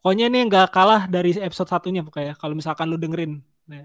Pokoknya 0.00 0.26
ini 0.26 0.38
nggak 0.46 0.68
kalah 0.70 1.02
dari 1.06 1.34
episode 1.34 1.66
satunya 1.66 2.00
pokoknya. 2.00 2.34
Kalau 2.34 2.54
misalkan 2.54 2.86
lu 2.86 2.96
dengerin. 2.96 3.42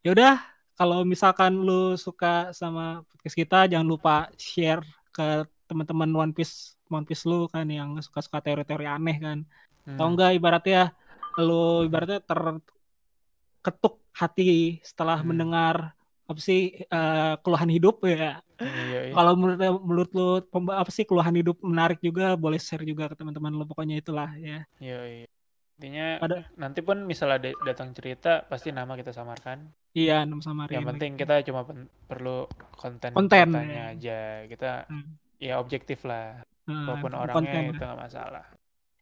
ya 0.00 0.10
udah, 0.10 0.34
kalau 0.80 1.04
misalkan 1.04 1.52
lu 1.60 1.92
suka 2.00 2.56
sama 2.56 3.04
podcast 3.04 3.36
kita, 3.36 3.68
jangan 3.68 3.84
lupa 3.84 4.32
share 4.40 4.80
ke 5.12 5.44
teman-teman 5.68 6.08
One 6.08 6.32
Piece, 6.32 6.72
One 6.88 7.04
Piece 7.04 7.28
lu 7.28 7.44
kan 7.52 7.68
yang 7.68 8.00
suka-suka 8.00 8.40
teori-teori 8.40 8.88
aneh 8.88 9.16
kan. 9.20 9.38
Tahu 9.84 10.00
Hmm. 10.00 10.14
nggak 10.16 10.32
ibaratnya 10.40 10.96
lu 11.36 11.84
ibaratnya 11.84 12.24
terketuk 12.24 14.00
hati 14.16 14.80
setelah 14.80 15.20
Hmm. 15.20 15.28
mendengar 15.36 15.92
apa 16.24 16.40
sih 16.40 16.80
eh, 16.80 17.34
keluhan 17.42 17.68
hidup 17.68 18.00
ya. 18.06 18.40
Iya, 18.56 19.10
iya. 19.10 19.12
Kalau 19.12 19.32
menurut 19.36 19.58
menurut 19.82 20.10
lu 20.14 20.28
apa 20.70 20.90
sih 20.90 21.04
keluhan 21.04 21.34
hidup 21.34 21.58
menarik 21.60 21.98
juga 22.00 22.38
boleh 22.38 22.56
share 22.56 22.86
juga 22.86 23.10
ke 23.10 23.18
teman-teman 23.18 23.52
lu 23.52 23.66
pokoknya 23.66 23.98
itulah 23.98 24.30
ya. 24.38 24.64
Iya, 24.78 24.98
iya. 25.04 25.28
Intinya 25.76 26.06
Ada- 26.20 26.44
nanti 26.54 26.80
pun 26.80 27.02
misalnya 27.02 27.40
ada- 27.40 27.60
datang 27.66 27.90
cerita 27.92 28.44
pasti 28.46 28.68
nama 28.70 28.94
kita 28.94 29.10
samarkan. 29.10 29.72
Iya, 29.90 30.22
nama 30.22 30.38
samarin. 30.38 30.74
Yang 30.78 30.86
penting 30.94 31.12
kita 31.18 31.34
cuma 31.42 31.66
pen- 31.66 31.90
perlu 32.06 32.46
konten 32.72 33.10
Konten, 33.10 33.46
ya. 33.66 33.90
aja. 33.90 34.20
Kita 34.46 34.86
Hmm. 34.86 35.18
ya 35.36 35.58
objektif 35.58 36.06
lah. 36.06 36.46
Nah, 36.70 36.94
Walaupun 36.94 37.12
orangnya 37.12 37.34
konten. 37.34 37.62
itu 37.74 37.82
nggak 37.82 37.98
masalah. 37.98 38.44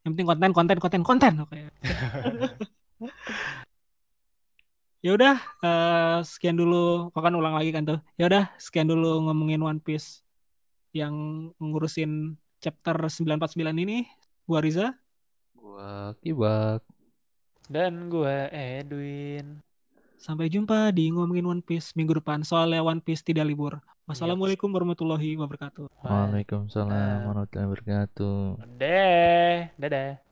Yang 0.01 0.11
penting 0.17 0.27
konten, 0.27 0.51
konten, 0.57 0.77
konten, 0.81 1.03
konten. 1.05 1.33
Oke. 1.45 1.59
ya 5.05 5.11
udah, 5.13 5.37
eh, 5.61 6.19
sekian 6.25 6.57
dulu. 6.57 7.13
Kau 7.13 7.21
kan 7.21 7.33
ulang 7.33 7.53
lagi 7.53 7.69
kan 7.69 7.85
tuh. 7.85 8.01
Ya 8.17 8.27
udah, 8.27 8.49
sekian 8.57 8.89
dulu 8.89 9.29
ngomongin 9.29 9.61
One 9.61 9.79
Piece 9.79 10.25
yang 10.91 11.15
ngurusin 11.61 12.41
chapter 12.59 12.97
949 13.07 13.77
ini. 13.77 14.09
Gua 14.49 14.59
Riza. 14.59 14.97
Gua 15.53 16.17
kibak. 16.19 16.83
Dan 17.69 18.09
gue 18.09 18.49
Edwin. 18.49 19.61
Sampai 20.19 20.51
jumpa 20.51 20.91
di 20.91 21.15
ngomongin 21.15 21.47
One 21.47 21.63
Piece 21.63 21.95
minggu 21.95 22.19
depan. 22.19 22.43
Soalnya 22.43 22.83
One 22.83 22.99
Piece 22.99 23.23
tidak 23.23 23.47
libur. 23.47 23.79
Wassalamualaikum 24.11 24.67
warahmatullahi 24.69 25.39
wabarakatuh. 25.39 25.87
Waalaikumsalam 26.03 27.31
warahmatullahi 27.31 27.69
wabarakatuh. 27.71 28.37
Deh, 28.83 29.71
dadah. 29.79 30.28